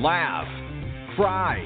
laugh, 0.00 0.48
cry, 1.14 1.58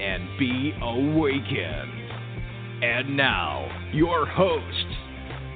and 0.00 0.38
be 0.38 0.72
awakened. 0.80 2.82
And 2.82 3.14
now, 3.14 3.90
your 3.92 4.24
host 4.24 4.86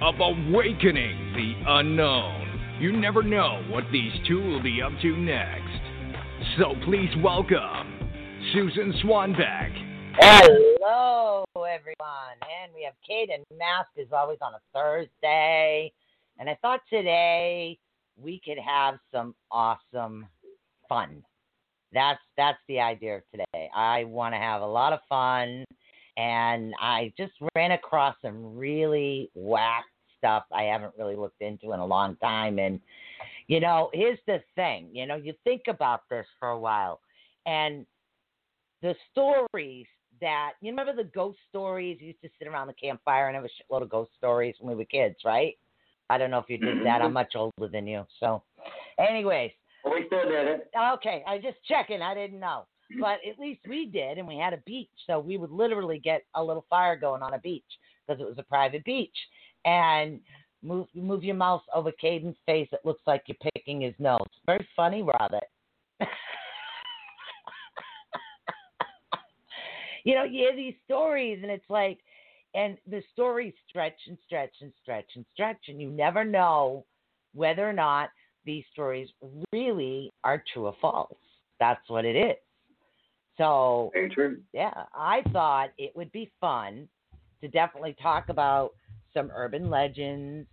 of 0.03 0.17
Awakening 0.21 1.33
the 1.35 1.55
Unknown. 1.67 2.77
You 2.81 2.93
never 2.93 3.23
know 3.23 3.65
what 3.71 3.85
these 3.91 4.13
two 4.29 4.43
will 4.43 4.63
be 4.63 4.83
up 4.83 4.93
to 5.01 5.17
next. 5.17 5.81
So 6.59 6.75
please 6.85 7.09
welcome 7.23 8.11
Susan 8.53 8.93
Swanbeck. 9.03 9.73
Hello, 10.21 11.45
everyone. 11.57 12.37
And 12.43 12.75
we 12.75 12.85
have 12.85 12.95
Kate 13.09 13.31
and 13.33 13.43
Mask 13.59 13.89
as 13.99 14.09
always 14.13 14.39
on 14.43 14.53
a 14.53 14.61
Thursday. 14.75 15.91
And 16.39 16.51
I 16.51 16.59
thought 16.61 16.81
today 16.91 17.79
we 18.21 18.39
could 18.45 18.59
have 18.59 18.99
some 19.11 19.35
awesome 19.51 20.27
fun. 20.91 21.25
That's 21.93 22.21
that's 22.37 22.59
the 22.69 22.81
idea 22.81 23.17
of 23.17 23.23
today. 23.31 23.69
I 23.75 24.05
want 24.05 24.35
to 24.35 24.39
have 24.39 24.63
a 24.63 24.67
lot 24.67 24.93
of 24.93 25.01
fun 25.09 25.65
and 26.17 26.75
I 26.81 27.13
just 27.17 27.33
ran 27.55 27.73
across 27.73 28.17
some 28.23 28.57
really 28.57 29.31
whack 29.35 29.85
stuff 30.19 30.45
I 30.53 30.65
haven't 30.65 30.95
really 30.99 31.17
looked 31.17 31.41
into 31.41 31.73
in 31.73 31.81
a 31.81 31.87
long 31.87 32.17
time 32.17 32.59
and 32.59 32.81
you 33.49 33.61
know, 33.61 33.91
here's 33.93 34.19
the 34.27 34.43
thing, 34.55 34.89
you 34.93 35.07
know, 35.07 35.17
you 35.17 35.35
think 35.45 35.63
about 35.69 36.03
this 36.09 36.27
for 36.39 36.51
a 36.51 36.59
while 36.59 37.01
and 37.47 37.85
the 38.83 38.95
stories 39.11 39.87
that 40.21 40.53
you 40.61 40.71
remember 40.71 40.95
the 40.95 41.11
ghost 41.11 41.39
stories 41.49 41.99
you 42.01 42.09
used 42.09 42.23
to 42.23 42.31
sit 42.39 42.49
around 42.49 42.69
the 42.69 42.73
campfire 42.75 43.29
and 43.29 43.35
have 43.35 43.45
a 43.45 43.49
shitload 43.49 43.83
of 43.83 43.91
ghost 43.91 44.11
stories 44.17 44.55
when 44.61 44.77
we 44.77 44.81
were 44.81 44.87
kids, 44.87 45.17
right? 45.25 45.57
I 46.09 46.19
don't 46.19 46.31
know 46.31 46.39
if 46.39 46.49
you 46.49 46.59
did 46.59 46.85
that. 46.85 47.01
I'm 47.01 47.07
mm-hmm. 47.07 47.15
much 47.15 47.33
older 47.35 47.69
than 47.73 47.87
you. 47.87 48.07
So 48.21 48.43
anyways, 48.99 49.51
We 49.85 50.05
still 50.07 50.29
did 50.29 50.47
it. 50.47 50.71
Okay, 50.95 51.25
I 51.27 51.35
was 51.35 51.43
just 51.43 51.59
checking. 51.67 52.03
I 52.03 52.15
didn't 52.15 52.41
know. 52.41 52.67
But 53.01 53.19
at 53.29 53.39
least 53.39 53.61
we 53.67 53.87
did, 53.87 54.19
and 54.19 54.29
we 54.29 54.37
had 54.37 54.53
a 54.53 54.59
beach. 54.67 54.91
So 55.07 55.19
we 55.19 55.39
would 55.39 55.51
literally 55.51 55.99
get 55.99 56.25
a 56.35 56.45
little 56.45 56.67
fire 56.69 56.97
going 56.97 57.23
on 57.23 57.35
a 57.35 57.39
beach 57.39 57.65
because 58.07 58.21
it 58.21 58.27
was 58.27 58.39
a 58.39 58.43
private 58.43 58.85
beach. 58.85 59.17
And 59.65 60.21
move 60.63 60.87
move 60.95 61.25
your 61.25 61.35
mouse 61.35 61.63
over 61.75 61.91
Caden's 61.93 62.37
face. 62.47 62.69
It 62.73 62.81
looks 62.85 63.03
like 63.07 63.23
you're 63.27 63.51
picking 63.55 63.81
his 63.81 63.95
nose. 63.99 64.21
Very 64.47 64.69
funny, 64.77 65.03
Robert. 65.03 65.49
you 70.05 70.15
know, 70.15 70.25
you 70.25 70.41
hear 70.41 70.57
these 70.57 70.75
stories, 70.85 71.41
and 71.43 71.51
it's 71.51 71.69
like, 71.69 71.99
and 72.55 72.77
the 72.87 73.03
stories 73.13 73.55
stretch 73.69 73.99
and 74.07 74.19
stretch 74.27 74.55
and 74.61 74.73
stretch 74.83 75.11
and 75.17 75.25
stretch, 75.33 75.69
and 75.69 75.81
you 75.81 75.89
never 75.91 76.25
know 76.25 76.85
whether 77.35 77.67
or 77.69 77.73
not 77.73 78.11
these 78.45 78.65
stories 78.73 79.09
really 79.53 80.11
are 80.25 80.43
true 80.53 80.67
or 80.67 80.75
false. 80.81 81.15
That's 81.61 81.89
what 81.89 82.05
it 82.05 82.17
is. 82.17 82.37
So, 83.39 83.91
yeah, 84.53 84.85
I 84.95 85.23
thought 85.33 85.71
it 85.79 85.93
would 85.97 86.13
be 86.13 86.31
fun 86.41 86.89
to 87.41 87.49
definitely 87.49 87.97
talk 88.01 88.29
about 88.29 88.73
some 89.15 89.31
urban 89.35 89.71
legends, 89.71 90.47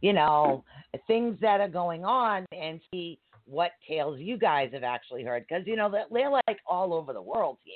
you 0.00 0.12
know, 0.12 0.64
things 1.06 1.38
that 1.40 1.60
are 1.60 1.68
going 1.68 2.04
on 2.04 2.44
and 2.52 2.80
see 2.90 3.18
what 3.46 3.72
tales 3.88 4.18
you 4.18 4.36
guys 4.36 4.70
have 4.72 4.82
actually 4.82 5.22
heard. 5.22 5.44
Because, 5.48 5.66
you 5.66 5.76
know, 5.76 5.90
they're, 5.90 6.06
they're 6.10 6.30
like 6.30 6.58
all 6.66 6.92
over 6.92 7.12
the 7.12 7.22
world 7.22 7.58
here, 7.64 7.74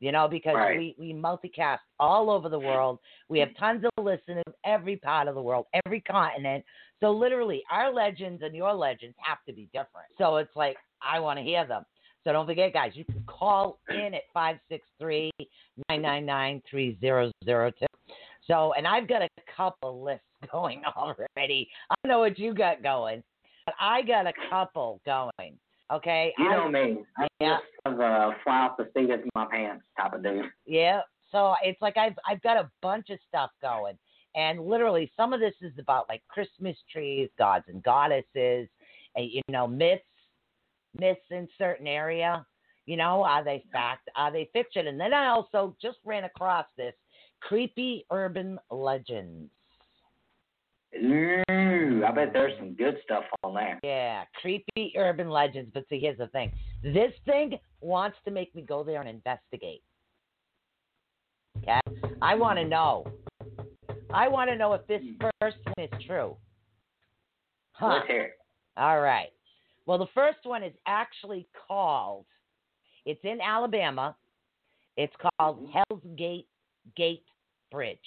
you 0.00 0.12
know, 0.12 0.28
because 0.28 0.54
Right. 0.54 0.78
we, 0.78 0.94
we 0.98 1.12
multicast 1.12 1.78
all 1.98 2.30
over 2.30 2.48
the 2.48 2.58
world. 2.58 2.98
We 3.28 3.38
have 3.40 3.48
tons 3.58 3.84
of 3.84 4.04
listeners 4.04 4.44
every 4.64 4.96
part 4.96 5.28
of 5.28 5.34
the 5.34 5.42
world, 5.42 5.66
every 5.84 6.00
continent. 6.00 6.64
So 7.00 7.10
literally, 7.10 7.62
our 7.70 7.92
legends 7.92 8.42
and 8.42 8.54
your 8.54 8.72
legends 8.74 9.16
have 9.18 9.38
to 9.46 9.52
be 9.52 9.68
different. 9.72 10.08
So 10.18 10.36
it's 10.36 10.54
like, 10.54 10.76
I 11.02 11.20
want 11.20 11.38
to 11.38 11.42
hear 11.42 11.66
them. 11.66 11.84
So 12.24 12.32
don't 12.32 12.46
forget, 12.46 12.72
guys, 12.72 12.92
you 12.94 13.04
can 13.04 13.22
call 13.26 13.78
in 13.88 14.14
at 14.14 14.22
563 14.34 15.30
999 15.88 16.62
3002. 16.68 17.86
So, 18.46 18.72
and 18.74 18.86
I've 18.86 19.08
got 19.08 19.22
a 19.22 19.28
couple 19.56 20.02
lists 20.02 20.24
going 20.52 20.82
already. 20.96 21.68
I 21.90 22.08
know 22.08 22.18
what 22.20 22.38
you 22.38 22.54
got 22.54 22.82
going, 22.82 23.22
but 23.64 23.74
I 23.80 24.02
got 24.02 24.26
a 24.26 24.32
couple 24.50 25.00
going. 25.06 25.58
Okay. 25.92 26.32
You 26.38 26.48
I- 26.48 26.56
know 26.56 26.68
me. 26.68 27.04
I'm 27.18 27.28
Yeah. 27.40 27.58
just 27.58 27.98
a 27.98 28.04
uh, 28.04 28.34
fly 28.42 28.60
off 28.60 28.76
the 28.76 28.90
seat 28.96 29.10
of 29.10 29.20
my 29.34 29.46
pants 29.46 29.84
type 29.98 30.12
of 30.12 30.22
dude. 30.22 30.50
Yeah. 30.64 31.02
So 31.30 31.54
it's 31.62 31.80
like 31.80 31.96
I've 31.96 32.16
I've 32.28 32.42
got 32.42 32.56
a 32.56 32.70
bunch 32.82 33.10
of 33.10 33.18
stuff 33.28 33.50
going. 33.62 33.98
And 34.34 34.60
literally 34.66 35.10
some 35.16 35.32
of 35.32 35.40
this 35.40 35.54
is 35.62 35.72
about 35.78 36.08
like 36.08 36.22
Christmas 36.28 36.76
trees, 36.92 37.30
gods 37.38 37.64
and 37.68 37.82
goddesses, 37.82 38.68
and 39.14 39.30
you 39.30 39.40
know, 39.48 39.66
myths, 39.66 40.04
myths 40.98 41.20
in 41.30 41.48
certain 41.56 41.86
area. 41.86 42.44
You 42.86 42.96
know, 42.96 43.24
are 43.24 43.42
they 43.42 43.64
fact? 43.72 44.08
Are 44.14 44.30
they 44.30 44.48
fiction? 44.52 44.86
And 44.88 45.00
then 45.00 45.12
I 45.12 45.28
also 45.28 45.76
just 45.80 45.98
ran 46.04 46.24
across 46.24 46.66
this 46.76 46.94
creepy 47.40 48.06
urban 48.12 48.58
legends. 48.70 49.50
Ooh, 51.04 52.04
I 52.06 52.12
bet 52.12 52.32
there's 52.32 52.56
some 52.58 52.74
good 52.74 52.96
stuff 53.04 53.24
on 53.42 53.54
there. 53.54 53.78
Yeah, 53.82 54.24
creepy 54.40 54.92
urban 54.96 55.28
legends. 55.28 55.70
But 55.72 55.84
see, 55.88 55.98
here's 55.98 56.18
the 56.18 56.28
thing: 56.28 56.52
this 56.82 57.12
thing 57.24 57.58
wants 57.80 58.16
to 58.24 58.30
make 58.30 58.54
me 58.54 58.62
go 58.62 58.82
there 58.82 59.00
and 59.00 59.08
investigate. 59.08 59.82
Okay, 61.58 61.80
I 62.22 62.34
want 62.34 62.58
to 62.58 62.64
know. 62.64 63.06
I 64.12 64.28
want 64.28 64.50
to 64.50 64.56
know 64.56 64.72
if 64.74 64.86
this 64.86 65.02
hmm. 65.02 65.26
first 65.40 65.56
one 65.64 65.86
is 65.86 66.06
true. 66.06 66.36
Huh. 67.72 67.94
Let's 67.94 68.06
hear 68.06 68.22
it. 68.22 68.38
All 68.76 69.00
right. 69.00 69.28
Well, 69.86 69.98
the 69.98 70.06
first 70.14 70.38
one 70.44 70.62
is 70.62 70.72
actually 70.86 71.46
called. 71.66 72.26
It's 73.04 73.20
in 73.22 73.40
Alabama. 73.40 74.16
It's 74.96 75.14
called 75.20 75.58
mm-hmm. 75.58 75.72
Hell's 75.72 76.02
Gate 76.16 76.46
Gate 76.96 77.24
Bridge. 77.70 77.98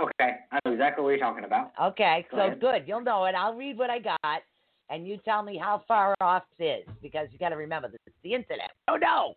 Okay, 0.00 0.36
I 0.50 0.58
know 0.64 0.72
exactly 0.72 1.02
what 1.04 1.10
you're 1.10 1.18
talking 1.18 1.44
about. 1.44 1.72
Okay, 1.80 2.26
Go 2.30 2.36
so 2.36 2.42
ahead. 2.44 2.60
good. 2.60 2.82
You'll 2.86 3.02
know 3.02 3.26
it. 3.26 3.34
I'll 3.34 3.54
read 3.54 3.76
what 3.76 3.90
I 3.90 3.98
got, 3.98 4.42
and 4.88 5.06
you 5.06 5.18
tell 5.24 5.42
me 5.42 5.58
how 5.58 5.82
far 5.86 6.14
off 6.20 6.44
it 6.58 6.86
is 6.88 6.94
because 7.02 7.28
you 7.32 7.38
got 7.38 7.50
to 7.50 7.56
remember 7.56 7.88
this 7.88 8.00
is 8.06 8.14
the 8.22 8.34
internet. 8.34 8.70
Oh 8.88 8.96
no! 8.96 9.34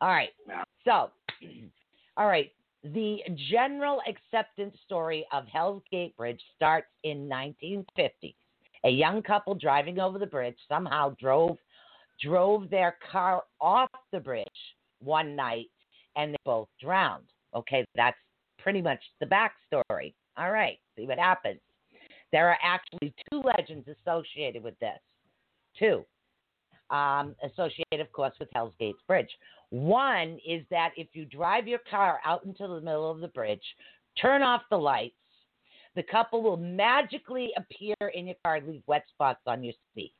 All 0.00 0.08
right. 0.08 0.30
So, 0.84 1.10
all 2.16 2.26
right. 2.26 2.50
The 2.82 3.18
general 3.50 4.00
acceptance 4.06 4.76
story 4.84 5.26
of 5.32 5.46
Hell's 5.46 5.82
Gate 5.90 6.14
Bridge 6.16 6.40
starts 6.54 6.88
in 7.02 7.28
1950. 7.28 8.36
A 8.84 8.90
young 8.90 9.22
couple 9.22 9.54
driving 9.54 9.98
over 9.98 10.18
the 10.18 10.26
bridge 10.26 10.58
somehow 10.68 11.14
drove 11.18 11.56
drove 12.22 12.68
their 12.70 12.96
car 13.10 13.42
off 13.60 13.88
the 14.12 14.20
bridge 14.20 14.46
one 15.00 15.34
night, 15.34 15.66
and 16.16 16.32
they 16.32 16.38
both 16.44 16.68
drowned. 16.80 17.24
Okay, 17.54 17.84
that's 17.94 18.16
pretty 18.64 18.80
much 18.80 19.00
the 19.20 19.26
backstory. 19.26 20.14
All 20.38 20.50
right, 20.50 20.78
see 20.96 21.06
what 21.06 21.18
happens. 21.18 21.60
There 22.32 22.48
are 22.48 22.58
actually 22.64 23.14
two 23.30 23.42
legends 23.42 23.86
associated 23.86 24.64
with 24.64 24.76
this. 24.80 24.98
Two. 25.78 26.04
Um, 26.90 27.36
associated, 27.44 28.00
of 28.00 28.10
course, 28.12 28.32
with 28.40 28.48
Hell's 28.54 28.72
Gates 28.80 28.98
Bridge. 29.06 29.28
One 29.70 30.38
is 30.46 30.64
that 30.70 30.90
if 30.96 31.08
you 31.12 31.26
drive 31.26 31.68
your 31.68 31.80
car 31.90 32.20
out 32.24 32.44
into 32.44 32.66
the 32.66 32.80
middle 32.80 33.10
of 33.10 33.20
the 33.20 33.28
bridge, 33.28 33.62
turn 34.20 34.42
off 34.42 34.62
the 34.70 34.76
lights, 34.76 35.14
the 35.94 36.02
couple 36.02 36.42
will 36.42 36.56
magically 36.56 37.50
appear 37.56 38.08
in 38.14 38.26
your 38.26 38.36
car 38.44 38.60
leave 38.66 38.82
wet 38.86 39.04
spots 39.12 39.40
on 39.46 39.62
your 39.62 39.74
seat. 39.94 40.12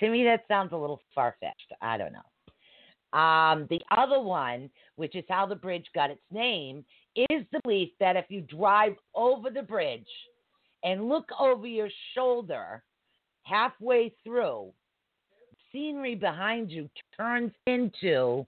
To 0.00 0.10
me, 0.10 0.24
that 0.24 0.44
sounds 0.48 0.72
a 0.72 0.76
little 0.76 1.00
far 1.14 1.36
fetched. 1.38 1.72
I 1.80 1.98
don't 1.98 2.12
know. 2.12 3.18
Um, 3.18 3.68
the 3.70 3.80
other 3.96 4.20
one, 4.20 4.70
which 4.96 5.14
is 5.14 5.24
how 5.28 5.46
the 5.46 5.54
bridge 5.54 5.86
got 5.94 6.10
its 6.10 6.22
name, 6.32 6.84
is 7.16 7.44
the 7.52 7.60
belief 7.64 7.90
that 8.00 8.16
if 8.16 8.26
you 8.28 8.40
drive 8.42 8.94
over 9.14 9.50
the 9.50 9.62
bridge 9.62 10.06
and 10.82 11.08
look 11.08 11.28
over 11.38 11.66
your 11.66 11.88
shoulder 12.14 12.82
halfway 13.42 14.12
through, 14.24 14.72
scenery 15.72 16.14
behind 16.14 16.70
you 16.70 16.88
turns 17.16 17.52
into 17.66 18.46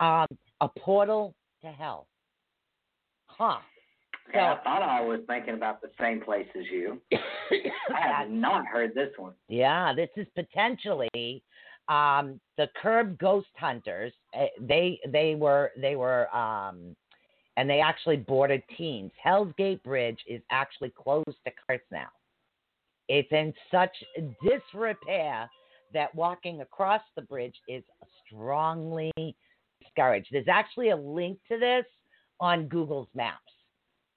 um, 0.00 0.26
a 0.60 0.68
portal 0.78 1.34
to 1.62 1.68
hell. 1.70 2.06
Huh. 3.26 3.58
Yeah, 4.32 4.54
I 4.54 4.64
thought 4.64 4.82
I 4.82 5.00
was 5.02 5.20
thinking 5.26 5.54
about 5.54 5.82
the 5.82 5.90
same 6.00 6.20
place 6.20 6.46
as 6.58 6.64
you. 6.72 7.00
I 7.12 8.20
have 8.20 8.30
not 8.30 8.66
heard 8.66 8.94
this 8.94 9.10
one. 9.16 9.34
Yeah, 9.48 9.92
this 9.94 10.08
is 10.16 10.26
potentially 10.34 11.42
Um, 11.88 12.40
the 12.56 12.68
Curb 12.80 13.18
Ghost 13.18 13.48
Hunters, 13.56 14.12
eh, 14.32 14.46
they 14.58 14.98
they 15.06 15.34
were 15.34 15.70
they 15.76 15.96
were 15.96 16.34
um, 16.34 16.96
and 17.56 17.68
they 17.68 17.80
actually 17.80 18.16
boarded 18.16 18.62
teams. 18.76 19.12
Hell's 19.22 19.52
Gate 19.56 19.82
Bridge 19.82 20.18
is 20.26 20.42
actually 20.50 20.90
closed 20.90 21.26
to 21.26 21.52
cars 21.66 21.80
now. 21.90 22.08
It's 23.08 23.30
in 23.32 23.52
such 23.70 23.92
disrepair 24.42 25.48
that 25.92 26.14
walking 26.14 26.62
across 26.62 27.02
the 27.14 27.22
bridge 27.22 27.54
is 27.68 27.84
strongly 28.26 29.12
discouraged. 29.80 30.28
There's 30.32 30.48
actually 30.48 30.90
a 30.90 30.96
link 30.96 31.38
to 31.48 31.58
this 31.58 31.84
on 32.40 32.66
Google's 32.66 33.08
Maps, 33.14 33.38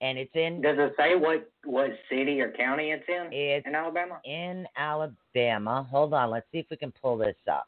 and 0.01 0.17
it's 0.17 0.31
in 0.33 0.61
Does 0.61 0.77
it 0.79 0.93
say 0.97 1.15
what 1.15 1.49
what 1.65 1.91
city 2.09 2.41
or 2.41 2.51
county 2.51 2.91
it's 2.91 3.03
in 3.07 3.29
it's 3.31 3.67
in 3.67 3.75
Alabama? 3.75 4.19
in 4.25 4.65
Alabama. 4.75 5.87
Hold 5.91 6.13
on, 6.13 6.31
let's 6.31 6.47
see 6.51 6.59
if 6.59 6.65
we 6.71 6.77
can 6.77 6.91
pull 6.91 7.17
this 7.17 7.35
up. 7.51 7.67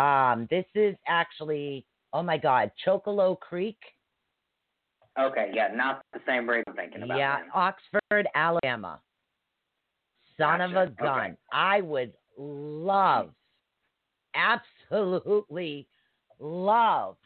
Um, 0.00 0.46
this 0.50 0.66
is 0.74 0.94
actually 1.08 1.84
oh 2.12 2.22
my 2.22 2.38
God, 2.38 2.70
Chocolo 2.86 3.38
Creek. 3.40 3.78
Okay, 5.18 5.50
yeah, 5.54 5.68
not 5.74 6.02
the 6.12 6.20
same 6.26 6.46
bridge 6.46 6.64
I'm 6.68 6.74
thinking 6.74 7.02
about. 7.02 7.18
Yeah, 7.18 7.38
then. 7.38 7.48
Oxford, 7.54 8.28
Alabama. 8.34 9.00
Son 10.36 10.60
of 10.60 10.72
a 10.72 10.88
gun. 10.88 11.20
Okay. 11.20 11.34
I 11.52 11.80
would 11.80 12.12
love, 12.36 13.30
absolutely 14.34 15.86
love 16.40 17.16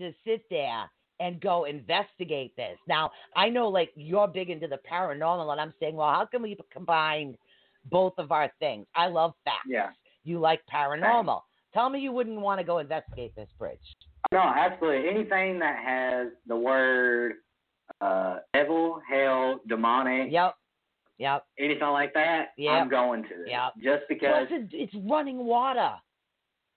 to 0.00 0.12
sit 0.26 0.44
there 0.48 0.90
and 1.20 1.40
go 1.40 1.64
investigate 1.64 2.56
this. 2.56 2.78
Now, 2.88 3.10
I 3.36 3.50
know 3.50 3.68
like 3.68 3.90
you're 3.94 4.26
big 4.26 4.48
into 4.48 4.66
the 4.66 4.80
paranormal, 4.90 5.52
and 5.52 5.60
I'm 5.60 5.74
saying, 5.78 5.96
well, 5.96 6.10
how 6.10 6.24
can 6.24 6.40
we 6.40 6.56
combine 6.72 7.36
both 7.90 8.14
of 8.16 8.32
our 8.32 8.50
things? 8.58 8.86
I 8.94 9.08
love 9.08 9.34
facts. 9.44 9.68
Yeah. 9.68 9.90
You 10.24 10.40
like 10.40 10.62
paranormal. 10.72 11.42
Tell 11.74 11.90
me 11.90 12.00
you 12.00 12.12
wouldn't 12.12 12.40
want 12.40 12.60
to 12.60 12.64
go 12.64 12.78
investigate 12.78 13.34
this 13.36 13.48
bridge. 13.58 13.78
No, 14.32 14.38
absolutely. 14.40 15.08
Anything 15.08 15.58
that 15.58 15.76
has 15.84 16.28
the 16.46 16.56
word 16.56 17.32
uh, 18.00 18.38
devil, 18.54 19.00
hell, 19.08 19.60
demonic, 19.68 20.32
Yep. 20.32 20.54
Yep. 21.18 21.44
anything 21.58 21.88
like 21.88 22.14
that, 22.14 22.48
Yep. 22.56 22.72
I'm 22.72 22.88
going 22.88 23.22
to. 23.24 23.28
Yep. 23.46 23.72
Just 23.82 24.02
because 24.08 24.46
Plus, 24.48 24.60
it, 24.62 24.68
it's 24.72 24.94
running 25.08 25.38
water. 25.44 25.92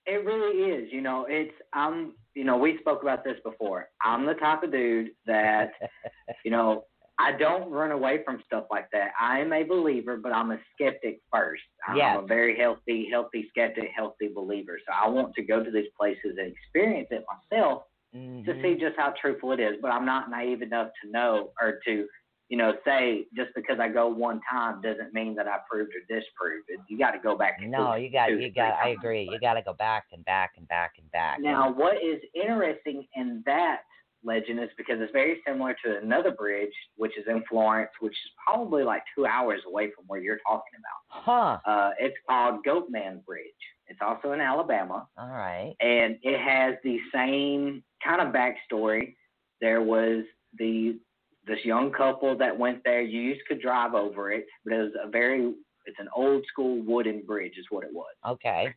it 0.06 0.26
really 0.26 0.72
is. 0.72 0.92
You 0.92 1.02
know, 1.02 1.26
it's 1.30 1.54
I'm. 1.74 2.14
You 2.36 2.44
know, 2.44 2.58
we 2.58 2.78
spoke 2.80 3.02
about 3.02 3.24
this 3.24 3.38
before. 3.44 3.90
I'm 4.02 4.26
the 4.28 4.36
type 4.36 4.62
of 4.62 4.72
dude 4.72 5.10
that, 5.26 5.72
you 6.46 6.52
know, 6.52 6.84
I 7.20 7.32
don't 7.32 7.72
run 7.72 7.92
away 7.92 8.22
from 8.24 8.42
stuff 8.46 8.66
like 8.70 8.90
that. 8.92 9.12
I 9.20 9.40
am 9.40 9.52
a 9.52 9.64
believer, 9.64 10.18
but 10.18 10.32
I'm 10.34 10.52
a 10.52 10.60
skeptic 10.74 11.20
first. 11.34 11.64
I'm 11.88 11.98
Yes. 11.98 12.20
a 12.24 12.28
very 12.28 12.58
healthy, 12.58 13.10
healthy 13.12 13.48
skeptic, 13.50 13.90
healthy 13.96 14.28
believer. 14.28 14.80
So 14.86 14.94
I 14.94 15.08
want 15.10 15.34
to 15.36 15.42
go 15.42 15.64
to 15.64 15.72
these 15.72 15.90
places 16.00 16.38
and 16.38 16.54
experience 16.54 17.08
it 17.12 17.26
myself 17.52 17.84
to 18.14 18.18
Mhm. 18.54 18.62
see 18.62 18.76
just 18.76 18.96
how 18.98 19.12
truthful 19.20 19.52
it 19.52 19.60
is. 19.60 19.82
But 19.82 19.92
I'm 19.92 20.06
not 20.06 20.30
naive 20.30 20.62
enough 20.62 20.92
to 21.04 21.10
know 21.10 21.54
or 21.60 21.80
to, 21.86 22.08
you 22.50 22.58
know, 22.58 22.78
say 22.86 23.26
just 23.36 23.52
because 23.56 23.80
I 23.80 23.90
go 23.90 24.08
one 24.08 24.40
time 24.50 24.82
doesn't 24.82 25.12
mean 25.14 25.34
that 25.36 25.48
I 25.48 25.58
proved 25.70 25.94
or 25.96 26.02
disproved 26.02 26.66
it. 26.70 26.80
You 26.88 27.00
got 27.00 27.12
to 27.12 27.20
go 27.20 27.36
back. 27.36 27.58
And 27.60 27.72
No, 27.72 27.96
you 27.96 28.12
got, 28.12 28.30
you 28.32 28.52
got. 28.52 28.76
I 28.76 28.90
agree. 28.90 29.26
But 29.26 29.34
You 29.34 29.40
got 29.40 29.56
to 29.56 29.64
go 29.64 29.74
back 29.74 30.06
and 30.14 30.24
back 30.24 30.54
and 30.58 30.68
back 30.68 30.94
and 31.00 31.12
back. 31.12 31.40
Now, 31.42 31.72
what 31.72 31.98
is 32.04 32.22
interesting 32.36 33.08
in 33.16 33.42
that 33.48 33.82
legend 34.28 34.60
is 34.60 34.70
because 34.78 34.98
it's 35.00 35.12
very 35.12 35.42
similar 35.48 35.76
to 35.86 35.98
another 36.04 36.32
bridge, 36.32 36.74
which 36.98 37.18
is 37.18 37.26
in 37.28 37.44
Florence, 37.50 37.90
which 38.00 38.12
is 38.14 38.32
probably 38.46 38.84
like 38.84 39.02
two 39.16 39.26
hours 39.26 39.62
away 39.68 39.90
from 39.96 40.04
where 40.08 40.20
you're 40.20 40.40
talking 40.48 40.74
about. 40.78 41.24
huh? 41.66 41.72
Uh, 41.72 41.92
it's 42.00 42.16
called 42.30 42.64
Goatman 42.66 43.26
Bridge. 43.26 43.44
It's 43.88 44.00
also 44.02 44.34
in 44.34 44.42
Alabama 44.42 45.08
All 45.18 45.30
right. 45.30 45.74
and 45.80 46.18
it 46.22 46.40
has 46.40 46.76
the 46.84 46.98
same 47.14 47.82
kind 48.04 48.22
of 48.22 48.34
backstory. 48.34 49.16
There 49.62 49.82
was 49.82 50.24
the 50.60 51.00
this 51.48 51.64
young 51.64 51.94
couple 51.94 52.38
that 52.38 52.60
went 52.60 52.84
there. 52.84 53.02
You 53.02 53.22
used 53.22 53.42
to 53.50 53.56
drive 53.58 53.94
over 53.94 54.32
it, 54.34 54.46
but 54.66 54.74
it 54.74 54.82
was 54.82 54.92
a 55.02 55.10
very 55.10 55.54
it's 55.86 56.00
an 56.00 56.10
old 56.14 56.44
school 56.52 56.82
wooden 56.84 57.22
bridge, 57.26 57.54
is 57.58 57.66
what 57.70 57.86
it 57.86 57.92
was. 57.94 58.14
Okay. 58.28 58.74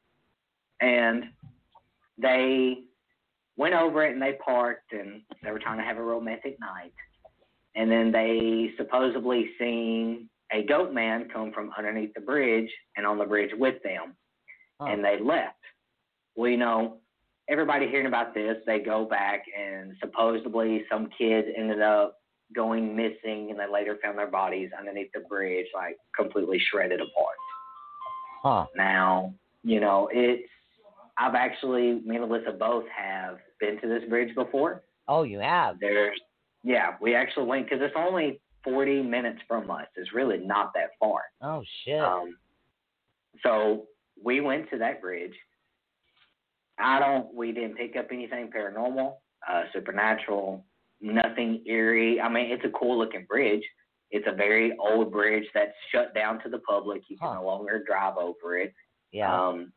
And 0.80 1.24
they 2.16 2.84
went 3.60 3.74
over 3.74 4.02
it 4.04 4.14
and 4.14 4.22
they 4.22 4.38
parked 4.42 4.92
and 4.92 5.20
they 5.42 5.50
were 5.50 5.58
trying 5.58 5.76
to 5.76 5.84
have 5.84 5.98
a 5.98 6.02
romantic 6.02 6.58
night. 6.58 6.94
And 7.74 7.92
then 7.92 8.10
they 8.10 8.70
supposedly 8.78 9.50
seen 9.58 10.30
a 10.50 10.64
goat 10.64 10.94
man 10.94 11.28
come 11.32 11.52
from 11.52 11.70
underneath 11.76 12.14
the 12.14 12.22
bridge 12.22 12.70
and 12.96 13.06
on 13.06 13.18
the 13.18 13.26
bridge 13.26 13.50
with 13.56 13.80
them 13.82 14.16
Huh. 14.80 14.86
and 14.86 15.04
they 15.04 15.18
left. 15.22 15.58
Well, 16.36 16.50
you 16.50 16.56
know, 16.56 17.00
everybody 17.50 17.86
hearing 17.86 18.06
about 18.06 18.32
this, 18.32 18.56
they 18.66 18.78
go 18.78 19.04
back 19.04 19.42
and 19.58 19.94
supposedly 20.00 20.84
some 20.90 21.10
kids 21.18 21.48
ended 21.54 21.82
up 21.82 22.16
going 22.54 22.96
missing 22.96 23.50
and 23.50 23.58
they 23.60 23.70
later 23.70 23.98
found 24.02 24.16
their 24.16 24.30
bodies 24.30 24.70
underneath 24.76 25.10
the 25.12 25.20
bridge, 25.20 25.66
like 25.74 25.96
completely 26.16 26.58
shredded 26.58 27.00
apart. 27.00 27.36
Huh. 28.42 28.66
Now, 28.74 29.34
you 29.62 29.80
know, 29.80 30.08
it's 30.10 30.48
I've 31.20 31.34
actually 31.34 32.00
me 32.04 32.16
and 32.16 32.24
Alyssa 32.24 32.58
both 32.58 32.84
have 32.96 33.36
been 33.60 33.78
to 33.82 33.86
this 33.88 34.08
bridge 34.08 34.34
before. 34.34 34.82
Oh, 35.06 35.22
you 35.22 35.38
have. 35.40 35.78
There's 35.78 36.18
yeah, 36.64 36.94
we 37.00 37.14
actually 37.14 37.46
went 37.46 37.66
because 37.68 37.80
it's 37.82 37.94
only 37.96 38.40
40 38.64 39.02
minutes 39.02 39.40
from 39.48 39.70
us. 39.70 39.86
It's 39.96 40.12
really 40.14 40.38
not 40.38 40.72
that 40.74 40.90
far. 40.98 41.20
Oh 41.42 41.62
shit. 41.84 42.00
Um, 42.00 42.36
so 43.42 43.86
we 44.22 44.40
went 44.40 44.68
to 44.70 44.78
that 44.78 45.00
bridge. 45.00 45.34
I 46.78 46.98
don't. 46.98 47.34
We 47.34 47.52
didn't 47.52 47.76
pick 47.76 47.96
up 47.96 48.06
anything 48.10 48.50
paranormal, 48.56 49.14
uh, 49.50 49.62
supernatural, 49.72 50.64
nothing 51.02 51.62
eerie. 51.66 52.20
I 52.20 52.28
mean, 52.28 52.50
it's 52.50 52.64
a 52.64 52.70
cool 52.70 52.98
looking 52.98 53.26
bridge. 53.28 53.62
It's 54.10 54.26
a 54.26 54.34
very 54.34 54.74
old 54.78 55.12
bridge 55.12 55.44
that's 55.54 55.72
shut 55.92 56.14
down 56.14 56.42
to 56.42 56.48
the 56.48 56.58
public. 56.60 57.02
You 57.08 57.16
can 57.18 57.28
Huh. 57.28 57.34
no 57.34 57.46
longer 57.46 57.82
drive 57.86 58.16
over 58.16 58.56
it. 58.58 58.72
yeah. 59.12 59.32
Um, 59.48 59.72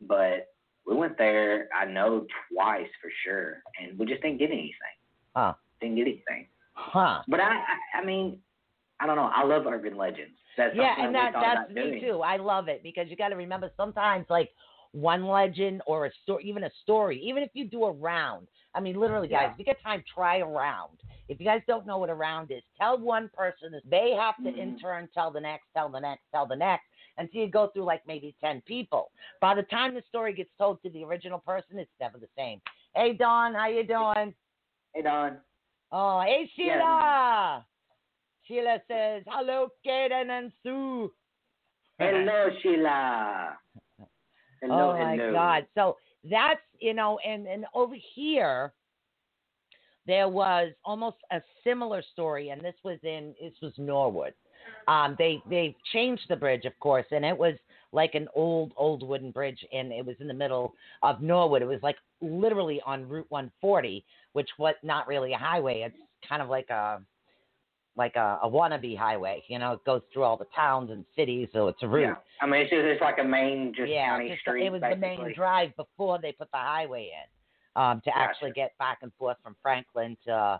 but 0.00 0.46
we 0.88 0.96
went 0.96 1.18
there. 1.18 1.68
I 1.78 1.84
know 1.84 2.26
twice 2.52 2.88
for 3.02 3.10
sure, 3.24 3.62
and 3.80 3.98
we 3.98 4.06
just 4.06 4.22
didn't 4.22 4.38
get 4.38 4.50
anything. 4.50 4.72
Huh. 5.36 5.54
Didn't 5.80 5.96
get 5.96 6.02
anything. 6.02 6.46
huh. 6.72 7.22
But 7.28 7.40
I, 7.40 7.52
I, 7.52 8.00
I 8.00 8.04
mean, 8.04 8.38
I 9.00 9.06
don't 9.06 9.16
know. 9.16 9.30
I 9.34 9.44
love 9.44 9.66
urban 9.66 9.96
legends. 9.96 10.36
That's 10.56 10.74
Yeah, 10.74 10.94
and 10.98 11.14
that, 11.14 11.32
that's 11.40 11.68
me 11.72 11.82
doing. 11.82 12.00
too. 12.00 12.20
I 12.22 12.36
love 12.36 12.68
it 12.68 12.82
because 12.82 13.06
you 13.08 13.16
got 13.16 13.28
to 13.28 13.36
remember 13.36 13.70
sometimes 13.76 14.26
like 14.28 14.50
one 14.92 15.26
legend 15.26 15.82
or 15.86 16.06
a 16.06 16.10
story, 16.22 16.44
even 16.46 16.64
a 16.64 16.70
story, 16.82 17.20
even 17.22 17.42
if 17.42 17.50
you 17.52 17.66
do 17.66 17.84
a 17.84 17.92
round. 17.92 18.48
I 18.74 18.80
mean, 18.80 18.98
literally, 18.98 19.28
guys, 19.28 19.44
Yeah. 19.48 19.52
if 19.52 19.58
you 19.58 19.64
get 19.64 19.80
time, 19.82 20.02
try 20.12 20.38
a 20.38 20.46
round. 20.46 20.98
If 21.28 21.38
you 21.38 21.46
guys 21.46 21.60
don't 21.68 21.86
know 21.86 21.98
what 21.98 22.08
a 22.10 22.14
round 22.14 22.50
is, 22.50 22.62
tell 22.80 22.98
one 22.98 23.30
person. 23.34 23.78
They 23.88 24.12
have 24.18 24.34
to 24.42 24.48
in 24.60 24.72
Mhm. 24.74 24.80
turn 24.80 25.08
tell 25.12 25.30
the 25.30 25.40
next, 25.40 25.66
tell 25.74 25.88
the 25.90 26.00
next, 26.00 26.22
tell 26.32 26.46
the 26.46 26.56
next, 26.56 26.86
until 27.18 27.42
you 27.42 27.50
go 27.50 27.68
through 27.68 27.84
like 27.84 28.02
maybe 28.06 28.34
ten 28.40 28.62
people. 28.66 29.10
By 29.40 29.54
the 29.54 29.62
time 29.64 29.94
the 29.94 30.02
story 30.08 30.32
gets 30.32 30.50
told 30.58 30.82
to 30.82 30.90
the 30.90 31.04
original 31.04 31.38
person, 31.40 31.78
it's 31.78 31.90
never 32.00 32.18
the 32.18 32.28
same. 32.36 32.60
Hey, 32.94 33.12
Dawn, 33.12 33.54
how 33.54 33.68
you 33.68 33.86
doing? 33.86 34.34
Hey, 34.94 35.02
Don. 35.02 35.36
Oh, 35.92 36.20
hey, 36.22 36.50
Yeah. 36.56 36.74
Sheila. 36.78 37.66
Sheila 38.46 38.78
says, 38.88 39.22
hello, 39.26 39.68
Kaden 39.86 40.30
and 40.30 40.50
Sue. 40.62 41.12
Hello, 41.98 42.48
Sheila. 42.62 43.58
Hello, 44.62 44.90
oh 44.90 44.98
my 44.98 45.16
hello. 45.16 45.32
God! 45.32 45.66
So 45.74 45.96
that's 46.28 46.60
you 46.80 46.94
know, 46.94 47.18
and 47.24 47.46
and 47.46 47.64
over 47.74 47.94
here, 48.14 48.72
there 50.06 50.28
was 50.28 50.72
almost 50.84 51.18
a 51.30 51.40
similar 51.62 52.02
story, 52.12 52.48
and 52.48 52.60
this 52.60 52.74
was 52.82 52.98
in 53.04 53.34
this 53.40 53.52
was 53.62 53.72
Norwood. 53.78 54.34
Um, 54.86 55.16
they 55.18 55.42
they 55.48 55.76
changed 55.92 56.22
the 56.28 56.36
bridge, 56.36 56.64
of 56.64 56.78
course, 56.80 57.06
and 57.10 57.24
it 57.24 57.36
was 57.36 57.54
like 57.92 58.14
an 58.14 58.28
old 58.34 58.72
old 58.76 59.06
wooden 59.06 59.30
bridge, 59.30 59.64
and 59.72 59.92
it 59.92 60.04
was 60.04 60.16
in 60.20 60.28
the 60.28 60.34
middle 60.34 60.74
of 61.02 61.20
Norwood. 61.20 61.62
It 61.62 61.66
was 61.66 61.80
like 61.82 61.96
literally 62.20 62.80
on 62.84 63.08
Route 63.08 63.26
140, 63.30 64.04
which 64.32 64.48
was 64.58 64.74
not 64.82 65.06
really 65.06 65.32
a 65.32 65.38
highway. 65.38 65.82
It's 65.82 65.96
kind 66.28 66.42
of 66.42 66.48
like 66.48 66.68
a 66.70 67.00
like 67.96 68.14
a, 68.16 68.38
a 68.42 68.48
wannabe 68.48 68.96
highway. 68.96 69.42
You 69.48 69.58
know, 69.58 69.72
it 69.72 69.84
goes 69.84 70.02
through 70.12 70.22
all 70.22 70.36
the 70.36 70.46
towns 70.54 70.90
and 70.90 71.04
cities, 71.16 71.48
so 71.52 71.68
it's 71.68 71.82
a 71.82 71.88
route 71.88 72.02
Yeah. 72.02 72.14
I 72.40 72.46
mean, 72.46 72.60
it's 72.62 72.70
just 72.70 72.82
it's 72.84 73.00
like 73.00 73.18
a 73.20 73.24
main 73.24 73.74
just 73.76 73.90
yeah, 73.90 74.10
county 74.10 74.28
just- 74.28 74.40
street. 74.42 74.66
it 74.66 74.70
was 74.72 74.80
the 74.80 74.96
main 74.96 75.34
drive 75.34 75.74
before 75.76 76.18
they 76.22 76.32
put 76.32 76.50
the 76.52 76.58
highway 76.58 77.10
in 77.12 77.82
um, 77.82 78.00
to 78.04 78.16
actually 78.16 78.52
get 78.52 78.76
back 78.78 78.98
and 79.02 79.12
forth 79.18 79.36
from 79.42 79.56
Franklin 79.60 80.16
to 80.26 80.32
uh, 80.32 80.58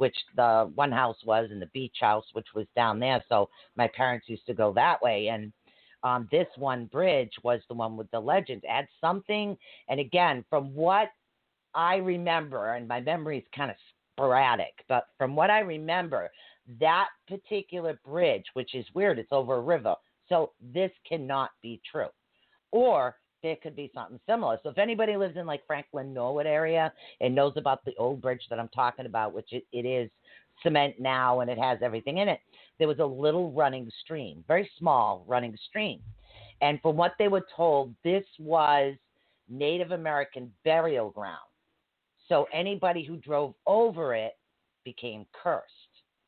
which 0.00 0.16
the 0.34 0.70
one 0.76 0.90
house 0.90 1.18
was 1.26 1.48
and 1.50 1.60
the 1.60 1.66
beach 1.66 1.96
house, 2.00 2.24
which 2.32 2.46
was 2.54 2.66
down 2.74 2.98
there. 2.98 3.22
So 3.28 3.50
my 3.76 3.86
parents 3.86 4.30
used 4.30 4.46
to 4.46 4.54
go 4.54 4.72
that 4.72 5.02
way. 5.02 5.28
And 5.28 5.52
um, 6.02 6.26
this 6.32 6.46
one 6.56 6.86
bridge 6.86 7.32
was 7.42 7.60
the 7.68 7.74
one 7.74 7.98
with 7.98 8.10
the 8.10 8.18
legend. 8.18 8.62
Had 8.66 8.88
something, 8.98 9.58
and 9.88 10.00
again, 10.00 10.42
from 10.48 10.74
what 10.74 11.08
I 11.74 11.96
remember, 11.96 12.74
and 12.74 12.88
my 12.88 13.00
memory 13.00 13.38
is 13.38 13.44
kind 13.54 13.70
of 13.70 13.76
sporadic, 14.14 14.72
but 14.88 15.08
from 15.18 15.36
what 15.36 15.50
I 15.50 15.60
remember, 15.60 16.30
that 16.80 17.08
particular 17.28 18.00
bridge, 18.02 18.44
which 18.54 18.74
is 18.74 18.86
weird, 18.94 19.18
it's 19.18 19.32
over 19.32 19.56
a 19.56 19.60
river. 19.60 19.94
So 20.30 20.52
this 20.72 20.92
cannot 21.06 21.50
be 21.60 21.78
true. 21.90 22.08
Or 22.72 23.16
there 23.42 23.56
could 23.56 23.76
be 23.76 23.90
something 23.94 24.20
similar. 24.28 24.58
So 24.62 24.70
if 24.70 24.78
anybody 24.78 25.16
lives 25.16 25.36
in 25.36 25.46
like 25.46 25.66
Franklin 25.66 26.12
Norwood 26.12 26.46
area 26.46 26.92
and 27.20 27.34
knows 27.34 27.54
about 27.56 27.84
the 27.84 27.94
old 27.98 28.20
bridge 28.20 28.42
that 28.50 28.58
I'm 28.58 28.68
talking 28.68 29.06
about, 29.06 29.32
which 29.32 29.52
it, 29.52 29.64
it 29.72 29.86
is 29.86 30.10
cement 30.62 30.96
now 30.98 31.40
and 31.40 31.50
it 31.50 31.58
has 31.58 31.78
everything 31.82 32.18
in 32.18 32.28
it, 32.28 32.40
there 32.78 32.88
was 32.88 32.98
a 32.98 33.04
little 33.04 33.50
running 33.52 33.90
stream, 34.02 34.44
very 34.46 34.70
small 34.78 35.24
running 35.26 35.56
stream. 35.68 36.00
And 36.60 36.80
from 36.82 36.96
what 36.96 37.12
they 37.18 37.28
were 37.28 37.46
told, 37.56 37.94
this 38.04 38.24
was 38.38 38.94
Native 39.48 39.92
American 39.92 40.52
burial 40.64 41.10
ground. 41.10 41.38
So 42.28 42.46
anybody 42.52 43.04
who 43.04 43.16
drove 43.16 43.54
over 43.66 44.14
it 44.14 44.38
became 44.84 45.26
cursed 45.32 45.64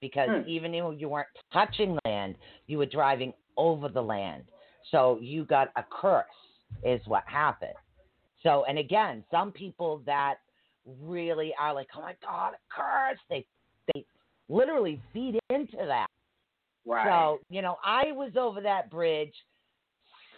because 0.01 0.31
Hmm. 0.31 0.49
even 0.49 0.73
though 0.73 0.91
you 0.91 1.09
weren't 1.09 1.29
touching 1.53 1.99
land, 2.05 2.37
you 2.67 2.79
were 2.79 2.87
driving 2.87 3.33
over 3.57 3.89
the 3.89 4.03
land. 4.03 4.45
So 4.91 5.19
you 5.21 5.45
got 5.45 5.71
a 5.77 5.85
curse, 5.85 6.27
is 6.85 7.01
what 7.07 7.25
happened. 7.27 7.75
So, 8.43 8.65
and 8.69 8.79
again, 8.79 9.25
some 9.31 9.53
people 9.53 10.03
that 10.07 10.37
really 11.01 11.55
are 11.61 11.73
like, 11.73 11.89
oh 11.97 12.03
my 12.03 12.15
God, 12.23 12.55
a 12.55 12.75
curse, 12.75 13.19
they, 13.31 13.47
they 13.95 14.05
literally 14.49 15.01
feed 15.13 15.39
into 15.51 15.77
that. 15.77 16.07
Right. 16.85 17.07
So, 17.07 17.39
you 17.49 17.63
know, 17.63 17.77
I 17.85 18.13
was 18.13 18.33
over 18.37 18.61
that 18.61 18.91
bridge 18.91 19.35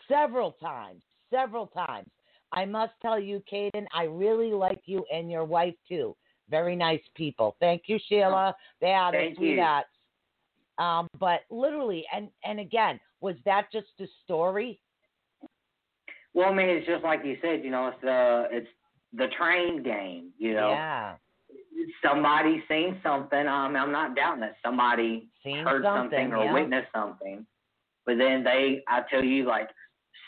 several 0.09 0.53
times, 0.53 1.03
several 1.31 1.69
times. 1.69 2.09
I 2.53 2.65
must 2.65 2.93
tell 3.01 3.19
you, 3.19 3.43
Caden, 3.51 3.87
I 3.93 4.05
really 4.05 4.53
like 4.53 4.83
you 4.85 5.05
and 5.13 5.31
your 5.31 5.45
wife 5.45 5.75
too. 5.89 6.15
Very 6.51 6.77
nice 6.77 7.01
people. 7.17 7.57
Thank 7.59 7.85
you, 7.87 7.99
Sheila. 8.07 8.55
They 8.81 8.93
are 8.93 9.11
the 9.11 9.35
sweethearts. 9.37 9.89
Um, 10.79 11.09
but 11.19 11.41
literally, 11.51 12.05
and 12.15 12.29
and 12.45 12.61
again, 12.61 13.01
was 13.21 13.37
that 13.45 13.73
just 13.73 13.87
a 14.01 14.07
story? 14.25 14.81
Well, 16.35 16.51
I 16.51 16.55
mean, 16.55 16.69
it's 16.69 16.87
just 16.87 17.05
like 17.05 17.21
you 17.25 17.37
said. 17.41 17.65
You 17.65 17.71
know, 17.71 17.89
it's 17.89 18.01
the 18.03 18.49
it's 18.51 18.69
the 19.13 19.29
train 19.39 19.83
game. 19.83 20.31
You 20.39 20.55
know, 20.55 20.71
Yeah, 20.71 21.15
somebody 22.03 22.63
seen 22.69 22.99
something. 23.03 23.47
Um, 23.47 23.77
I'm 23.77 23.93
not 23.93 24.17
doubting 24.17 24.41
that 24.41 24.57
somebody 24.65 25.29
seen 25.43 25.65
heard 25.65 25.85
something, 25.85 26.33
or 26.33 26.45
yeah. 26.45 26.53
witnessed 26.53 26.89
something, 26.95 27.47
but 28.07 28.19
then 28.19 28.45
they, 28.45 28.83
I 28.89 29.03
tell 29.11 29.25
you, 29.25 29.45
like 29.47 29.69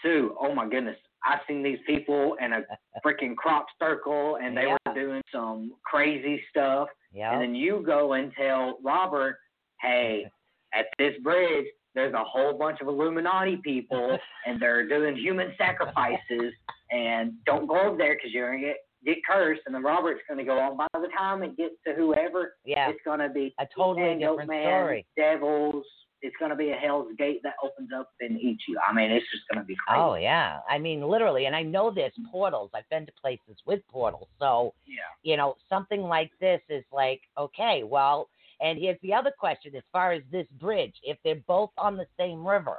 Sue. 0.02 0.36
Oh 0.40 0.54
my 0.54 0.68
goodness, 0.68 0.96
I 1.24 1.38
seen 1.48 1.62
these 1.62 1.78
people 1.86 2.36
in 2.40 2.52
a 2.52 2.60
freaking 3.04 3.36
crop 3.36 3.66
circle, 3.78 4.38
and 4.42 4.56
they 4.56 4.62
Yeah. 4.62 4.76
were 4.86 4.94
doing 4.94 5.22
some 5.32 5.72
crazy 5.84 6.42
stuff. 6.50 6.88
Yeah, 7.12 7.32
And 7.32 7.40
then 7.42 7.54
you 7.54 7.82
go 7.86 8.12
and 8.12 8.32
tell 8.38 8.78
Robert, 8.84 9.38
hey, 9.80 10.26
at 10.74 10.86
this 10.98 11.14
bridge, 11.22 11.66
there's 11.96 12.14
a 12.14 12.22
whole 12.22 12.56
bunch 12.56 12.80
of 12.80 12.86
Illuminati 12.86 13.56
people, 13.56 14.16
and 14.46 14.60
they're 14.60 14.86
doing 14.88 15.16
human 15.16 15.52
sacrifices, 15.58 16.52
and 16.92 17.32
don't 17.44 17.66
go 17.66 17.80
over 17.80 17.96
there 17.96 18.14
because 18.14 18.32
you're 18.32 18.52
gonna 18.52 18.62
get 18.62 18.76
get 19.04 19.16
cursed. 19.28 19.62
And 19.66 19.74
then 19.74 19.82
Robert's 19.82 20.20
gonna 20.28 20.44
go 20.44 20.58
on. 20.58 20.76
By 20.76 20.86
the 20.94 21.08
time 21.16 21.42
it 21.42 21.56
gets 21.56 21.74
to 21.86 21.94
whoever, 21.94 22.54
yeah, 22.64 22.90
it's 22.90 23.00
gonna 23.04 23.30
be 23.30 23.54
a 23.58 23.66
totally 23.74 24.18
different 24.18 24.48
man, 24.48 24.62
story. 24.62 25.06
devils. 25.16 25.84
It's 26.22 26.36
gonna 26.40 26.56
be 26.56 26.70
a 26.70 26.74
hell's 26.74 27.08
gate 27.18 27.40
that 27.44 27.54
opens 27.62 27.90
up 27.96 28.10
and 28.20 28.40
eats 28.40 28.64
you. 28.68 28.78
I 28.86 28.92
mean, 28.92 29.10
it's 29.10 29.26
just 29.30 29.44
gonna 29.50 29.64
be 29.64 29.76
crazy. 29.86 30.00
Oh 30.00 30.14
yeah, 30.14 30.60
I 30.68 30.78
mean 30.78 31.02
literally, 31.02 31.46
and 31.46 31.56
I 31.56 31.62
know 31.62 31.92
there's 31.94 32.12
portals. 32.30 32.70
I've 32.74 32.88
been 32.90 33.06
to 33.06 33.12
places 33.20 33.56
with 33.66 33.80
portals, 33.88 34.28
so 34.38 34.74
yeah. 34.86 34.96
you 35.22 35.36
know 35.36 35.56
something 35.68 36.02
like 36.02 36.30
this 36.40 36.60
is 36.68 36.84
like 36.92 37.20
okay, 37.38 37.84
well, 37.84 38.28
and 38.60 38.78
here's 38.78 39.00
the 39.02 39.12
other 39.14 39.32
question: 39.38 39.74
as 39.76 39.82
far 39.92 40.12
as 40.12 40.22
this 40.30 40.46
bridge, 40.58 40.94
if 41.02 41.18
they're 41.24 41.42
both 41.46 41.70
on 41.78 41.96
the 41.96 42.06
same 42.18 42.46
river, 42.46 42.78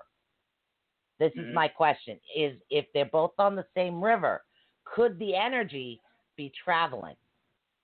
this 1.19 1.31
is 1.33 1.45
Mhm. 1.47 1.53
my 1.53 1.67
question: 1.67 2.19
is 2.35 2.59
if 2.69 2.85
they're 2.93 3.05
both 3.05 3.33
on 3.39 3.55
the 3.55 3.65
same 3.75 4.03
river, 4.03 4.43
could 4.85 5.17
the 5.19 5.35
energy 5.35 6.01
be 6.35 6.49
traveling 6.51 7.17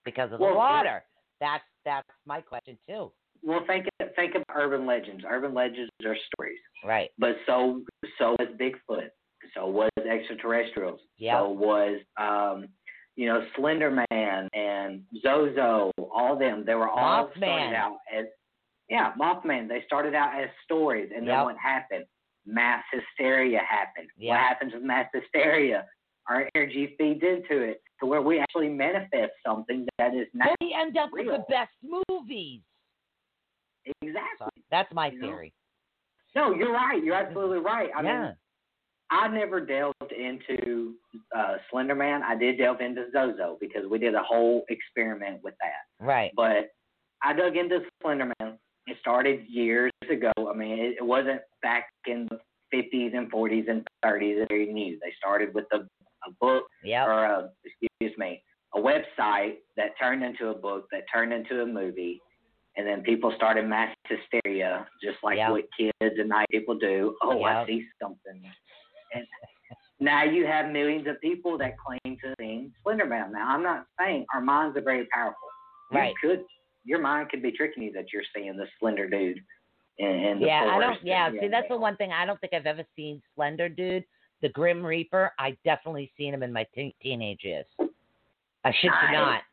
because 0.03 0.31
of 0.31 0.39
the 0.39 0.45
Well, 0.45 0.55
water? 0.55 1.03
That's 1.39 1.63
that's 1.83 2.07
my 2.25 2.41
question 2.41 2.77
too. 2.87 3.11
Well, 3.41 3.65
think 3.65 3.87
think 4.15 4.35
of 4.35 4.43
urban 4.55 4.85
legends. 4.85 5.23
Urban 5.27 5.53
legends 5.53 5.91
are 6.05 6.15
stories. 6.33 6.59
Right. 6.83 7.11
But 7.17 7.37
so 7.45 7.83
so 8.17 8.35
was 8.39 8.49
Bigfoot. 8.59 9.09
So 9.53 9.67
was 9.67 9.89
extraterrestrials. 9.97 11.01
Yep. 11.17 11.37
So 11.37 11.49
was 11.49 11.99
um, 12.17 12.67
you 13.15 13.27
know 13.27 13.45
Slender 13.55 13.91
Man 14.11 14.47
and 14.53 15.01
Zozo. 15.21 15.91
All 16.15 16.37
them. 16.37 16.63
They 16.65 16.75
were 16.75 16.89
all 16.89 17.27
Mothman. 17.27 17.37
started 17.37 17.75
out 17.75 17.97
as 18.15 18.25
yeah 18.89 19.13
Mothman. 19.19 19.67
They 19.67 19.83
started 19.85 20.13
out 20.15 20.39
as 20.41 20.49
stories, 20.63 21.09
and 21.15 21.27
then 21.27 21.43
what 21.43 21.55
happened? 21.57 22.05
Mass 22.45 22.83
hysteria 22.91 23.59
happened. 23.67 24.09
Yep. 24.17 24.29
What 24.29 24.39
happens 24.39 24.73
with 24.73 24.83
mass 24.83 25.07
hysteria? 25.13 25.85
Our 26.29 26.49
energy 26.55 26.95
feeds 26.97 27.21
into 27.21 27.61
it 27.63 27.81
to 27.99 28.05
where 28.05 28.21
we 28.21 28.39
actually 28.39 28.69
manifest 28.69 29.31
something 29.45 29.85
that 29.97 30.13
is 30.13 30.27
not 30.33 30.49
They 30.59 30.71
end 30.73 30.97
up 30.97 31.09
with 31.11 31.25
the 31.27 31.43
best 31.49 31.71
movies. 31.83 32.61
exactly. 34.01 34.37
So 34.39 34.49
that's 34.71 34.93
my 34.93 35.07
You 35.07 35.19
know? 35.19 35.27
theory. 35.27 35.53
No, 36.35 36.53
you're 36.53 36.71
right. 36.73 37.03
You're 37.03 37.15
absolutely 37.15 37.59
right. 37.59 37.89
I 37.95 38.01
yeah. 38.03 38.21
mean, 38.23 38.33
I 39.13 39.27
never 39.27 39.63
delved 39.63 40.11
into 40.11 40.95
uh, 41.37 41.55
Slender 41.69 41.93
Man. 41.93 42.23
I 42.23 42.35
did 42.35 42.57
delve 42.57 42.81
into 42.81 43.05
Zozo 43.13 43.57
because 43.61 43.83
we 43.89 43.99
did 43.99 44.15
a 44.15 44.23
whole 44.23 44.63
experiment 44.69 45.41
with 45.43 45.53
that. 45.61 46.03
right. 46.05 46.31
But 46.35 46.69
I 47.23 47.33
dug 47.33 47.55
into 47.55 47.79
Slender 48.01 48.31
Man. 48.39 48.57
It 48.87 48.97
started 48.99 49.45
years 49.47 49.91
ago. 50.09 50.31
I 50.37 50.53
mean, 50.57 50.79
it, 50.79 50.95
it 50.99 51.05
wasn't 51.05 51.41
back 51.61 51.85
in 52.07 52.27
the 52.31 52.39
50s 52.75 53.15
and 53.15 53.31
40s 53.31 53.69
and 53.69 53.87
30s. 54.03 54.41
It's 54.41 54.47
very 54.49 54.73
new. 54.73 54.97
They 55.01 55.13
started 55.17 55.53
with 55.53 55.65
a, 55.73 55.77
a 55.77 56.31
book 56.41 56.63
Yep. 56.83 57.07
or 57.07 57.23
a, 57.25 57.49
excuse 57.63 58.17
me, 58.17 58.41
a 58.75 58.79
website 58.79 59.57
that 59.77 59.91
turned 60.01 60.23
into 60.23 60.47
a 60.49 60.55
book 60.55 60.87
that 60.91 61.03
turned 61.13 61.31
into 61.31 61.61
a 61.61 61.65
movie, 61.65 62.19
and 62.75 62.87
then 62.87 63.03
people 63.03 63.31
started 63.37 63.67
mass 63.69 63.93
hysteria, 64.07 64.87
just 65.03 65.17
like 65.23 65.37
Yeah. 65.37 65.51
what 65.51 65.65
kids 65.79 65.93
and 66.01 66.29
night 66.29 66.47
people 66.49 66.75
do. 66.79 67.15
Oh, 67.21 67.39
Yeah. 67.39 67.61
I 67.61 67.65
see 67.67 67.85
something, 68.01 68.41
and 69.13 69.25
now 69.99 70.23
you 70.23 70.45
have 70.45 70.71
millions 70.71 71.07
of 71.07 71.19
people 71.21 71.57
that 71.59 71.73
claim 71.77 72.17
to 72.23 72.33
see 72.39 72.69
Slenderman. 72.85 73.31
Now, 73.31 73.47
I'm 73.53 73.63
not 73.63 73.85
saying 73.99 74.25
our 74.33 74.41
minds 74.41 74.75
are 74.77 74.81
very 74.81 75.05
powerful. 75.13 75.37
You 75.91 75.97
Right. 75.99 76.13
could, 76.21 76.43
your 76.83 76.99
mind 76.99 77.29
could 77.29 77.41
be 77.41 77.51
tricking 77.51 77.83
you 77.83 77.91
that 77.93 78.11
you're 78.11 78.23
seeing 78.35 78.57
the 78.57 78.67
slender 78.79 79.07
dude. 79.09 79.39
The 79.99 80.37
Yeah, 80.39 80.65
I 80.71 80.79
don't. 80.79 81.03
Yeah, 81.03 81.27
and- 81.27 81.37
see, 81.39 81.47
that's 81.47 81.67
the 81.69 81.77
one 81.77 81.95
thing 81.97 82.11
I 82.11 82.25
don't 82.25 82.39
think 82.41 82.53
I've 82.53 82.65
ever 82.65 82.83
seen 82.95 83.21
Slender 83.35 83.69
Dude, 83.69 84.03
the 84.41 84.49
Grim 84.49 84.83
Reaper. 84.83 85.31
I 85.37 85.55
definitely 85.63 86.11
seen 86.17 86.33
him 86.33 86.41
in 86.41 86.51
my 86.51 86.65
teen 86.73 86.91
teenage 87.01 87.43
years. 87.43 87.67
I 88.65 88.71
should 88.73 88.87
Nice. 88.89 89.13
not. 89.13 89.43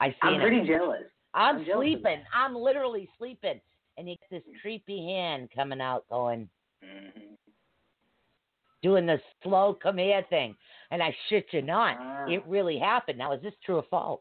I 0.00 0.06
seen 0.08 0.16
I'm 0.22 0.34
him. 0.36 0.40
pretty 0.40 0.66
jealous. 0.66 1.04
I'm 1.34 1.56
I'm 1.58 1.64
jealous 1.66 1.84
sleeping. 1.86 2.24
I'm 2.34 2.54
literally 2.56 3.10
sleeping, 3.18 3.60
and 3.98 4.08
you 4.08 4.16
get 4.16 4.42
this 4.42 4.54
creepy 4.62 5.04
hand 5.04 5.50
coming 5.54 5.82
out, 5.82 6.08
going, 6.08 6.48
hmm 6.82 7.34
doing 8.82 9.06
the 9.06 9.20
slow 9.42 9.76
come 9.80 9.98
here 9.98 10.24
thing, 10.30 10.54
and 10.90 11.02
I 11.02 11.14
shit 11.28 11.46
you 11.52 11.62
not. 11.62 11.96
Ah. 12.00 12.26
It 12.28 12.44
really 12.46 12.78
happened. 12.78 13.18
Now, 13.18 13.32
is 13.32 13.42
this 13.42 13.54
true 13.64 13.76
or 13.76 13.84
false? 13.90 14.20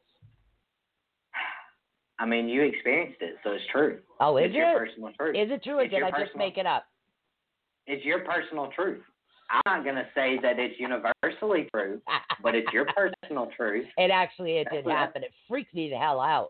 I 2.19 2.25
mean, 2.25 2.49
you 2.49 2.63
experienced 2.63 3.21
it, 3.21 3.35
so 3.43 3.51
it's 3.51 3.63
true. 3.71 3.99
Oh, 4.19 4.37
is 4.37 4.45
it's 4.47 4.55
your 4.55 4.71
it? 4.71 4.87
personal 4.89 5.11
truth. 5.17 5.35
Is 5.35 5.51
it 5.51 5.63
true, 5.63 5.77
or 5.77 5.81
It's 5.83 5.91
did 5.91 5.99
your 5.99 6.07
I 6.15 6.23
just 6.23 6.35
make 6.35 6.57
it 6.57 6.65
up? 6.65 6.85
It's 7.85 8.03
your 8.03 8.19
personal 8.19 8.69
truth. 8.75 9.03
I'm 9.49 9.61
not 9.65 9.83
going 9.83 9.95
to 9.95 10.07
say 10.13 10.37
that 10.41 10.59
it's 10.59 10.77
universally 10.79 11.69
true, 11.73 12.01
but 12.43 12.53
it's 12.55 12.67
your 12.73 12.85
personal 13.23 13.49
truth. 13.55 13.85
It 13.97 14.11
actually 14.11 14.57
it 14.57 14.67
That's 14.71 14.83
did 14.83 14.91
happen. 14.91 15.23
It 15.23 15.31
freaked 15.47 15.73
me 15.73 15.89
the 15.89 15.95
hell 15.97 16.19
out. 16.19 16.49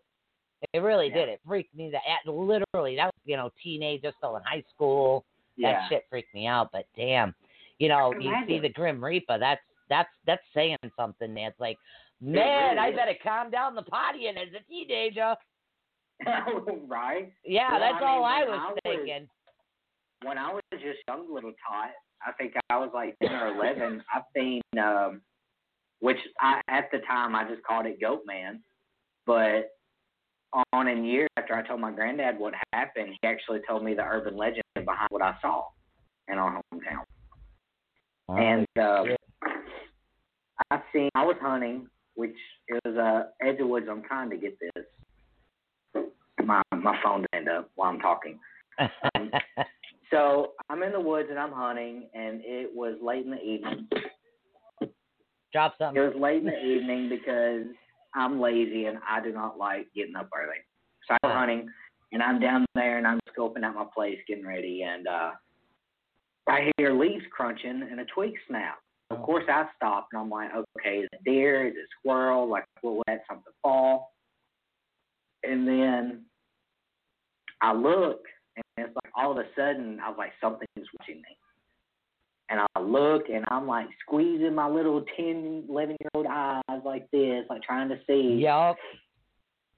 It 0.73 0.79
really 0.79 1.09
Yeah. 1.09 1.13
did. 1.25 1.29
It 1.29 1.41
freaked 1.45 1.75
me 1.75 1.91
the 1.91 1.97
at 1.97 2.25
literally 2.25 2.95
that 2.95 3.05
was 3.05 3.13
you 3.25 3.37
know 3.37 3.51
teenager 3.61 4.11
still 4.17 4.37
in 4.37 4.43
high 4.43 4.63
school. 4.73 5.25
Yeah. 5.57 5.73
That 5.73 5.89
shit 5.89 6.05
freaked 6.09 6.33
me 6.33 6.47
out. 6.47 6.69
But 6.71 6.85
damn, 6.95 7.35
you 7.79 7.89
know 7.89 8.13
you 8.19 8.33
see 8.47 8.59
the 8.59 8.69
Grim 8.69 9.03
Reaper. 9.03 9.37
That's 9.39 9.61
that's 9.89 10.09
that's 10.25 10.43
saying 10.53 10.77
something. 10.97 11.33
There. 11.33 11.47
It's 11.49 11.59
like 11.59 11.77
man, 12.21 12.77
I 12.79 12.91
better 12.91 13.13
calm 13.23 13.49
down 13.51 13.75
the 13.75 13.83
partying 13.83 14.35
as 14.37 14.49
a 14.59 14.63
teenager. 14.69 15.35
right? 16.87 17.31
Yeah, 17.45 17.71
Well, 17.71 17.79
that's 17.79 18.03
I 18.03 18.05
all 18.07 18.17
mean, 18.17 18.25
I 18.25 18.43
was 18.49 18.59
I 18.59 18.71
was- 18.71 18.79
thinking. 18.83 19.27
When 20.23 20.39
I 20.39 20.51
was 20.51 20.63
just 20.71 20.97
young 21.07 21.31
little 21.31 21.51
tot, 21.69 21.91
I 22.25 22.31
think 22.39 22.53
I 22.71 22.77
was 22.79 22.89
like 22.91 23.15
10 23.21 23.31
or 23.33 23.53
11, 23.55 24.01
I've 24.11 24.23
seen, 24.35 24.61
um, 24.81 25.21
which 25.99 26.17
I, 26.41 26.59
at 26.69 26.89
the 26.91 26.97
time 27.07 27.35
I 27.35 27.47
just 27.47 27.61
called 27.61 27.85
it 27.85 28.01
Goat 28.01 28.23
Man. 28.25 28.63
But 29.27 29.69
on 30.73 30.87
in 30.87 31.03
years 31.05 31.29
after 31.37 31.53
I 31.53 31.61
told 31.67 31.81
my 31.81 31.91
granddad 31.91 32.39
what 32.39 32.55
happened, 32.73 33.09
he 33.21 33.27
actually 33.27 33.59
told 33.69 33.83
me 33.83 33.93
the 33.93 34.01
urban 34.01 34.35
legend 34.35 34.63
behind 34.73 35.07
what 35.11 35.21
I 35.21 35.35
saw 35.39 35.65
in 36.29 36.39
our 36.39 36.63
hometown. 36.73 37.03
And 38.29 38.67
uh, 38.79 39.03
shit. 39.05 39.19
I 40.71 40.81
seen 40.93 41.09
I 41.15 41.25
was 41.25 41.37
hunting, 41.41 41.87
which 42.15 42.35
is 42.69 42.97
uh 42.97 43.23
edge 43.41 43.59
of 43.59 43.67
woods. 43.67 43.87
I'm 43.89 44.03
trying 44.03 44.29
to 44.29 44.37
get 44.37 44.57
this. 44.59 46.03
My 46.43 46.61
my 46.71 46.97
phone 47.03 47.21
to 47.21 47.27
end 47.33 47.49
up 47.49 47.69
while 47.75 47.89
I'm 47.89 47.99
talking. 47.99 48.39
So 50.11 50.53
I'm 50.69 50.83
in 50.83 50.91
the 50.91 50.99
woods 50.99 51.27
and 51.29 51.39
I'm 51.39 51.51
hunting, 51.51 52.07
and 52.13 52.41
it 52.43 52.73
was 52.73 52.95
late 53.01 53.25
in 53.25 53.31
the 53.31 53.41
evening. 53.41 53.87
Drop 55.53 55.75
something. 55.77 56.01
It 56.01 56.05
was 56.05 56.15
late 56.21 56.39
in 56.39 56.45
the 56.45 56.63
evening 56.63 57.09
because 57.09 57.65
I'm 58.15 58.39
lazy 58.39 58.85
and 58.85 58.99
I 59.07 59.21
do 59.21 59.31
not 59.31 59.57
like 59.57 59.87
getting 59.95 60.15
up 60.15 60.29
early. 60.35 60.57
So 61.07 61.17
I'm 61.23 61.31
hunting 61.31 61.69
and 62.11 62.23
I'm 62.23 62.39
down 62.39 62.65
there 62.75 62.97
and 62.97 63.07
I'm 63.07 63.19
scoping 63.37 63.63
out 63.63 63.75
my 63.75 63.85
place, 63.93 64.17
getting 64.27 64.45
ready, 64.45 64.83
and 64.83 65.07
uh 65.07 65.31
I 66.49 66.71
hear 66.77 66.93
leaves 66.93 67.25
crunching 67.31 67.87
and 67.89 67.99
a 67.99 68.05
twig 68.05 68.33
snap. 68.47 68.79
Of 69.09 69.19
Oh. 69.19 69.23
course, 69.23 69.45
I 69.47 69.65
stop 69.75 70.07
and 70.11 70.21
I'm 70.21 70.29
like, 70.29 70.49
okay, 70.53 70.99
is 70.99 71.09
it 71.11 71.23
deer? 71.23 71.67
Is 71.67 71.75
it 71.75 71.87
squirrel? 71.99 72.47
Like, 72.47 72.65
will 72.83 73.01
let 73.07 73.23
something 73.29 73.53
fall? 73.61 74.13
And 75.43 75.67
then 75.67 76.25
I 77.61 77.73
look 77.73 78.21
and 78.55 78.85
it's 78.87 78.95
like 78.95 79.11
all 79.15 79.31
of 79.31 79.37
a 79.37 79.45
sudden 79.55 79.99
I 80.03 80.09
was 80.09 80.17
like, 80.17 80.33
something's 80.41 80.87
watching 80.99 81.17
me. 81.17 81.37
And 82.49 82.61
I 82.75 82.79
look 82.79 83.23
and 83.29 83.45
I'm 83.49 83.67
like 83.67 83.87
squeezing 84.01 84.55
my 84.55 84.67
little 84.69 85.03
10, 85.15 85.65
11 85.69 85.95
year 85.99 86.09
old 86.13 86.25
eyes 86.29 86.81
like 86.85 87.09
this, 87.11 87.45
like 87.49 87.61
trying 87.61 87.89
to 87.89 87.99
see. 88.07 88.39
Yup. 88.41 88.77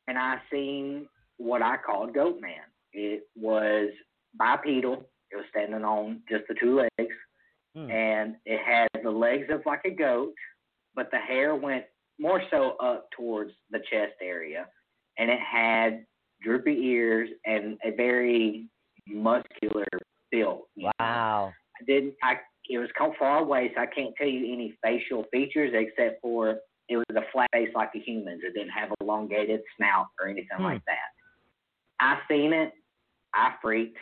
And 0.08 0.18
I 0.18 0.38
seen 0.52 1.08
what 1.38 1.62
I 1.62 1.78
called 1.78 2.14
Goat 2.14 2.40
Man. 2.42 2.62
It 2.94 3.24
was 3.36 3.90
bipedal. 4.38 5.06
It 5.32 5.36
was 5.36 5.46
standing 5.52 5.84
on 5.84 6.22
just 6.30 6.44
the 6.48 6.56
two 6.60 6.76
legs. 6.76 7.14
Hmm. 7.76 7.90
And 7.92 8.36
it 8.46 8.60
had 8.66 8.88
the 9.04 9.12
legs 9.12 9.48
of 9.52 9.62
like 9.66 9.82
a 9.86 9.92
goat, 9.92 10.34
but 10.96 11.10
the 11.12 11.18
hair 11.20 11.56
went 11.56 11.86
more 12.20 12.42
so 12.52 12.76
up 12.82 13.08
towards 13.16 13.52
the 13.72 13.80
chest 13.92 14.16
area. 14.22 14.66
And 15.18 15.30
it 15.30 15.40
had 15.40 16.06
droopy 16.42 16.72
ears 16.74 17.30
and 17.46 17.78
a 17.84 17.92
very 17.96 18.68
muscular 19.08 19.86
build. 20.32 20.64
Wow. 20.78 21.54
I 21.80 21.86
didn't 21.86 22.14
I 22.24 22.38
it 22.70 22.78
was 22.78 22.90
come 22.98 23.12
far 23.18 23.40
away 23.40 23.72
so 23.76 23.82
I 23.82 23.88
can't 23.88 24.14
tell 24.16 24.28
you 24.28 24.54
any 24.54 24.74
facial 24.84 25.26
features 25.32 25.72
except 25.74 26.22
for 26.22 26.58
it 26.88 26.98
was 26.98 27.06
a 27.16 27.22
flat 27.32 27.50
face 27.54 27.70
like 27.76 27.92
a 27.96 28.00
human's. 28.00 28.42
It 28.44 28.54
didn't 28.54 28.70
have 28.72 28.90
elongated 29.02 29.62
snout 29.78 30.08
or 30.20 30.28
anything 30.28 30.58
Hmm. 30.58 30.64
like 30.64 30.82
that. 30.86 31.10
I 32.00 32.20
seen 32.30 32.54
it, 32.54 32.72
I 33.34 33.54
freaked, 33.62 33.98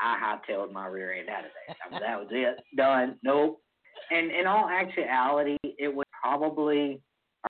I 0.00 0.38
hightailed 0.50 0.72
my 0.72 0.86
rear 0.86 1.12
end 1.12 1.28
out 1.28 1.44
of 1.44 1.50
there. 1.66 1.76
I 1.86 1.90
mean, 1.90 2.00
that 2.00 2.18
was 2.18 2.28
it. 2.30 2.56
Done. 2.76 3.18
Nope. 3.22 3.60
And 4.10 4.30
in 4.30 4.46
all 4.46 4.68
actuality, 4.68 5.56
it 5.62 5.94
was 5.94 6.06
probably 6.22 7.00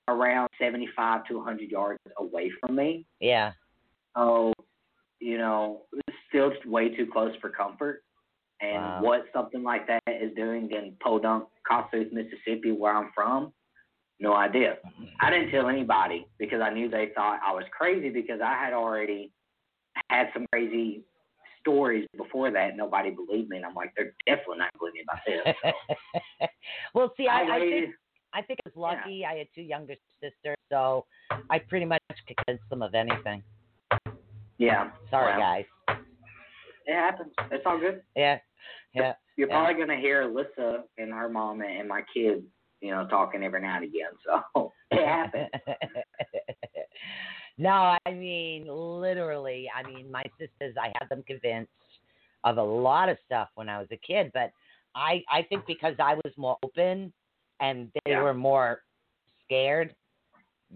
around 0.08 0.48
seventy 0.60 0.88
five 0.96 1.24
to 1.28 1.42
hundred 1.42 1.70
yards 1.70 1.98
away 2.18 2.50
from 2.60 2.76
me. 2.76 3.06
Yeah. 3.20 3.52
So, 4.16 4.52
you 5.20 5.38
know, 5.38 5.82
it's 5.92 6.16
still 6.28 6.52
way 6.66 6.94
too 6.94 7.06
close 7.12 7.34
for 7.40 7.50
comfort. 7.50 8.02
And 8.60 8.82
Wow. 8.82 9.02
what 9.02 9.24
something 9.32 9.62
like 9.62 9.86
that 9.88 10.02
is 10.08 10.34
doing 10.36 10.70
in 10.70 10.96
Podunk, 11.02 11.48
Kossuth, 11.70 12.12
Mississippi, 12.12 12.70
where 12.72 12.94
I'm 12.96 13.10
from, 13.14 13.52
no 14.20 14.34
idea. 14.34 14.76
Mm-hmm. 14.86 15.04
I 15.20 15.30
didn't 15.30 15.50
tell 15.50 15.68
anybody 15.68 16.26
because 16.38 16.60
I 16.60 16.70
knew 16.70 16.88
they 16.88 17.10
thought 17.14 17.40
I 17.44 17.52
was 17.52 17.64
crazy 17.76 18.10
because 18.10 18.40
I 18.42 18.54
had 18.54 18.72
already 18.72 19.32
had 20.08 20.28
some 20.32 20.46
crazy 20.52 21.02
stories 21.64 22.06
before 22.16 22.50
that. 22.50 22.76
Nobody 22.76 23.10
believed 23.10 23.48
me, 23.48 23.56
and 23.56 23.64
I'm 23.66 23.74
like, 23.74 23.92
they're 23.96 24.14
definitely 24.26 24.58
not 24.58 24.70
believing 24.78 25.00
me 25.00 25.04
about 25.08 25.72
this. 26.42 26.48
well, 26.94 27.12
see, 27.16 27.26
I, 27.26 27.42
I 27.42 27.58
waited. 27.58 27.84
think 27.84 27.94
I 28.34 28.42
think 28.42 28.58
I 28.66 28.68
was 28.68 28.76
lucky. 28.76 29.24
I 29.24 29.36
had 29.36 29.46
two 29.54 29.62
younger 29.62 29.94
sisters, 30.20 30.56
so 30.70 31.06
I 31.50 31.58
pretty 31.58 31.86
much 31.86 32.02
could 32.26 32.36
convince 32.44 32.62
them 32.68 32.82
of 32.82 32.94
anything. 32.94 33.42
yeah. 34.58 34.90
Sorry, 35.10 35.32
well, 35.32 35.40
guys. 35.40 35.64
It 36.86 36.94
happens. 36.94 37.32
It's 37.50 37.64
all 37.64 37.78
good. 37.78 38.02
Yeah. 38.14 38.38
Yeah. 38.94 39.14
You're 39.36 39.48
Yeah. 39.48 39.54
probably 39.64 39.80
gonna 39.80 40.00
hear 40.00 40.28
Alyssa 40.28 40.82
and 40.98 41.12
her 41.12 41.28
mom 41.28 41.62
and 41.62 41.88
my 41.88 42.02
kids, 42.12 42.42
you 42.80 42.90
know, 42.90 43.06
talking 43.08 43.42
every 43.42 43.62
now 43.62 43.76
and 43.76 43.84
again. 43.84 44.10
So 44.54 44.72
it 44.90 45.06
happens. 45.06 45.48
no, 47.58 47.96
I 48.06 48.10
mean 48.12 48.66
literally. 48.68 49.70
I 49.74 49.86
mean, 49.88 50.10
my 50.10 50.22
sisters, 50.38 50.74
I 50.80 50.92
had 50.98 51.08
them 51.08 51.22
convinced 51.26 51.70
of 52.44 52.58
a 52.58 52.62
lot 52.62 53.08
of 53.08 53.16
stuff 53.24 53.48
when 53.54 53.68
I 53.68 53.78
was 53.78 53.88
a 53.92 53.96
kid, 53.96 54.30
but 54.34 54.50
I 54.94 55.22
I 55.30 55.42
think 55.48 55.66
because 55.66 55.94
I 55.98 56.14
was 56.14 56.32
more 56.36 56.56
open 56.62 57.12
and 57.60 57.90
they 58.04 58.12
Yeah. 58.12 58.22
were 58.22 58.34
more 58.34 58.82
scared 59.44 59.94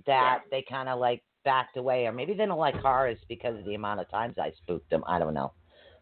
that 0.06 0.42
they 0.50 0.62
kind 0.62 0.88
of 0.88 0.98
like 0.98 1.22
backed 1.44 1.76
away, 1.76 2.06
or 2.06 2.12
maybe 2.12 2.34
they 2.34 2.46
don't 2.46 2.58
like 2.58 2.74
horrors 2.76 3.18
because 3.28 3.58
of 3.58 3.64
the 3.64 3.74
amount 3.74 4.00
of 4.00 4.08
times 4.10 4.36
I 4.38 4.52
spooked 4.52 4.88
them. 4.90 5.02
I 5.06 5.18
don't 5.18 5.34
know. 5.34 5.52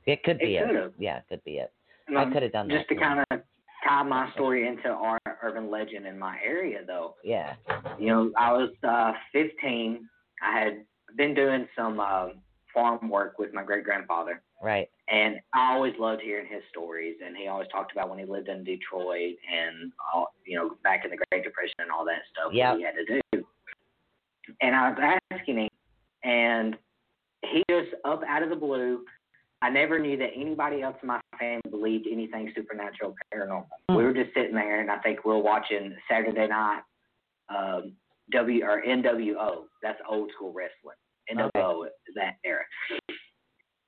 It 0.07 0.23
could 0.23 0.39
be 0.39 0.57
It 0.57 0.71
it. 0.71 0.95
Yeah, 0.99 1.19
it 1.19 1.25
could 1.29 1.43
be 1.45 1.59
it. 1.59 1.73
I 2.17 2.25
could 2.31 2.43
have 2.43 2.53
done 2.53 2.69
Just 2.69 2.89
that. 2.89 2.95
to 2.95 3.01
kind 3.01 3.25
of 3.31 3.41
tie 3.87 4.03
my 4.03 4.31
story 4.35 4.69
into 4.69 4.89
our 4.89 5.19
urban 5.43 5.71
legend 5.71 6.07
in 6.07 6.19
my 6.19 6.39
area, 6.45 6.81
though. 6.87 7.17
Yeah. 7.25 7.55
You 7.99 8.07
know, 8.07 8.33
I 8.37 8.53
was 8.53 8.71
uh, 8.87 9.13
15. 9.33 10.09
I 10.43 10.59
had 10.61 10.85
been 11.17 11.35
doing 11.35 11.67
some 11.77 12.01
uh, 12.01 12.29
farm 12.75 13.09
work 13.09 13.39
with 13.39 13.53
my 13.55 13.63
great 13.63 13.85
grandfather, 13.85 14.43
Right. 14.63 14.89
and 15.09 15.41
I 15.55 15.75
always 15.75 15.95
loved 15.99 16.21
hearing 16.23 16.47
his 16.47 16.63
stories. 16.71 17.17
And 17.25 17.37
he 17.37 17.49
always 17.49 17.69
talked 17.69 17.93
about 17.93 18.11
when 18.11 18.19
he 18.19 18.25
lived 18.25 18.49
in 18.49 18.65
Detroit 18.65 19.37
and 19.51 19.93
all, 20.15 20.35
you 20.45 20.59
know, 20.59 20.77
back 20.83 21.05
in 21.05 21.11
the 21.11 21.19
Great 21.31 21.43
Depression 21.45 21.75
and 21.81 21.91
all 21.91 22.05
that 22.05 22.21
stuff 22.33 22.53
Yep. 22.53 22.73
that 22.75 22.79
he 22.79 22.85
had 22.85 22.95
to 22.97 23.21
do. 23.33 23.45
And 24.61 24.77
I 24.77 24.91
was 24.91 25.19
asking 25.33 25.59
him, 25.59 25.69
and 26.23 26.77
he 27.45 27.63
just 27.71 27.91
up 28.05 28.23
out 28.29 28.43
of 28.43 28.51
the 28.51 28.57
blue. 28.57 29.05
I 29.63 29.71
never 29.71 29.99
knew 29.99 30.17
that 30.19 30.31
anybody 30.37 30.83
else 30.83 30.97
in 31.03 31.09
my 31.09 31.21
family 31.39 31.63
believed 31.71 32.07
anything 32.11 32.53
supernatural, 32.55 33.15
paranormal. 33.33 33.67
We 33.89 34.05
were 34.05 34.13
just 34.13 34.35
sitting 34.35 34.55
there, 34.55 34.81
and 34.81 34.91
I 34.91 34.99
think 34.99 35.25
we 35.25 35.33
were 35.33 35.39
watching 35.43 35.97
Saturday 36.11 36.47
night 36.47 36.83
um, 37.49 37.93
W 38.33 38.65
or 38.65 38.83
NWO. 38.83 39.65
That's 39.83 40.01
old 40.09 40.31
school 40.35 40.53
wrestling. 40.53 40.97
NWO 41.31 41.87
is 41.87 42.15
that 42.15 42.37
era. 42.45 42.65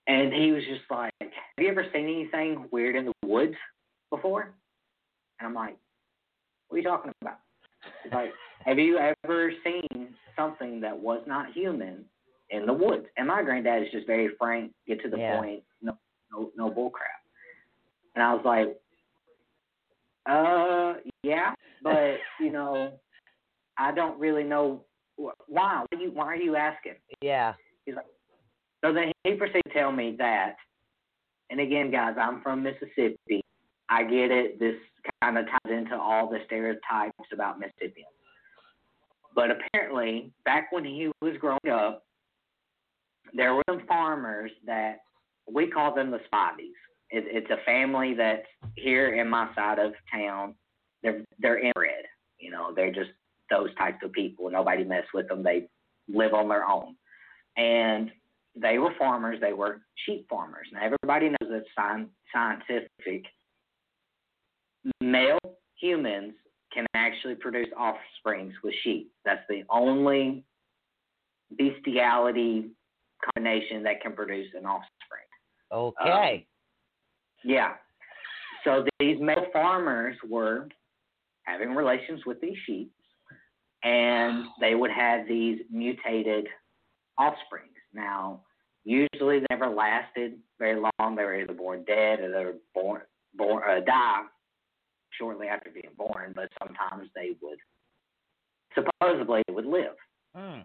And 0.07 0.33
he 0.33 0.53
was 0.53 0.65
just 0.65 0.91
like, 0.91 1.13
"Have 1.21 1.31
you 1.59 1.69
ever 1.69 1.85
seen 1.93 2.05
anything 2.05 2.69
weird 2.73 2.97
in 2.97 3.07
the 3.07 3.13
woods 3.27 3.55
before?" 4.11 4.55
And 5.39 5.47
I'm 5.49 5.55
like, 5.55 5.77
"What 6.69 6.77
are 6.77 6.79
you 6.79 6.85
talking 6.85 7.13
about?" 7.21 7.41
He's 8.03 8.13
like, 8.13 8.33
"Have 8.65 8.79
you 8.79 8.99
ever 8.99 9.53
seen 9.63 10.17
something 10.35 10.81
that 10.81 10.99
was 10.99 11.23
not 11.27 11.53
human 11.53 12.09
in 12.51 12.65
the 12.67 12.73
woods?" 12.73 13.07
And 13.17 13.29
my 13.29 13.43
granddad 13.43 13.83
is 13.83 13.93
just 13.93 14.07
very 14.07 14.29
frank, 14.37 14.73
get 14.87 15.01
to 15.03 15.11
the 15.11 15.19
Yeah. 15.19 15.37
point, 15.37 15.65
no, 15.83 15.99
no, 16.33 16.53
no 16.57 16.71
bull 16.71 16.91
crap. 16.91 17.11
And 18.15 18.23
I 18.25 18.35
was 18.35 18.45
like, 18.45 18.81
"Uh, 20.27 21.01
yeah, 21.23 21.55
but 21.83 22.21
you 22.41 22.51
know, 22.51 22.99
I 23.79 23.93
don't 23.93 24.19
really 24.19 24.45
know 24.45 24.85
wh- 25.17 25.39
why. 25.49 25.85
Why 25.91 25.99
are 25.99 26.01
you, 26.01 26.11
why 26.13 26.27
are 26.27 26.37
you 26.37 26.57
asking?" 26.57 26.97
Yeah. 27.21 27.55
So 28.85 28.93
then 28.93 29.13
he 29.25 29.35
proceeded 29.35 29.63
to 29.67 29.73
tell 29.73 29.91
me 29.91 30.15
that, 30.19 30.57
and 31.51 31.61
again, 31.61 31.91
guys, 31.91 32.15
I'm 32.21 32.41
from 32.43 32.63
Mississippi. 32.63 33.43
I 33.89 34.05
get 34.05 34.31
it. 34.31 34.61
This 34.61 34.77
kind 35.23 35.39
of 35.39 35.47
ties 35.47 35.73
into 35.73 35.97
all 35.97 36.29
the 36.29 36.39
stereotypes 36.47 37.33
about 37.33 37.59
Mississippians. 37.59 38.11
But 39.35 39.51
apparently, 39.51 40.33
back 40.45 40.71
when 40.73 40.85
he 40.85 41.11
was 41.23 41.37
growing 41.41 41.59
up, 41.71 42.05
there 43.35 43.55
were 43.55 43.63
some 43.69 43.83
farmers 43.87 44.51
that 44.67 44.99
we 45.53 45.69
call 45.69 45.95
them 45.95 46.11
the 46.11 46.21
Spivies. 46.33 46.75
It, 47.11 47.25
it's 47.27 47.51
a 47.51 47.65
family 47.65 48.15
that's 48.15 48.47
here 48.77 49.15
in 49.15 49.29
my 49.29 49.49
side 49.55 49.79
of 49.79 49.93
town. 50.13 50.55
They're 51.03 51.25
they're 51.39 51.59
inbred. 51.59 52.05
You 52.39 52.51
know, 52.51 52.73
they're 52.75 52.93
just 52.93 53.11
of 54.03 54.13
people. 54.13 54.51
Nobody 54.51 54.85
mess 54.85 55.05
with 55.13 55.29
them. 55.29 55.43
They 55.43 55.69
live 56.09 56.35
on 56.35 56.49
their 56.49 56.67
own. 56.67 56.97
And 57.57 58.11
they 58.55 58.79
were 58.79 58.93
farmers. 58.99 59.39
They 59.41 59.53
were 59.53 59.81
sheep 60.07 60.27
farmers. 60.29 60.69
Now 60.73 60.81
everybody 60.83 61.29
knows 61.29 61.51
that 61.51 61.65
sci- 61.77 62.07
scientific 62.33 63.25
male 65.01 65.39
humans 65.81 66.35
can 66.73 66.87
actually 66.95 67.35
produce 67.35 67.69
offsprings 67.79 68.55
with 68.63 68.75
sheep. 68.83 69.11
That's 69.25 69.43
the 69.49 69.63
only 69.71 70.45
bestiality 71.57 72.71
combination 73.35 73.83
that 73.85 74.01
can 74.03 74.13
produce 74.13 74.49
an 74.55 74.67
offspring. 74.67 75.25
Okay. 75.73 76.35
Um, 76.35 76.43
yeah. 77.45 77.73
So 78.65 78.85
these 78.99 79.19
male 79.21 79.47
farmers 79.53 80.17
were 80.29 80.69
having 81.45 81.75
relations 81.75 82.21
with 82.27 82.41
these 82.41 82.57
sheep, 82.67 82.93
and 83.85 84.47
they 84.61 84.75
would 84.75 84.91
have 84.91 85.27
these 85.29 85.61
mutated 85.71 86.47
offspring. 87.17 87.69
Now, 87.95 88.41
usually 88.85 89.41
they 89.41 89.47
never 89.51 89.69
lasted 89.69 90.35
very 90.59 90.81
long. 90.81 91.17
They 91.17 91.25
were 91.25 91.41
either 91.41 91.53
born 91.53 91.85
dead 91.85 92.21
or 92.21 92.31
they 92.31 92.45
were 92.45 92.57
born 92.75 93.03
born 93.35 93.63
uh, 93.69 93.81
die 93.85 94.23
shortly 95.19 95.49
after 95.49 95.71
being 95.71 95.95
born. 95.97 96.33
But 96.35 96.49
sometimes 96.61 97.11
they 97.15 97.33
would 97.43 97.59
supposedly 98.75 99.43
would 99.51 99.67
live. 99.67 99.97
Mm. 100.37 100.65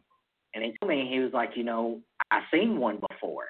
And 0.55 0.63
he 0.63 0.75
told 0.79 0.89
me 0.89 1.09
he 1.11 1.19
was 1.19 1.33
like, 1.33 1.51
you 1.55 1.63
know, 1.63 1.99
I 2.31 2.41
seen 2.51 2.79
one 2.79 2.99
before. 3.09 3.45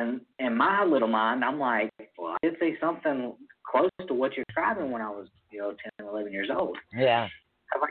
And 0.00 0.20
in 0.40 0.56
my 0.56 0.84
little 0.84 1.08
mind, 1.08 1.44
I'm 1.44 1.60
like, 1.60 1.90
well, 2.18 2.34
I 2.42 2.46
did 2.46 2.56
see 2.58 2.74
something 2.80 3.34
close 3.64 3.90
to 4.06 4.14
what 4.14 4.36
you're 4.36 4.44
describing 4.48 4.90
when 4.90 5.02
I 5.02 5.10
was, 5.10 5.28
you 5.50 5.60
know, 5.60 5.74
10, 6.00 6.08
11 6.08 6.32
years 6.32 6.48
old. 6.52 6.76
Yeah. 6.92 7.28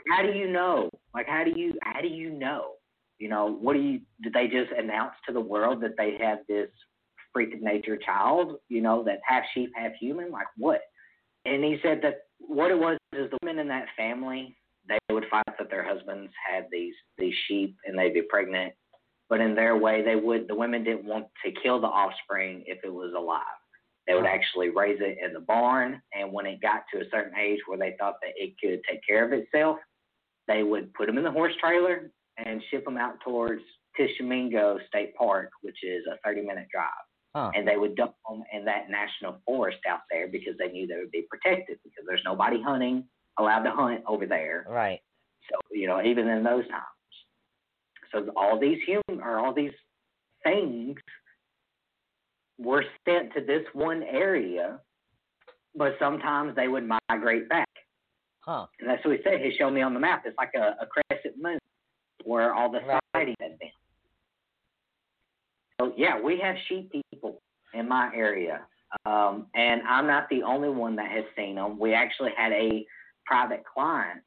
How 0.10 0.24
do 0.24 0.38
you 0.38 0.50
know? 0.50 0.90
Like, 1.14 1.28
how 1.28 1.44
do 1.44 1.52
you 1.56 1.74
how 1.82 2.02
do 2.02 2.08
you 2.08 2.32
know? 2.32 2.74
You 3.20 3.30
know, 3.30 3.58
what 3.60 3.74
do 3.74 3.80
you 3.80 4.02
did 4.22 4.34
they 4.34 4.48
just 4.48 4.72
announce 4.78 5.14
to 5.28 5.34
the 5.34 5.42
world 5.42 5.82
that 5.82 5.98
they 5.98 6.18
have 6.20 6.40
this 6.48 6.70
freak 7.34 7.54
of 7.54 7.62
nature 7.62 7.98
child? 7.98 8.58
You 8.70 8.82
know, 8.82 9.04
that 9.04 9.20
half 9.28 9.44
sheep, 9.54 9.72
half 9.76 9.94
human? 10.00 10.32
Like 10.32 10.48
what? 10.58 10.82
And 11.46 11.64
he 11.64 11.78
said 11.82 12.00
that 12.04 12.22
what 12.40 12.72
it 12.72 12.78
was 12.78 12.98
is 13.14 13.30
the 13.32 13.38
women 13.42 13.60
in 13.60 13.68
that 13.70 13.88
family 13.96 14.56
they 14.88 15.14
would 15.14 15.26
find 15.30 15.44
that 15.58 15.70
their 15.70 15.84
husbands 15.84 16.32
had 16.50 16.66
these 16.72 16.94
these 17.18 17.34
sheep 17.48 17.76
and 17.86 17.98
they'd 17.98 18.14
be 18.14 18.22
pregnant, 18.22 18.74
but 19.30 19.42
in 19.42 19.56
their 19.56 19.76
way 19.76 20.04
they 20.04 20.16
would 20.16 20.48
the 20.48 20.56
women 20.56 20.84
didn't 20.84 21.06
want 21.06 21.28
to 21.46 21.52
kill 21.64 21.80
the 21.80 21.88
offspring 21.88 22.64
if 22.66 22.80
it 22.84 22.94
was 22.94 23.14
alive. 23.18 23.44
They 24.08 24.14
would 24.14 24.26
actually 24.26 24.70
raise 24.70 25.00
it 25.02 25.18
in 25.24 25.34
the 25.34 25.42
barn, 25.42 26.02
and 26.18 26.32
when 26.32 26.46
it 26.46 26.62
got 26.62 26.84
to 26.94 27.02
a 27.02 27.10
certain 27.12 27.38
age 27.38 27.60
where 27.68 27.78
they 27.78 27.96
thought 28.00 28.16
that 28.22 28.32
it 28.38 28.54
could 28.64 28.80
take 28.90 29.02
care 29.06 29.26
of 29.26 29.34
itself, 29.34 29.78
they 30.48 30.64
would 30.64 30.94
put 30.94 31.08
them 31.08 31.18
in 31.18 31.24
the 31.24 31.32
horse 31.32 31.54
trailer 31.60 32.12
and 32.38 32.62
ship 32.70 32.86
them 32.86 32.98
out 32.98 33.16
towards 33.24 33.62
Tishomingo 33.96 34.78
State 34.88 35.16
Park, 35.16 35.50
which 35.62 35.78
is 35.84 36.04
a 36.12 36.18
30 36.26 36.42
minute 36.42 36.68
drive. 36.72 36.88
Huh. 37.36 37.52
And 37.54 37.68
they 37.68 37.78
would 37.78 37.96
dump 37.96 38.14
them 38.30 38.44
in 38.54 38.66
that 38.66 38.90
national 38.90 39.42
forest 39.46 39.80
out 39.88 40.02
there 40.10 40.28
because 40.28 40.54
they 40.58 40.70
knew 40.70 40.88
they 40.88 40.96
would 40.96 41.12
be 41.12 41.26
protected 41.30 41.78
because 41.84 42.04
there's 42.08 42.22
nobody 42.26 42.62
hunting 42.62 43.04
allowed 43.38 43.64
to 43.64 43.72
hunt 43.72 44.02
over 44.08 44.26
there. 44.26 44.66
Right. 44.68 45.00
So 45.50 45.60
you 45.72 45.88
know, 45.88 46.02
even 46.04 46.28
in 46.28 46.44
those 46.44 46.68
times. 46.68 46.84
So 48.12 48.32
all 48.38 48.60
these 48.60 48.80
human 48.86 49.22
or 49.22 49.40
all 49.40 49.54
these 49.54 49.74
things 50.44 50.96
were 52.58 52.84
sent 53.08 53.34
to 53.34 53.42
this 53.42 53.64
one 53.74 54.04
area, 54.04 54.80
but 55.76 55.96
sometimes 56.00 56.56
they 56.56 56.68
would 56.68 56.88
migrate 57.10 57.50
back. 57.50 57.68
Huh. 58.48 58.66
And 58.80 58.90
that's 58.90 59.04
what 59.06 59.18
he 59.18 59.24
said. 59.24 59.42
He 59.42 59.56
showed 59.58 59.72
me 59.72 59.82
on 59.82 59.94
the 59.94 60.00
map. 60.00 60.24
It's 60.26 60.38
like 60.38 60.52
a, 60.56 60.76
a 60.82 60.88
crescent 60.88 61.36
moon 61.42 61.60
where 62.24 62.54
all 62.54 62.72
the 62.72 62.80
Right. 62.80 63.02
sightings 63.16 63.36
had 63.42 63.60
been. 63.60 63.70
So 65.80 65.94
yeah, 65.98 66.20
we 66.20 66.40
have 66.40 66.56
sheep 66.68 66.92
people 67.12 67.42
in 67.74 67.88
my 67.88 68.10
area, 68.16 68.66
um, 69.06 69.48
and 69.54 69.82
I'm 69.84 70.08
not 70.08 70.28
the 70.30 70.42
only 70.42 70.70
one 70.70 70.96
that 70.96 71.12
has 71.12 71.26
seen 71.36 71.56
them. 71.56 71.78
We 71.78 71.94
actually 71.94 72.32
had 72.36 72.52
a 72.52 72.86
private 73.26 73.64
client 73.72 74.22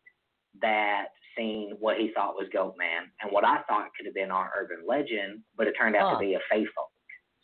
that 0.61 1.07
seen 1.37 1.77
what 1.81 1.97
he 1.97 2.13
thought 2.15 2.35
was 2.35 2.47
Goat 2.53 2.77
Man, 2.79 3.11
and 3.23 3.33
what 3.33 3.45
I 3.45 3.63
thought 3.69 3.89
could 3.97 4.07
have 4.07 4.15
been 4.15 4.31
our 4.31 4.53
urban 4.57 4.85
legend, 4.87 5.41
but 5.57 5.67
it 5.67 5.75
turned 5.81 5.97
out 5.97 6.11
Huh. 6.11 6.19
to 6.19 6.21
be 6.21 6.35
a 6.35 6.41
fae 6.49 6.65
folk. 6.77 6.91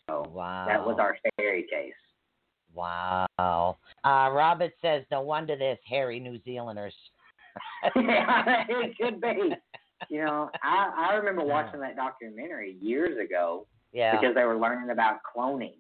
So 0.09 0.31
Wow. 0.31 0.67
that 0.67 0.85
was 0.85 0.99
our 1.01 1.17
fairy 1.37 1.67
case. 1.71 1.95
Wow. 2.77 3.79
Uh, 4.05 4.31
Robert 4.33 4.73
says, 4.83 5.03
no 5.11 5.23
wonder 5.23 5.57
there's 5.57 5.79
hairy 5.89 6.21
New 6.21 6.39
Zealanders. 6.45 6.95
yeah, 7.97 8.65
it 8.69 8.97
could 9.01 9.21
be. 9.21 9.55
You 10.11 10.25
know, 10.25 10.51
I 10.63 11.09
I 11.11 11.15
remember 11.15 11.43
watching 11.43 11.81
that 11.81 11.97
documentary 11.97 12.77
years 12.83 13.17
ago 13.19 13.67
Yeah. 13.93 14.13
because 14.21 14.35
they 14.35 14.45
were 14.45 14.59
learning 14.59 14.91
about 14.91 15.21
cloning, 15.35 15.77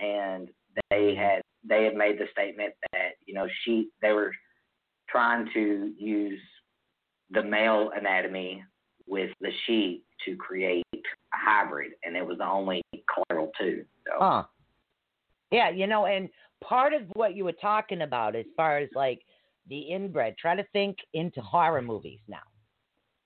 and 0.00 0.48
they 0.90 1.14
had 1.14 1.42
they 1.68 1.84
had 1.84 1.94
made 1.94 2.18
the 2.18 2.26
statement 2.32 2.74
that 2.92 3.10
you 3.26 3.34
know 3.34 3.46
sheep 3.64 3.92
they 4.02 4.10
were 4.12 4.32
trying 5.08 5.48
to 5.54 5.92
use 5.96 6.40
the 7.30 7.42
male 7.44 7.90
anatomy 7.96 8.64
with 9.06 9.30
the 9.40 9.50
sheep 9.66 10.04
to 10.26 10.34
create 10.36 10.84
a 10.94 11.00
hybrid, 11.32 11.92
and 12.04 12.16
it 12.16 12.26
was 12.26 12.38
the 12.38 12.46
only 12.46 12.82
collateral 13.14 13.52
too. 13.56 13.84
So 14.06 14.12
Huh. 14.18 14.42
Yeah, 15.50 15.70
you 15.70 15.86
know, 15.86 16.06
and 16.06 16.28
part 16.62 16.92
of 16.92 17.02
what 17.14 17.34
you 17.34 17.44
were 17.44 17.52
talking 17.52 18.02
about 18.02 18.36
as 18.36 18.46
far 18.56 18.78
as 18.78 18.88
like 18.94 19.20
the 19.68 19.80
inbred, 19.80 20.36
try 20.38 20.54
to 20.54 20.64
think 20.72 20.96
into 21.14 21.40
horror 21.40 21.82
movies 21.82 22.20
now. 22.28 22.38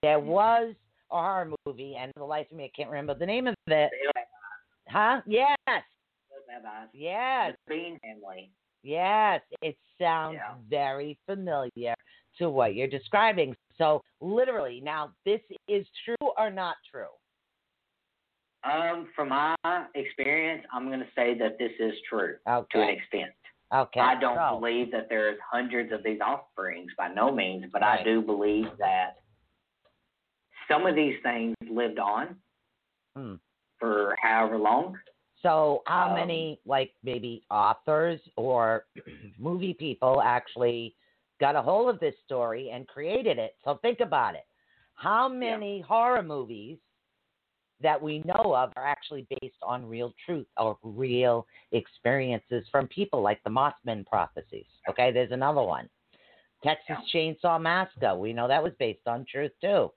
There 0.02 0.20
was 0.20 0.74
a 1.10 1.14
horror 1.14 1.52
movie, 1.66 1.96
and 1.98 2.12
the 2.16 2.24
life 2.24 2.46
of 2.50 2.56
me, 2.56 2.64
I 2.64 2.70
can't 2.76 2.90
remember 2.90 3.14
the 3.14 3.26
name 3.26 3.46
of 3.46 3.54
it. 3.66 3.90
Huh? 4.88 5.22
Yes. 5.26 5.56
Yes. 6.92 7.56
The 7.66 7.74
Bean 7.74 7.98
family. 8.00 8.50
Yes. 8.82 9.40
It 9.62 9.76
sounds 9.98 10.34
Yeah. 10.36 10.54
very 10.68 11.18
familiar 11.26 11.94
to 12.38 12.50
what 12.50 12.74
you're 12.74 12.88
describing. 12.88 13.56
So, 13.78 14.02
literally, 14.20 14.80
now, 14.80 15.14
this 15.24 15.40
is 15.68 15.86
true 16.04 16.28
or 16.36 16.50
not 16.50 16.76
true? 16.90 17.08
Um, 18.64 19.08
from 19.14 19.28
my 19.28 19.54
experience, 19.94 20.64
I'm 20.72 20.86
going 20.88 21.00
to 21.00 21.06
say 21.14 21.36
that 21.38 21.58
this 21.58 21.72
is 21.78 21.94
true 22.08 22.36
to 22.46 22.80
an 22.80 22.88
extent. 22.88 23.32
Okay. 23.74 24.00
I 24.00 24.18
don't 24.18 24.36
so, 24.36 24.58
believe 24.58 24.90
that 24.92 25.08
there's 25.08 25.38
hundreds 25.50 25.92
of 25.92 26.02
these 26.02 26.20
offerings 26.24 26.90
by 26.96 27.08
no 27.08 27.32
means, 27.34 27.66
but 27.72 27.82
Right. 27.82 28.00
I 28.00 28.04
do 28.04 28.22
believe 28.22 28.66
that 28.78 29.16
some 30.68 30.86
of 30.86 30.94
these 30.94 31.20
things 31.22 31.54
lived 31.68 31.98
on 31.98 32.36
Hmm. 33.16 33.34
for 33.78 34.16
however 34.20 34.58
long. 34.58 34.98
So, 35.42 35.82
how 35.86 36.08
Um, 36.08 36.14
many, 36.14 36.60
like 36.64 36.94
maybe 37.02 37.44
authors 37.50 38.20
or 38.36 38.86
movie 39.38 39.74
people 39.74 40.22
actually 40.22 40.96
got 41.38 41.54
a 41.56 41.60
hold 41.60 41.90
of 41.90 42.00
this 42.00 42.18
story 42.24 42.70
and 42.70 42.88
created 42.88 43.38
it? 43.38 43.56
So, 43.64 43.76
think 43.76 44.00
about 44.00 44.36
it. 44.36 44.46
How 44.94 45.28
many 45.28 45.80
horror 45.80 46.22
movies 46.22 46.78
that 47.80 48.00
we 48.00 48.20
know 48.20 48.54
of 48.54 48.72
are 48.76 48.86
actually 48.86 49.26
based 49.40 49.56
on 49.62 49.86
real 49.86 50.12
truth 50.24 50.46
or 50.56 50.78
real 50.82 51.46
experiences 51.72 52.66
from 52.70 52.86
people 52.88 53.20
like 53.20 53.42
the 53.44 53.50
Mothman 53.50 54.06
prophecies? 54.06 54.66
Okay, 54.88 55.10
there's 55.12 55.32
another 55.32 55.62
one. 55.62 55.88
Texas 56.62 56.96
Chainsaw 57.12 57.60
Massacre. 57.60 58.16
We 58.16 58.32
know 58.32 58.48
that 58.48 58.62
was 58.62 58.72
based 58.78 59.06
on 59.06 59.26
truth 59.30 59.52
too. 59.60 59.92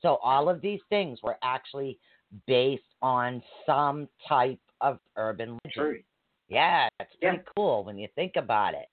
So 0.00 0.16
all 0.22 0.48
of 0.48 0.60
these 0.60 0.80
things 0.88 1.18
were 1.22 1.36
actually 1.42 1.98
based 2.46 2.82
on 3.02 3.42
some 3.66 4.08
type 4.26 4.60
of 4.80 4.98
urban 5.16 5.58
legend. 5.64 5.72
True. 5.72 6.02
Yeah, 6.48 6.88
it's 7.00 7.14
pretty 7.20 7.38
Yeah. 7.38 7.42
cool 7.56 7.84
when 7.84 7.98
you 7.98 8.08
think 8.14 8.36
about 8.36 8.74
it. 8.74 8.88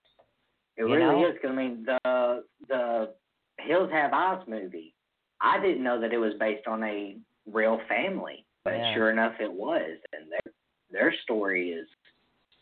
It 0.75 0.81
You 0.83 0.95
really 0.95 1.21
know? 1.21 1.27
is. 1.27 1.39
'cause, 1.39 1.51
I 1.51 1.53
mean, 1.53 1.83
the 1.85 2.45
the 2.67 3.15
Hills 3.59 3.91
Have 3.91 4.11
Eyes 4.13 4.45
movie. 4.47 4.95
I 5.39 5.59
didn't 5.59 5.83
know 5.83 5.99
that 5.99 6.11
it 6.13 6.17
was 6.17 6.33
based 6.35 6.67
on 6.67 6.83
a 6.83 7.17
real 7.51 7.79
family, 7.87 8.45
but 8.63 8.75
Yeah. 8.75 8.93
sure 8.93 9.09
enough, 9.11 9.39
it 9.39 9.51
was, 9.51 9.97
and 10.13 10.31
their 10.31 10.53
their 10.89 11.11
story 11.23 11.71
is 11.71 11.87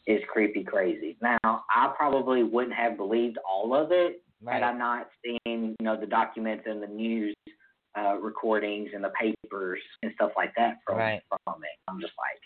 is 0.08 0.24
creepy 0.26 0.64
crazy. 0.64 1.18
Now, 1.22 1.38
I 1.44 1.94
probably 1.96 2.44
wouldn't 2.44 2.74
have 2.74 2.98
believed 2.98 3.38
all 3.48 3.76
of 3.76 3.92
it 3.92 4.24
had 4.48 4.64
I 4.64 4.74
not 4.74 5.10
seen, 5.24 5.76
you 5.80 5.86
know, 5.86 5.96
the 5.96 6.08
documents 6.08 6.64
and 6.66 6.82
the 6.82 6.88
news 6.88 7.36
uh, 7.96 8.16
recordings 8.18 8.90
and 8.96 9.04
the 9.04 9.10
papers 9.12 9.80
and 10.02 10.12
stuff 10.16 10.32
like 10.36 10.54
that 10.56 10.78
from 10.86 10.98
Right. 10.98 11.22
from 11.46 11.64
it. 11.64 11.78
I'm 11.88 12.00
just 12.02 12.14
like, 12.18 12.42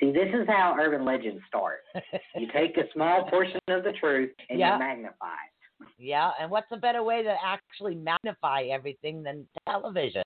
see, 0.00 0.12
this 0.12 0.32
is 0.32 0.46
how 0.46 0.76
urban 0.78 1.04
legends 1.04 1.42
start. 1.48 1.80
You 2.34 2.48
take 2.50 2.78
a 2.78 2.90
small 2.94 3.28
portion 3.28 3.60
of 3.68 3.84
the 3.84 3.92
truth 3.92 4.32
and 4.48 4.58
Yeah. 4.58 4.72
you 4.74 4.78
magnify 4.78 5.34
it. 5.34 5.88
Yeah, 5.98 6.30
and 6.40 6.50
what's 6.50 6.70
a 6.72 6.78
better 6.78 7.02
way 7.02 7.22
to 7.22 7.36
actually 7.44 7.94
magnify 7.94 8.62
everything 8.70 9.22
than 9.22 9.46
television? 9.68 10.22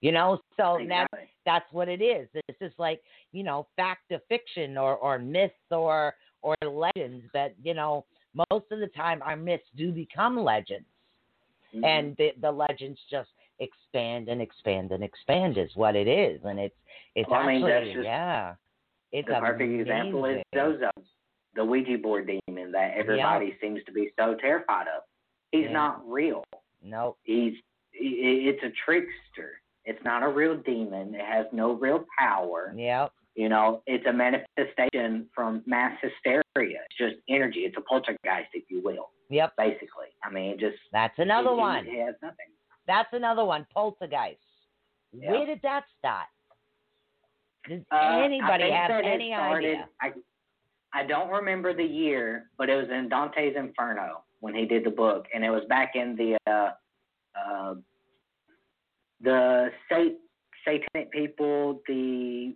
You 0.00 0.12
know, 0.12 0.38
so 0.56 0.78
that's 0.88 1.08
Exactly. 1.12 1.28
that's 1.44 1.72
what 1.72 1.88
it 1.88 2.00
is. 2.00 2.28
It's 2.34 2.58
just 2.60 2.78
like, 2.78 3.02
you 3.32 3.42
know, 3.42 3.66
fact 3.76 4.12
of 4.12 4.20
fiction 4.28 4.78
or 4.78 4.96
or 4.96 5.18
myths 5.18 5.54
or 5.70 6.14
or 6.42 6.54
legends 6.62 7.24
that, 7.32 7.54
you 7.62 7.74
know, 7.74 8.04
most 8.50 8.66
of 8.70 8.78
the 8.78 8.86
time 8.88 9.20
our 9.22 9.36
myths 9.36 9.66
do 9.76 9.90
become 9.90 10.38
legends. 10.38 10.86
Mhm. 11.74 11.84
And 11.84 12.16
the 12.16 12.32
the 12.40 12.50
legends 12.50 13.00
just 13.10 13.30
expand 13.58 14.28
and 14.28 14.40
expand 14.40 14.92
and 14.92 15.02
expand 15.02 15.58
is 15.58 15.74
what 15.74 15.96
it 15.96 16.06
is. 16.06 16.40
And 16.44 16.60
it's 16.60 16.76
it's 17.16 17.28
Well, 17.28 17.40
I 17.40 17.46
mean, 17.46 17.64
actually 17.66 17.94
just 17.94 18.04
yeah. 18.04 18.54
It's 19.10 19.26
the 19.26 19.34
perfect 19.40 19.72
example 19.80 20.26
is. 20.26 20.42
Zozo, 20.54 20.90
the 21.54 21.64
Ouija 21.64 21.98
board 21.98 22.30
demon 22.46 22.70
that 22.72 22.92
everybody 22.94 23.56
seems 23.60 23.82
to 23.84 23.92
be 23.92 24.12
so 24.16 24.36
terrified 24.36 24.86
of. 24.86 25.02
He's 25.50 25.64
Yeah. 25.64 25.72
not 25.72 26.08
real. 26.08 26.44
Nope. 26.82 27.18
He's 27.24 27.54
he- 27.92 28.48
it's 28.48 28.62
a 28.62 28.70
trickster. 28.84 29.60
It's 29.88 30.04
not 30.04 30.22
a 30.22 30.28
real 30.28 30.54
demon. 30.58 31.14
It 31.14 31.24
has 31.24 31.46
no 31.50 31.72
real 31.72 32.04
power. 32.18 32.74
Yep. 32.76 33.10
You 33.36 33.48
know, 33.48 33.82
it's 33.86 34.04
a 34.06 34.12
manifestation 34.12 35.26
from 35.34 35.62
mass 35.66 35.98
hysteria. 36.02 36.80
It's 36.84 36.98
just 36.98 37.16
energy. 37.28 37.60
It's 37.60 37.76
a 37.78 37.80
poltergeist, 37.80 38.50
if 38.52 38.64
you 38.68 38.82
will, 38.84 39.08
Yep. 39.30 39.54
basically. 39.56 40.08
I 40.22 40.30
mean, 40.30 40.58
just 40.58 40.76
That's 40.92 41.18
another 41.18 41.50
it, 41.50 41.56
one. 41.56 41.86
It, 41.86 42.04
has 42.04 42.16
nothing. 42.20 42.50
That's 42.86 43.08
another 43.12 43.46
one. 43.46 43.66
Poltergeist. 43.72 44.38
Yeah. 45.12 45.30
Where 45.30 45.46
did 45.46 45.60
that 45.62 45.84
start? 45.98 46.26
Does 47.66 47.80
Uh, 47.90 48.20
anybody 48.22 48.70
have 48.70 48.90
any 48.90 49.30
started, 49.32 49.68
idea? 49.68 49.88
I, 50.02 50.12
I 50.92 51.06
don't 51.06 51.30
remember 51.30 51.72
the 51.72 51.84
year, 51.84 52.50
but 52.58 52.68
it 52.68 52.76
was 52.76 52.90
in 52.90 53.08
Dante's 53.08 53.56
Inferno 53.56 54.22
when 54.40 54.54
he 54.54 54.66
did 54.66 54.84
the 54.84 54.90
book, 54.90 55.26
and 55.34 55.44
it 55.44 55.50
was 55.50 55.62
back 55.70 55.92
in 55.94 56.14
the 56.16 56.36
uh, 56.50 56.70
uh, 57.38 57.74
the 59.20 59.70
sat- 59.88 60.18
satanic 60.64 61.10
people, 61.10 61.80
the 61.86 62.54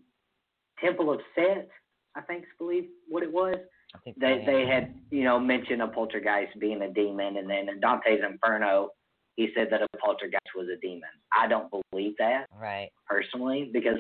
Temple 0.83 1.12
of 1.12 1.20
Set, 1.35 1.68
I 2.16 2.20
think, 2.22 2.42
is 2.42 2.48
believe 2.59 2.85
what 3.09 3.22
it 3.22 3.33
was. 3.33 3.57
I 3.94 3.98
think 3.98 4.18
they 4.18 4.42
they 4.46 4.66
had 4.66 4.94
you 5.11 5.25
know 5.25 5.38
mentioned 5.38 5.83
a 5.83 5.88
poltergeist 5.88 6.59
being 6.59 6.83
a 6.83 6.92
demon, 6.92 7.37
and 7.37 7.48
then 7.48 7.68
in 7.68 7.81
Dante's 7.81 8.20
Inferno, 8.25 8.90
he 9.37 9.51
said 9.55 9.68
that 9.70 9.83
a 9.83 9.98
poltergeist 9.98 10.51
was 10.57 10.68
a 10.68 10.81
demon. 10.81 11.11
I 11.33 11.46
don't 11.46 11.70
believe 11.90 12.14
that 12.18 12.46
right. 12.59 12.90
personally 13.09 13.70
because 13.72 13.98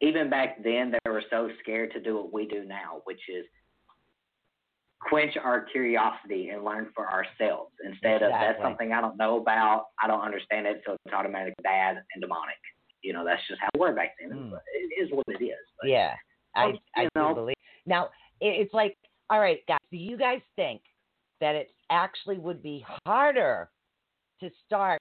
even 0.00 0.28
back 0.28 0.62
then 0.62 0.92
they 0.92 1.10
were 1.10 1.22
so 1.30 1.48
scared 1.60 1.92
to 1.92 2.00
do 2.00 2.16
what 2.16 2.32
we 2.32 2.46
do 2.46 2.64
now, 2.64 3.00
which 3.04 3.20
is 3.28 3.44
quench 5.00 5.36
our 5.36 5.60
curiosity 5.62 6.48
and 6.48 6.64
learn 6.64 6.88
for 6.94 7.08
ourselves 7.08 7.72
instead 7.84 8.22
of 8.22 8.30
that's 8.30 8.60
something 8.62 8.92
I 8.92 9.00
don't 9.00 9.16
know 9.16 9.38
about, 9.38 9.86
I 10.02 10.06
don't 10.06 10.20
understand 10.22 10.66
it, 10.66 10.82
so 10.86 10.94
it's 11.04 11.14
automatically 11.14 11.54
bad 11.62 11.96
and 12.14 12.20
demonic. 12.20 12.56
You 13.02 13.12
know, 13.12 13.24
that's 13.24 13.42
just 13.48 13.60
how 13.60 13.68
we 13.74 13.80
were 13.80 13.92
back 13.94 14.12
then. 14.20 14.36
Mm. 14.36 14.52
It 14.74 15.02
is 15.04 15.10
what 15.12 15.24
it 15.28 15.42
is. 15.44 15.54
But 15.80 15.90
Yeah, 15.90 16.14
I 16.54 16.72
I 16.96 17.02
do 17.04 17.08
know- 17.14 17.34
believe. 17.34 17.56
Now 17.84 18.08
it's 18.40 18.74
like, 18.74 18.96
all 19.30 19.38
right, 19.40 19.60
guys, 19.68 19.78
do 19.90 19.96
you 19.96 20.16
guys 20.16 20.40
think 20.56 20.82
that 21.40 21.54
it 21.54 21.70
actually 21.90 22.38
would 22.38 22.62
be 22.62 22.84
harder 23.06 23.70
to 24.40 24.50
start 24.66 25.00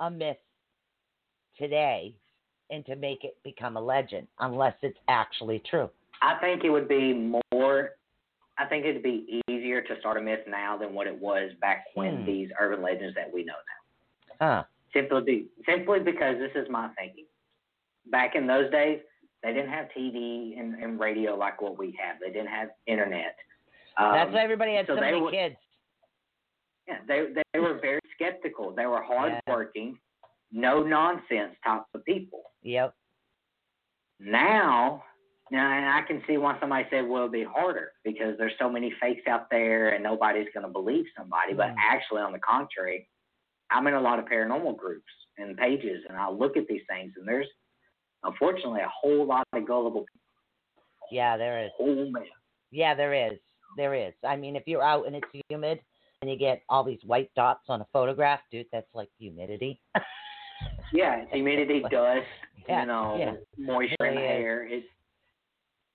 a 0.00 0.10
myth 0.10 0.36
today 1.58 2.14
and 2.70 2.84
to 2.86 2.96
make 2.96 3.24
it 3.24 3.36
become 3.44 3.76
a 3.76 3.80
legend 3.80 4.26
unless 4.40 4.74
it's 4.82 4.98
actually 5.08 5.62
true? 5.70 5.88
I 6.22 6.38
think 6.40 6.64
it 6.64 6.70
would 6.70 6.88
be 6.88 7.12
more. 7.52 7.90
I 8.58 8.64
think 8.66 8.84
it'd 8.86 9.02
be 9.02 9.42
easier 9.48 9.82
to 9.82 9.98
start 10.00 10.16
a 10.16 10.20
myth 10.20 10.40
now 10.48 10.76
than 10.78 10.94
what 10.94 11.06
it 11.06 11.18
was 11.20 11.50
back 11.60 11.84
when 11.94 12.18
Hmm. 12.20 12.24
these 12.26 12.50
urban 12.58 12.82
legends 12.82 13.14
that 13.14 13.32
we 13.32 13.44
know 13.44 13.54
now. 14.40 14.46
Huh? 14.46 14.64
Simply, 14.92 15.22
be, 15.22 15.48
simply 15.66 16.00
because 16.00 16.36
this 16.38 16.52
is 16.54 16.68
my 16.70 16.88
thinking. 16.98 17.26
Back 18.06 18.34
in 18.34 18.46
those 18.46 18.70
days, 18.70 19.00
they 19.42 19.52
didn't 19.52 19.70
have 19.70 19.88
TV 19.96 20.58
and, 20.58 20.74
and 20.82 20.98
radio 20.98 21.34
like 21.36 21.60
what 21.60 21.76
we 21.76 21.96
have. 22.02 22.16
They 22.20 22.28
didn't 22.32 22.48
have 22.48 22.70
internet. 22.86 23.36
Um, 23.98 24.12
That's 24.12 24.32
why 24.32 24.42
everybody 24.42 24.74
had 24.74 24.86
so 24.86 24.92
so 24.94 24.96
they 24.96 25.00
many 25.12 25.20
would- 25.20 25.32
kids. 25.34 25.56
Yeah, 26.88 26.98
they 27.08 27.32
they 27.52 27.58
were 27.58 27.78
very 27.80 28.00
skeptical. 28.14 28.70
They 28.70 28.86
were 28.86 29.02
hardworking, 29.02 29.98
no 30.52 30.82
nonsense 30.84 31.56
type 31.64 31.82
of 31.94 32.04
people. 32.04 32.42
Yep. 32.62 32.94
Now, 34.20 35.02
now 35.50 35.72
and 35.72 35.86
I 35.88 36.02
can 36.06 36.22
see 36.26 36.38
why 36.38 36.58
somebody 36.60 36.86
said, 36.90 37.06
well, 37.06 37.18
it'll 37.24 37.28
be 37.28 37.44
harder 37.44 37.92
because 38.04 38.36
there's 38.38 38.52
so 38.58 38.68
many 38.68 38.92
fakes 39.00 39.26
out 39.28 39.48
there 39.50 39.90
and 39.90 40.02
nobody's 40.02 40.48
going 40.52 40.66
to 40.66 40.72
believe 40.72 41.04
somebody. 41.16 41.52
But 41.54 41.68
Mm. 41.70 41.76
actually, 41.78 42.22
on 42.22 42.32
the 42.32 42.38
contrary, 42.40 43.08
I'm 43.70 43.86
in 43.86 43.94
a 43.94 44.00
lot 44.00 44.18
of 44.18 44.24
paranormal 44.26 44.76
groups 44.76 45.10
and 45.38 45.56
pages, 45.56 46.04
and 46.08 46.16
I 46.18 46.30
look 46.30 46.56
at 46.56 46.66
these 46.68 46.82
things, 46.88 47.12
and 47.16 47.26
there's 47.28 47.48
unfortunately 48.24 48.80
a 48.80 48.88
whole 48.88 49.24
lot 49.26 49.44
of 49.52 49.66
gullible 49.66 50.00
people. 50.00 50.20
Yeah, 51.10 51.36
there 51.36 51.64
is. 51.64 51.70
Whole 51.76 52.10
man. 52.10 52.24
Yeah, 52.70 52.94
there 52.94 53.14
is. 53.14 53.38
There 53.76 53.94
is. 53.94 54.14
I 54.24 54.36
mean, 54.36 54.56
if 54.56 54.64
you're 54.66 54.82
out 54.82 55.06
and 55.06 55.14
it's 55.14 55.28
humid 55.48 55.80
and 56.22 56.30
you 56.30 56.36
get 56.36 56.62
all 56.68 56.82
these 56.82 57.04
white 57.04 57.30
dots 57.36 57.64
on 57.68 57.80
a 57.82 57.86
photograph, 57.92 58.40
dude, 58.50 58.66
that's 58.72 58.92
like 58.94 59.08
humidity. 59.18 59.80
Yeah, 60.92 61.24
humidity, 61.30 61.80
dust, 61.90 62.22
Yeah, 62.68 62.80
you 62.80 62.86
know, 62.86 63.16
yeah. 63.18 63.32
moisture 63.58 64.06
in 64.06 64.14
the 64.14 64.20
air. 64.22 64.66
It's 64.66 64.86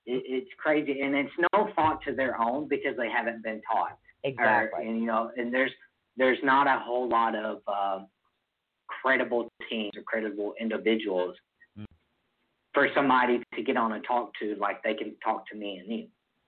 it, 0.06 0.24
it's 0.26 0.50
crazy, 0.58 1.02
and 1.02 1.16
it's 1.16 1.32
no 1.54 1.70
fault 1.76 2.00
to 2.08 2.14
their 2.16 2.40
own 2.42 2.68
because 2.68 2.96
they 2.98 3.10
haven't 3.10 3.44
been 3.44 3.62
taught. 3.72 3.92
or, 4.24 4.30
Exactly. 4.30 4.88
and 4.88 5.00
you 5.00 5.06
know, 5.06 5.32
and 5.38 5.54
there's 5.54 5.72
there's 6.18 6.38
not 6.44 6.68
a 6.68 6.80
whole 6.84 7.08
lot 7.10 7.36
of 7.36 7.60
um, 7.68 8.08
credible 8.88 9.50
teams 9.70 9.92
or 9.96 10.04
credible 10.04 10.54
individuals 10.60 11.36
Mm. 11.80 11.86
for 12.74 12.90
somebody 12.94 13.42
to 13.56 13.64
get 13.64 13.78
on 13.78 13.94
and 13.94 14.04
talk 14.04 14.32
to 14.42 14.56
like 14.60 14.84
they 14.84 14.94
can 14.94 15.16
talk 15.24 15.48
to 15.50 15.56
me 15.58 15.78
and 15.78 15.90
you. 15.92 16.08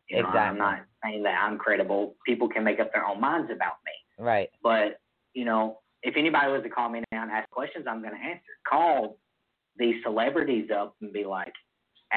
You 0.10 0.22
know, 0.22 0.30
I'm 0.30 0.58
not 0.58 0.80
saying 1.02 1.24
that 1.24 1.42
I'm 1.42 1.58
credible. 1.58 2.16
People 2.28 2.50
can 2.50 2.64
make 2.66 2.80
up 2.82 2.92
their 2.94 3.06
own 3.06 3.22
minds 3.22 3.50
about 3.50 3.76
me. 3.86 4.24
Right. 4.24 4.50
But, 4.62 5.00
you 5.34 5.46
know, 5.46 5.80
if 6.04 6.16
anybody 6.18 6.52
was 6.52 6.62
to 6.64 6.70
call 6.70 6.90
me 6.90 7.02
now 7.14 7.24
and 7.24 7.32
ask 7.32 7.50
questions, 7.52 7.86
I'm 7.88 8.02
going 8.02 8.14
to 8.14 8.20
answer. 8.20 8.42
Call 8.70 9.18
these 9.78 9.96
celebrities 10.04 10.70
up 10.76 10.94
and 11.02 11.14
be 11.14 11.24
like, 11.24 11.54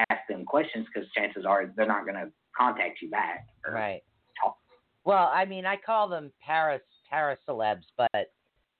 ask 0.09 0.21
them 0.29 0.45
questions 0.45 0.85
because 0.93 1.09
chances 1.11 1.45
are 1.45 1.71
they're 1.75 1.85
not 1.87 2.03
going 2.05 2.15
to 2.15 2.31
contact 2.57 3.01
you 3.01 3.09
back. 3.09 3.47
or 3.65 3.73
Right. 3.73 4.01
talk. 4.41 4.57
Well, 5.03 5.29
I 5.33 5.45
mean, 5.45 5.65
I 5.65 5.77
call 5.77 6.07
them 6.07 6.31
Paris 6.45 6.81
para 7.09 7.37
celebs, 7.47 7.83
but 7.97 8.31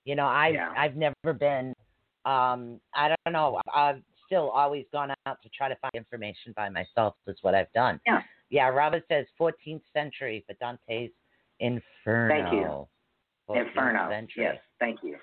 you 0.05 0.15
know, 0.15 0.25
I 0.27 0.49
Yeah. 0.49 0.73
I've 0.77 0.95
never 0.95 1.33
been. 1.37 1.73
Um, 2.25 2.79
I 2.93 3.09
don't 3.25 3.33
know. 3.33 3.61
I've 3.73 4.01
still 4.25 4.49
always 4.49 4.85
gone 4.91 5.13
out 5.25 5.41
to 5.41 5.49
try 5.49 5.69
to 5.69 5.75
find 5.77 5.91
information 5.93 6.53
by 6.55 6.69
myself. 6.69 7.15
Is 7.27 7.37
what 7.41 7.55
I've 7.55 7.71
done. 7.73 7.99
Yeah. 8.05 8.21
Yeah. 8.49 8.67
Robert 8.69 9.03
says 9.07 9.25
14th 9.39 9.81
century 9.93 10.43
for 10.47 10.53
Dante's 10.55 11.11
Inferno. 11.59 12.29
Thank 12.29 12.53
you. 12.53 13.55
Inferno. 13.55 14.09
Century. 14.09 14.43
Yes, 14.43 14.57
thank 14.79 14.99
you. 15.03 15.17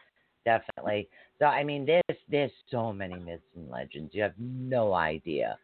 Definitely. 0.45 1.09
So 1.39 1.47
I 1.47 1.65
mean, 1.65 1.85
there's 1.85 2.19
there's 2.29 2.51
so 2.71 2.93
many 2.93 3.17
myths 3.19 3.43
and 3.57 3.69
legends. 3.69 4.15
You 4.15 4.23
have 4.23 4.35
no 4.39 4.95
idea. 4.95 5.59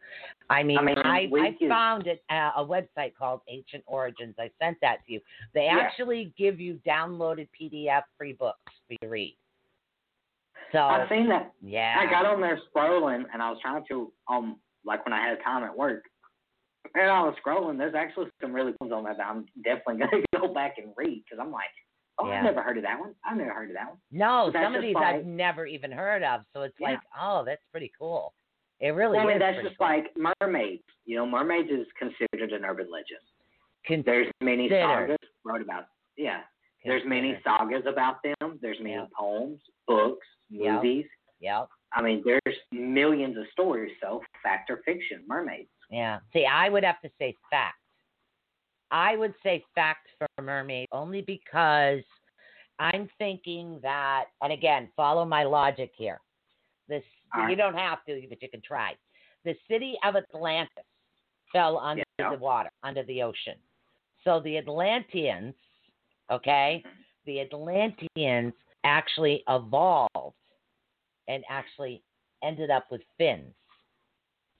I 0.49 0.63
mean, 0.65 0.79
I 0.79 0.83
mean, 0.83 0.99
I, 0.99 1.31
I 1.33 1.69
found 1.69 2.07
it 2.09 2.23
uh, 2.29 2.51
a 2.57 2.65
website 2.65 3.15
called 3.17 3.41
Ancient 3.49 3.85
Origins. 3.87 4.35
I 4.39 4.51
sent 4.61 4.79
that 4.81 4.99
to 5.07 5.13
you. 5.13 5.21
They 5.55 5.67
Yeah. 5.67 5.79
actually 5.81 6.35
give 6.37 6.59
you 6.61 6.81
downloaded 6.87 7.49
PDF 7.59 8.03
free 8.19 8.33
books 8.33 8.59
for 8.87 8.95
you 8.95 8.99
to 9.03 9.09
read. 9.09 9.37
So 10.73 10.79
I've 10.79 11.09
seen 11.09 11.29
that. 11.29 11.53
yeah, 11.63 11.97
I 11.99 12.11
got 12.11 12.27
on 12.27 12.41
there 12.41 12.59
scrolling 12.75 13.25
and 13.33 13.43
I 13.43 13.51
was 13.51 13.59
trying 13.61 13.85
to, 13.89 14.13
um, 14.29 14.57
like 14.85 15.05
when 15.05 15.13
I 15.13 15.27
had 15.27 15.39
time 15.43 15.65
at 15.65 15.77
work. 15.77 16.05
And 16.95 17.11
I 17.11 17.23
was 17.23 17.35
scrolling. 17.45 17.77
There's 17.79 17.95
actually 17.95 18.27
some 18.41 18.53
really 18.53 18.73
cool 18.81 18.89
ones 18.89 18.93
on 18.93 19.05
there 19.05 19.15
that 19.15 19.27
I'm 19.27 19.47
definitely 19.63 19.97
going 20.11 20.25
to 20.33 20.41
go 20.41 20.53
back 20.55 20.79
and 20.79 20.93
read 20.97 21.23
because 21.25 21.39
I'm 21.41 21.53
like, 21.53 21.71
oh, 22.23 22.29
Yeah. 22.29 22.39
I've 22.39 22.45
never 22.45 22.63
heard 22.63 22.77
of 22.77 22.83
that 22.85 22.99
one. 22.99 23.15
I've 23.25 23.37
never 23.37 23.53
heard 23.53 23.71
of 23.71 23.75
that 23.75 23.89
one. 23.89 23.99
no, 24.11 24.51
that's 24.53 24.65
some 24.65 24.75
of 24.75 24.83
these 24.83 24.95
like- 24.95 25.17
I've 25.17 25.27
never 25.27 25.67
even 25.67 25.91
heard 25.93 26.23
of. 26.23 26.43
So 26.53 26.63
it's 26.63 26.75
Yeah. 26.79 26.91
like, 26.91 27.01
oh, 27.21 27.45
that's 27.45 27.63
pretty 27.73 27.91
cool. 27.99 28.35
It 28.81 28.91
really 28.91 29.19
Well, 29.19 29.27
I 29.27 29.33
mean, 29.33 29.37
is. 29.37 29.41
that's 29.41 29.63
just 29.63 29.79
cool. 29.79 29.87
like 29.89 30.07
mermaids. 30.41 30.83
You 31.05 31.17
know, 31.17 31.27
mermaids 31.27 31.71
is 31.71 31.87
considered 31.99 32.53
an 32.53 32.65
urban 32.65 32.91
legend. 32.91 33.21
There's 34.05 34.31
many 34.41 34.69
sagas 34.69 35.17
wrote 35.45 35.63
about. 35.63 35.87
Yeah, 36.17 36.43
there's 36.85 37.05
many 37.05 37.41
sagas 37.43 37.85
about 37.87 38.23
them. 38.23 38.59
There's 38.63 38.79
many 38.79 38.95
Yeah. 38.95 39.07
poems, 39.19 39.61
books, 39.87 40.27
movies. 40.51 41.07
Yep. 41.41 41.69
I 41.93 42.03
mean, 42.03 42.23
there's 42.25 42.59
millions 42.71 43.37
of 43.37 43.49
stories. 43.49 43.93
So, 44.01 44.23
fact 44.43 44.71
or 44.71 44.77
fiction, 44.85 45.25
mermaids. 45.27 45.71
Yeah. 45.91 46.21
See, 46.33 46.47
I 46.47 46.69
would 46.69 46.85
have 46.85 47.01
to 47.01 47.11
say 47.19 47.35
fact. 47.51 47.80
I 48.91 49.17
would 49.17 49.35
say 49.43 49.65
fact 49.75 50.09
for 50.19 50.43
mermaid 50.43 50.89
only 50.93 51.23
because 51.23 52.03
I'm 52.79 53.09
thinking 53.19 53.79
that, 53.83 54.27
and 54.43 54.53
again, 54.53 54.89
follow 54.97 55.25
my 55.25 55.45
logic 55.45 55.93
here. 55.97 56.21
This 56.89 57.05
All 57.35 57.49
you 57.49 57.55
don't 57.57 57.77
have 57.77 58.05
to, 58.07 58.21
but 58.29 58.43
you 58.43 58.49
can 58.49 58.63
try. 58.63 58.95
The 59.45 59.55
city 59.69 59.97
of 60.03 60.17
Atlantis 60.17 60.85
fell 61.53 61.79
under 61.79 62.03
Yeah. 62.19 62.31
the 62.31 62.39
water, 62.39 62.71
under 62.83 63.03
the 63.05 63.23
ocean. 63.23 63.59
So 64.25 64.41
the 64.41 64.59
Atlanteans, 64.59 65.55
okay, 66.31 66.83
the 67.25 67.41
Atlanteans 67.41 68.55
actually 68.85 69.45
evolved 69.49 70.37
and 71.29 71.45
actually 71.49 72.03
ended 72.43 72.71
up 72.71 72.91
with 72.91 73.03
fins. 73.17 73.55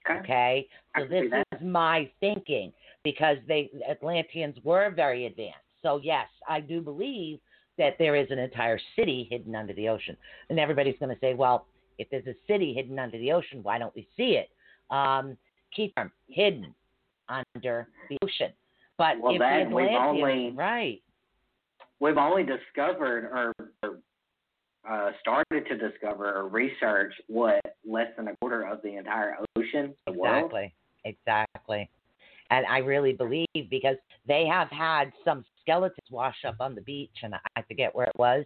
Okay. 0.09 0.21
Okay, 0.21 0.69
so 0.97 1.07
this 1.07 1.31
is 1.53 1.61
my 1.61 2.11
thinking 2.21 2.73
because 3.05 3.37
they 3.49 3.71
Atlanteans 3.89 4.57
were 4.65 4.91
very 4.91 5.27
advanced. 5.27 5.59
So 5.83 6.01
yes, 6.03 6.27
I 6.49 6.61
do 6.61 6.81
believe 6.81 7.39
that 7.79 7.97
there 7.99 8.15
is 8.15 8.27
an 8.31 8.39
entire 8.39 8.79
city 8.97 9.27
hidden 9.31 9.55
under 9.55 9.73
the 9.73 9.89
ocean, 9.89 10.17
and 10.51 10.59
everybody's 10.59 10.99
going 10.99 11.15
to 11.15 11.21
say, 11.21 11.35
well, 11.35 11.67
if 11.99 12.09
there's 12.11 12.27
a 12.27 12.35
city 12.47 12.75
hidden 12.75 12.99
under 12.99 13.19
the 13.19 13.33
ocean, 13.33 13.63
why 13.63 13.79
don't 13.79 13.95
we 13.95 14.07
see 14.17 14.39
it? 14.39 14.51
Um, 14.95 15.37
keep 15.75 15.95
them 15.95 16.11
hidden 16.29 16.75
under 17.29 17.89
the 18.09 18.17
ocean. 18.23 18.53
But 18.99 19.21
Well, 19.21 19.35
if 19.35 19.39
that 19.39 19.69
the 19.71 19.75
we've 19.75 19.89
only- 19.91 20.51
right, 20.55 21.01
We've 22.01 22.17
only 22.17 22.43
discovered 22.45 23.27
or, 23.27 23.55
or 23.83 23.99
uh, 24.89 25.13
started 25.21 25.67
to 25.67 25.77
discover 25.77 26.35
or 26.35 26.49
research 26.49 27.13
what 27.27 27.61
less 27.87 28.07
than 28.17 28.29
a 28.29 28.37
quarter 28.37 28.63
of 28.63 28.81
the 28.83 28.97
entire 28.97 29.37
ocean. 29.57 29.95
Exactly. 30.07 30.75
Exactly. 31.05 31.91
And 32.51 32.67
I 32.67 32.79
really 32.79 33.13
believe 33.13 33.47
because 33.71 33.97
they 34.27 34.45
have 34.47 34.69
had 34.71 35.13
some 35.25 35.45
skeletons 35.61 36.11
wash 36.11 36.45
up 36.47 36.57
on 36.61 36.75
the 36.75 36.81
beach, 36.81 37.15
and 37.23 37.35
I 37.35 37.63
forget 37.63 37.95
where 37.95 38.07
it 38.07 38.19
was, 38.19 38.45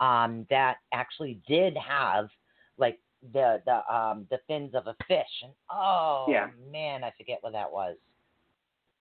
um, 0.00 0.46
that 0.50 0.76
actually 0.92 1.40
did 1.48 1.76
have 1.76 2.28
like 2.78 2.98
the 3.32 3.62
the 3.64 3.94
um 3.94 4.26
the 4.30 4.38
fins 4.46 4.74
of 4.74 4.86
a 4.86 4.96
fish. 5.06 5.42
And 5.42 5.52
oh 5.70 6.26
Yeah. 6.28 6.48
man, 6.70 7.04
I 7.04 7.12
forget 7.16 7.38
what 7.40 7.52
that 7.52 7.70
was. 7.72 7.96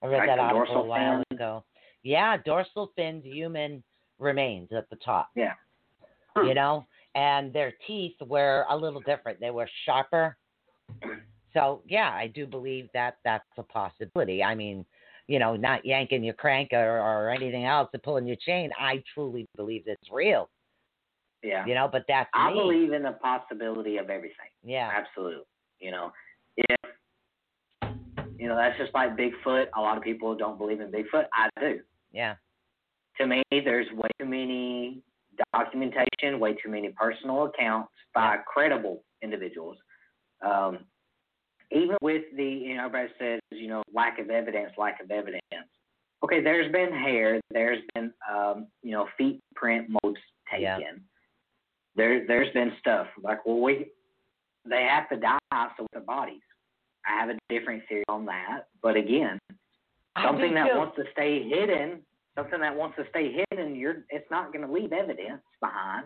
I 0.02 0.08
read 0.08 0.20
Like 0.20 0.28
that 0.28 0.40
article 0.40 0.84
a 0.84 0.86
while 0.86 1.24
fin? 1.30 1.38
ago. 1.38 1.64
Yeah, 2.04 2.38
dorsal 2.38 2.92
fins, 2.96 3.24
human 3.26 3.84
remains 4.18 4.70
at 4.72 4.90
the 4.90 4.96
top 4.98 5.30
Yeah. 5.36 5.54
Hmm. 6.36 6.48
you 6.48 6.54
know, 6.54 6.86
and 7.16 7.52
their 7.52 7.74
teeth 7.86 8.16
were 8.22 8.66
a 8.70 8.78
little 8.78 9.02
different. 9.02 9.40
They 9.40 9.52
were 9.52 9.70
sharper. 9.86 10.38
So 11.54 11.82
yeah, 11.88 12.12
I 12.14 12.28
do 12.28 12.46
believe 12.46 12.88
that 12.94 13.18
that's 13.24 13.46
a 13.58 13.64
possibility. 13.64 14.44
I 14.44 14.56
mean, 14.56 14.86
you 15.28 15.40
know, 15.40 15.56
not 15.56 15.86
yanking 15.86 16.24
your 16.24 16.34
crank 16.34 16.70
or, 16.74 17.00
or 17.00 17.30
anything 17.30 17.66
else 17.66 17.90
and 17.94 18.04
pulling 18.04 18.26
your 18.26 18.38
chain. 18.38 18.70
I 18.80 19.04
truly 19.14 19.48
believe 19.56 19.84
it's 19.86 20.12
real. 20.12 20.50
Yeah. 21.44 21.66
You 21.66 21.74
know, 21.74 21.90
but 21.92 22.04
that's 22.08 22.30
I 22.34 22.52
me. 22.52 22.60
believe 22.60 22.94
in 22.94 23.04
the 23.04 23.14
possibility 23.14 23.98
of 23.98 24.10
everything. 24.10 24.52
yeah. 24.64 24.92
Absolutely. 24.94 25.46
You 25.80 25.92
know, 25.92 26.12
if 26.58 26.80
you 28.38 28.48
know 28.48 28.56
that's 28.56 28.78
just 28.78 28.94
like 28.94 29.18
Bigfoot. 29.18 29.66
A 29.76 29.82
lot 29.82 29.98
of 29.98 30.04
people 30.04 30.36
don't 30.36 30.58
believe 30.58 30.80
in 30.80 30.88
Bigfoot. 30.92 31.26
I 31.34 31.50
do. 31.60 31.80
Yeah. 32.12 32.36
To 33.20 33.28
me, 33.28 33.44
there's 33.52 33.88
way 33.94 34.10
too 34.20 34.26
many 34.26 35.02
documentation, 35.54 36.40
way 36.40 36.54
too 36.54 36.70
many 36.70 36.90
personal 36.90 37.46
accounts 37.46 37.92
by 38.14 38.38
credible 38.46 39.04
individuals. 39.22 39.78
Um, 40.46 40.80
even 41.72 41.96
with 42.02 42.24
the, 42.36 42.44
you 42.44 42.76
know, 42.76 42.86
everybody 42.86 43.14
says, 43.20 43.40
you 43.52 43.68
know, 43.68 43.84
lack 43.94 44.20
of 44.20 44.30
evidence, 44.30 44.72
lack 44.78 45.02
of 45.02 45.12
evidence. 45.12 45.42
Okay, 46.24 46.42
there's 46.44 46.72
been 46.72 46.92
hair, 46.92 47.40
there's 47.50 47.82
been, 47.96 48.14
um, 48.32 48.68
you 48.84 48.92
know, 48.92 49.08
feet 49.18 49.40
print 49.56 49.88
molds 49.90 50.20
taken. 50.52 50.64
Yeah. 50.64 50.92
There, 51.96 52.28
there's 52.28 52.54
been 52.54 52.72
stuff 52.80 53.08
like, 53.22 53.46
well, 53.46 53.60
we, 53.60 53.88
they 54.70 54.88
have 54.90 55.10
to 55.10 55.18
die 55.18 55.40
so 55.52 55.84
with 55.84 55.92
their 55.92 56.02
bodies. 56.02 56.42
I 57.06 57.20
have 57.20 57.30
a 57.30 57.40
different 57.50 57.84
theory 57.90 58.04
on 58.08 58.26
that, 58.28 58.68
but 58.84 58.96
again, 58.96 59.40
something 60.24 60.54
that 60.54 60.76
wants 60.76 60.96
to 60.98 61.04
stay 61.12 61.48
hidden, 61.50 62.02
something 62.38 62.60
that 62.62 62.76
wants 62.76 62.96
to 62.98 63.06
stay 63.10 63.44
hidden, 63.50 63.76
you're, 63.76 64.04
it's 64.10 64.30
not 64.30 64.54
going 64.54 64.66
to 64.66 64.72
leave 64.72 64.94
evidence 64.94 65.42
behind, 65.60 66.06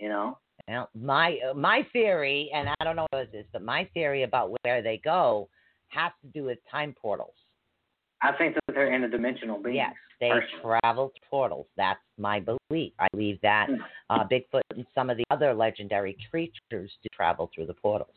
you 0.00 0.08
know. 0.08 0.38
Now, 0.66 0.88
my 0.94 1.38
uh, 1.48 1.54
my 1.54 1.86
theory, 1.92 2.50
and 2.54 2.68
I 2.68 2.84
don't 2.84 2.96
know 2.96 3.06
what 3.10 3.28
it 3.32 3.36
is, 3.36 3.46
but 3.52 3.62
my 3.62 3.88
theory 3.94 4.24
about 4.24 4.54
where 4.64 4.82
they 4.82 5.00
go 5.04 5.48
has 5.88 6.12
to 6.22 6.28
do 6.28 6.44
with 6.44 6.58
time 6.70 6.94
portals. 7.00 7.34
I 8.22 8.32
think 8.36 8.54
that 8.54 8.74
they're 8.74 8.90
interdimensional 8.90 9.62
beings. 9.62 9.76
Yes, 9.76 9.94
they 10.20 10.28
personally. 10.30 10.78
travel 10.82 11.12
portals. 11.30 11.66
That's 11.76 12.00
my 12.18 12.40
belief. 12.40 12.92
I 12.98 13.06
believe 13.12 13.40
that 13.42 13.68
Hmm. 13.68 13.80
uh, 14.10 14.24
Bigfoot 14.24 14.62
and 14.74 14.84
some 14.94 15.08
of 15.10 15.16
the 15.16 15.24
other 15.30 15.54
legendary 15.54 16.16
creatures 16.30 16.58
do 16.72 17.08
travel 17.12 17.50
through 17.54 17.66
the 17.66 17.74
portals, 17.74 18.16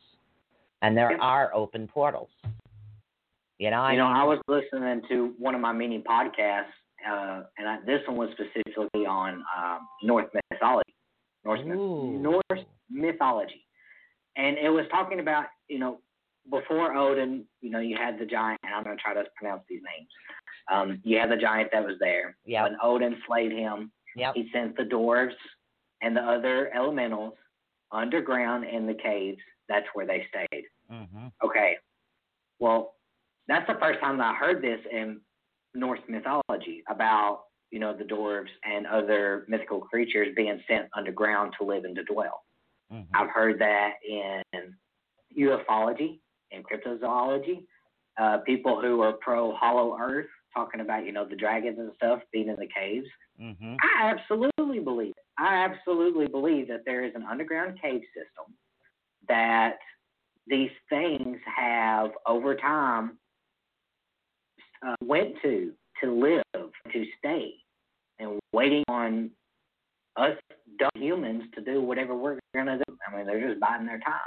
and 0.81 0.97
there 0.97 1.11
Yeah. 1.11 1.17
are 1.21 1.53
open 1.53 1.87
portals. 1.87 2.29
You 3.59 3.69
know, 3.69 3.81
I 3.81 3.91
you 3.91 3.99
know, 3.99 4.07
mean, 4.07 4.15
I 4.15 4.23
was 4.23 4.39
listening 4.47 5.03
to 5.09 5.35
one 5.37 5.53
of 5.53 5.61
my 5.61 5.71
mini 5.71 5.99
podcasts, 6.01 6.73
uh, 7.07 7.43
and 7.59 7.69
I, 7.69 7.77
this 7.85 8.01
one 8.07 8.17
was 8.17 8.29
specifically 8.31 9.05
on 9.05 9.43
um, 9.55 9.87
Norse 10.01 10.27
mythology, 10.51 10.93
Norse, 11.45 11.59
Ooh. 11.61 12.19
Norse 12.19 12.65
mythology, 12.89 13.65
and 14.35 14.57
it 14.57 14.69
was 14.69 14.85
talking 14.91 15.19
about 15.19 15.45
you 15.67 15.79
know 15.79 15.99
before 16.49 16.95
Odin, 16.95 17.45
you 17.61 17.69
know, 17.69 17.79
you 17.79 17.95
had 17.95 18.17
the 18.19 18.25
giant, 18.25 18.59
and 18.63 18.73
I'm 18.73 18.83
going 18.83 18.97
to 18.97 19.01
try 19.01 19.13
to 19.13 19.23
pronounce 19.35 19.61
these 19.69 19.81
names. 19.83 20.07
Um, 20.71 20.99
you 21.03 21.19
had 21.19 21.29
the 21.31 21.37
giant 21.37 21.69
that 21.71 21.85
was 21.85 21.97
there. 21.99 22.35
Yep. 22.45 22.63
When 22.63 22.77
Odin 22.81 23.15
slayed 23.27 23.51
him, 23.51 23.91
Yep. 24.15 24.33
he 24.35 24.49
sent 24.51 24.75
the 24.75 24.83
dwarves 24.83 25.35
and 26.01 26.15
the 26.17 26.21
other 26.21 26.71
elementals 26.75 27.33
underground 27.91 28.65
in 28.65 28.87
the 28.87 28.95
caves. 28.95 29.37
That's 29.69 29.85
where 29.93 30.05
they 30.07 30.25
stayed. 30.29 30.63
hmm 30.89 31.27
Okay. 31.43 31.77
Well, 32.59 32.95
that's 33.47 33.67
the 33.67 33.77
first 33.79 33.99
time 33.99 34.17
that 34.17 34.33
I 34.33 34.35
heard 34.35 34.61
this 34.61 34.79
in 34.91 35.21
Norse 35.73 35.99
mythology 36.09 36.83
about, 36.89 37.43
you 37.71 37.79
know, 37.79 37.95
the 37.95 38.03
dwarves 38.03 38.49
and 38.63 38.85
other 38.85 39.45
mythical 39.47 39.79
creatures 39.79 40.29
being 40.35 40.61
sent 40.67 40.87
underground 40.95 41.53
to 41.59 41.65
live 41.65 41.85
and 41.85 41.95
to 41.95 42.03
dwell. 42.03 42.43
hmm 42.91 43.01
I've 43.13 43.29
heard 43.29 43.59
that 43.59 43.93
in 44.07 44.41
ufology 45.37 46.19
and 46.51 46.63
cryptozoology. 46.65 47.65
Uh, 48.19 48.39
people 48.39 48.81
who 48.81 49.01
are 49.01 49.13
pro 49.13 49.55
Hollow 49.55 49.97
Earth, 49.99 50.27
talking 50.53 50.81
about, 50.81 51.05
you 51.05 51.13
know, 51.13 51.25
the 51.25 51.35
dragons 51.35 51.79
and 51.79 51.91
stuff 51.95 52.19
being 52.33 52.49
in 52.49 52.57
the 52.57 52.67
caves. 52.75 53.07
hmm 53.39 53.75
I 53.81 54.11
absolutely 54.11 54.79
believe 54.79 55.11
it. 55.11 55.23
I 55.37 55.65
absolutely 55.65 56.27
believe 56.27 56.67
that 56.67 56.81
there 56.85 57.03
is 57.05 57.13
an 57.15 57.23
underground 57.23 57.79
cave 57.81 58.01
system 58.13 58.53
that 59.27 59.77
these 60.47 60.71
things 60.89 61.37
have 61.55 62.11
over 62.27 62.55
time 62.55 63.17
uh, 64.85 64.95
went 65.03 65.35
to 65.41 65.71
to 66.03 66.11
live 66.11 66.43
to 66.93 67.05
stay 67.19 67.53
and 68.19 68.39
waiting 68.53 68.83
on 68.87 69.29
us 70.17 70.35
dumb 70.79 70.89
humans 70.95 71.43
to 71.55 71.61
do 71.61 71.81
whatever 71.81 72.15
we're 72.15 72.39
gonna 72.53 72.77
do. 72.77 72.97
I 73.11 73.15
mean, 73.15 73.25
they're 73.25 73.47
just 73.47 73.59
biding 73.59 73.85
their 73.87 73.99
time. 73.99 74.19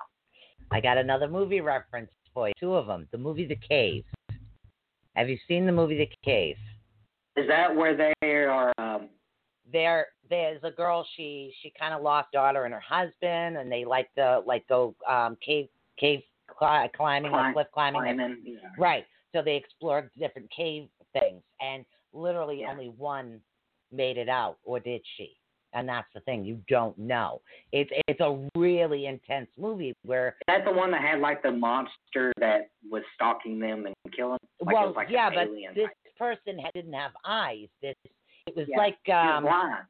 I 0.71 0.81
got 0.81 0.99
another 0.99 1.29
movie 1.29 1.61
reference 1.61 2.11
for 2.33 2.49
you. 2.49 2.55
Two 2.59 2.75
of 2.75 2.87
them. 2.87 3.07
The 3.13 3.19
movie 3.19 3.47
The 3.47 3.57
Cave. 3.57 4.05
Have 5.15 5.29
you 5.29 5.39
seen 5.47 5.67
the 5.67 5.73
movie 5.73 5.97
The 5.99 6.09
Cave? 6.25 6.57
Is 7.37 7.47
that 7.49 7.75
where 7.75 7.97
they 7.97 8.13
are? 8.45 8.73
Um, 8.79 9.09
there 9.73 10.07
there's 10.31 10.61
a 10.63 10.71
girl 10.71 11.07
she 11.17 11.53
she 11.63 11.73
kind 11.79 11.95
of 11.95 12.03
lost 12.03 12.31
daughter 12.33 12.65
and 12.65 12.73
her 12.75 12.81
husband 12.81 13.57
and 13.57 13.71
they 13.71 13.85
like 13.85 14.13
to 14.15 14.41
like 14.47 14.67
go 14.69 14.95
um 15.09 15.37
cave 15.45 15.69
cave 15.99 16.21
cli- 16.49 16.89
climbing 16.95 17.31
Climb- 17.31 17.53
cliff 17.55 17.67
climbing 17.73 18.03
and- 18.07 18.19
climbing? 18.19 18.43
Yeah. 18.45 18.69
right 18.79 19.05
so 19.35 19.43
they 19.43 19.57
explored 19.57 20.11
different 20.19 20.51
cave 20.51 20.89
things 21.13 21.43
and 21.61 21.85
literally 22.13 22.61
Yeah. 22.61 22.71
only 22.71 22.89
one 22.89 23.41
made 23.93 24.17
it 24.17 24.29
out 24.29 24.59
or 24.65 24.81
did 24.81 25.03
she 25.17 25.37
and 25.73 25.89
that's 25.89 26.09
the 26.15 26.21
thing 26.21 26.45
you 26.45 26.61
don't 26.69 26.97
know 26.97 27.41
it's 27.73 27.91
it's 28.09 28.21
a 28.21 28.49
really 28.57 29.07
intense 29.07 29.51
movie 29.59 29.93
where 30.05 30.29
Is 30.29 30.35
that 30.47 30.65
the 30.65 30.73
one 30.73 30.91
that 30.93 31.03
had 31.03 31.21
like 31.21 31.43
the 31.43 31.53
monster 31.53 32.33
that 32.39 32.71
was 32.91 33.03
stalking 33.15 33.59
them 33.59 33.87
and 33.87 33.95
killing? 34.17 34.39
Like 34.65 34.75
well 34.75 34.93
like 34.95 35.09
yeah 35.11 35.31
but 35.31 35.49
this 35.75 35.89
person 36.19 36.59
had, 36.59 36.73
didn't 36.75 36.93
have 36.93 37.13
eyes 37.25 37.69
this 37.83 37.95
it 38.47 38.57
was 38.57 38.67
Yeah, 38.69 38.79
like 38.79 38.99
was 39.07 39.47
um. 39.47 39.87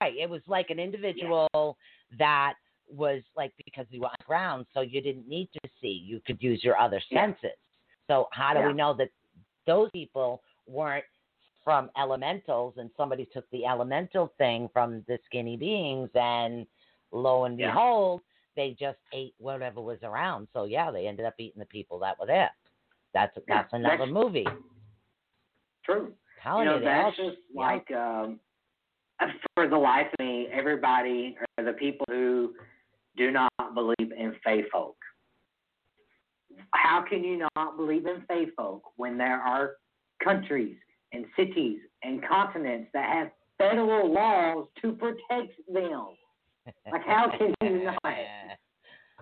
Right. 0.00 0.14
It 0.16 0.28
was 0.28 0.40
like 0.46 0.70
an 0.70 0.78
individual 0.78 1.76
that 2.18 2.54
was 2.88 3.22
like 3.36 3.52
because 3.64 3.86
you 3.90 4.00
were 4.00 4.06
on 4.06 4.14
the 4.18 4.24
ground, 4.24 4.66
so 4.72 4.80
you 4.80 5.00
didn't 5.00 5.28
need 5.28 5.48
to 5.52 5.70
see. 5.80 6.02
You 6.06 6.20
could 6.26 6.42
use 6.42 6.62
your 6.62 6.78
other 6.78 7.00
senses. 7.12 7.50
So 8.08 8.28
how 8.32 8.54
do 8.54 8.60
Yeah. 8.60 8.68
we 8.68 8.72
know 8.72 8.94
that 8.94 9.10
those 9.66 9.90
people 9.90 10.42
weren't 10.66 11.04
from 11.64 11.90
elementals 11.98 12.76
and 12.76 12.90
somebody 12.96 13.26
took 13.26 13.48
the 13.50 13.66
elemental 13.66 14.28
thing 14.38 14.68
from 14.68 15.02
the 15.08 15.18
skinny 15.26 15.56
beings 15.56 16.10
and 16.14 16.66
lo 17.10 17.44
and 17.44 17.58
Yeah. 17.58 17.70
behold, 17.72 18.22
they 18.54 18.72
just 18.72 18.98
ate 19.12 19.34
whatever 19.38 19.80
was 19.80 20.02
around. 20.02 20.48
So 20.52 20.64
yeah, 20.64 20.90
they 20.90 21.06
ended 21.08 21.26
up 21.26 21.34
eating 21.38 21.58
the 21.58 21.66
people 21.66 21.98
that 22.00 22.18
were 22.18 22.26
there. 22.26 22.50
That's 23.12 23.36
Yeah, 23.36 23.42
that's 23.62 23.72
another 23.72 23.96
that's- 24.06 24.12
movie. 24.14 24.46
True. 25.84 26.14
Telling 26.42 26.64
you 26.64 26.70
know, 26.70 26.78
you, 26.78 26.84
they 26.84 26.92
all- 26.92 27.02
that's 27.04 27.16
just 27.16 27.38
like 27.54 27.90
um, 27.92 28.40
for 29.54 29.66
the 29.68 29.76
life 29.76 30.08
of 30.12 30.24
me, 30.24 30.48
everybody 30.48 31.36
or 31.58 31.64
the 31.64 31.72
people 31.72 32.04
who 32.08 32.54
do 33.16 33.30
not 33.30 33.50
believe 33.74 34.12
in 34.12 34.34
fae 34.44 34.62
folk. 34.70 34.96
How 36.76 37.02
can 37.08 37.24
you 37.24 37.46
not 37.56 37.76
believe 37.76 38.06
in 38.06 38.22
fae 38.28 38.46
folk 38.56 38.82
when 38.96 39.16
there 39.18 39.40
are 39.40 39.72
countries 40.22 40.76
and 41.12 41.24
cities 41.36 41.78
and 42.02 42.22
continents 42.26 42.90
that 42.94 43.10
have 43.12 43.30
federal 43.58 44.12
laws 44.12 44.66
to 44.82 44.92
protect 44.92 45.54
them? 45.72 46.08
Like, 46.90 47.04
how 47.06 47.30
can 47.36 47.54
you 47.62 47.84
not? 48.04 48.14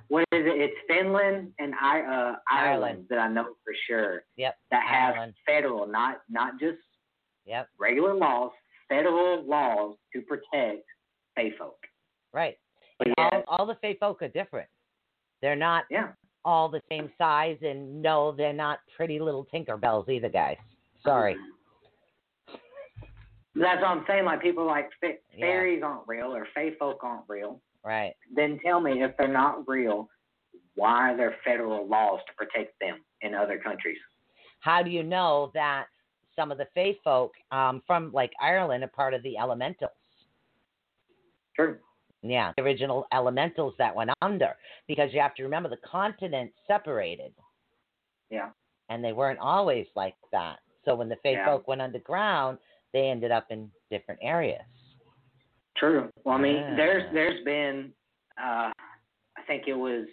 What 0.08 0.22
is 0.32 0.44
it? 0.46 0.60
It's 0.60 0.74
Finland 0.88 1.52
and 1.58 1.74
I, 1.80 2.00
uh, 2.00 2.02
Ireland, 2.04 2.36
Ireland. 2.50 3.06
that 3.10 3.18
I 3.18 3.28
know 3.28 3.44
for 3.64 3.74
sure 3.86 4.24
Yep. 4.36 4.56
that 4.70 4.82
have 4.86 5.14
Ireland. 5.14 5.34
federal, 5.46 5.86
not 5.86 6.22
not 6.28 6.58
just 6.60 6.78
Yep. 7.46 7.68
regular 7.78 8.14
laws, 8.14 8.50
federal 8.88 9.42
laws 9.44 9.96
to 10.14 10.22
protect 10.22 10.84
fae 11.36 11.50
folk. 11.58 11.78
Right. 12.32 12.58
But 12.98 13.08
yeah, 13.18 13.28
all, 13.46 13.58
all 13.58 13.66
the 13.66 13.76
fae 13.76 13.94
folk 14.00 14.22
are 14.22 14.28
different. 14.28 14.68
They're 15.42 15.56
not 15.56 15.84
yeah, 15.90 16.12
all 16.44 16.68
the 16.68 16.80
same 16.88 17.10
size, 17.16 17.56
and 17.62 18.02
no, 18.02 18.32
they're 18.32 18.52
not 18.52 18.80
pretty 18.96 19.18
little 19.18 19.46
Tinkerbells 19.52 20.08
either, 20.08 20.28
guys. 20.28 20.56
Sorry. 21.02 21.36
That's 23.56 23.80
what 23.80 23.88
I'm 23.88 24.04
saying. 24.08 24.24
Like 24.24 24.42
people 24.42 24.66
like 24.66 24.90
fa- 25.00 25.18
Yeah. 25.32 25.46
fairies 25.46 25.82
aren't 25.82 26.06
real 26.08 26.34
or 26.34 26.46
fae 26.54 26.72
folk 26.78 27.02
aren't 27.04 27.28
real. 27.28 27.60
Right. 27.84 28.14
Then 28.34 28.58
tell 28.64 28.80
me 28.80 29.02
if 29.02 29.16
they're 29.16 29.28
not 29.28 29.68
real, 29.68 30.08
why 30.74 31.12
are 31.12 31.16
there 31.16 31.36
federal 31.44 31.86
laws 31.86 32.20
to 32.26 32.34
protect 32.34 32.78
them 32.80 33.04
in 33.20 33.34
other 33.34 33.58
countries? 33.58 33.98
How 34.60 34.82
do 34.82 34.90
you 34.90 35.02
know 35.02 35.50
that 35.54 35.86
some 36.34 36.50
of 36.50 36.58
the 36.58 36.66
fae 36.74 36.96
folk 37.04 37.32
um, 37.52 37.82
from 37.86 38.10
like 38.12 38.32
Ireland 38.40 38.82
are 38.82 38.88
part 38.88 39.14
of 39.14 39.22
the 39.22 39.36
Elementals? 39.38 39.90
True. 41.54 41.78
Yeah, 42.26 42.52
the 42.56 42.62
original 42.62 43.06
Elementals 43.12 43.74
that 43.78 43.94
went 43.94 44.10
under, 44.22 44.56
because 44.88 45.12
you 45.12 45.20
have 45.20 45.34
to 45.34 45.42
remember 45.42 45.68
the 45.68 45.76
continents 45.84 46.54
separated, 46.66 47.34
Yeah. 48.30 48.50
and 48.88 49.04
they 49.04 49.12
weren't 49.12 49.38
always 49.38 49.86
like 49.94 50.16
that. 50.32 50.60
So 50.86 50.94
when 50.94 51.10
the 51.10 51.16
Fey 51.16 51.34
Yeah. 51.34 51.44
folk 51.44 51.68
went 51.68 51.82
underground, 51.82 52.58
they 52.92 53.10
ended 53.10 53.30
up 53.30 53.50
in 53.50 53.70
different 53.90 54.20
areas. 54.22 54.64
True. 55.76 56.10
Well, 56.24 56.36
I 56.36 56.40
mean, 56.40 56.56
Yeah. 56.56 56.76
there's 56.76 57.12
there's 57.12 57.44
been, 57.44 57.92
uh, 58.38 58.72
I 59.36 59.42
think 59.46 59.68
it 59.68 59.74
was 59.74 60.08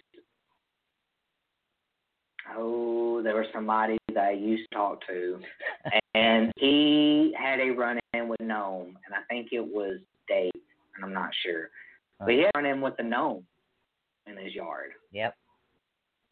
oh, 2.54 3.22
there 3.22 3.36
was 3.36 3.46
somebody 3.52 3.96
that 4.12 4.24
I 4.24 4.32
used 4.32 4.68
to 4.70 4.76
talk 4.76 5.06
to, 5.06 5.40
and 6.14 6.52
he 6.56 7.32
had 7.38 7.60
a 7.60 7.70
run 7.70 7.98
in 8.12 8.28
with 8.28 8.40
gnome, 8.40 8.98
and 9.06 9.14
I 9.14 9.22
think 9.28 9.52
it 9.52 9.64
was 9.64 10.00
Dave, 10.28 10.52
and 10.94 11.04
I'm 11.04 11.14
not 11.14 11.34
sure, 11.42 11.70
but 12.24 12.34
he 12.34 12.40
had 12.40 12.50
a 12.54 12.58
run 12.58 12.66
in 12.66 12.80
with 12.80 12.96
the 12.96 13.02
gnome 13.02 13.46
in 14.26 14.36
his 14.36 14.54
yard. 14.54 14.90
Yep. 15.12 15.34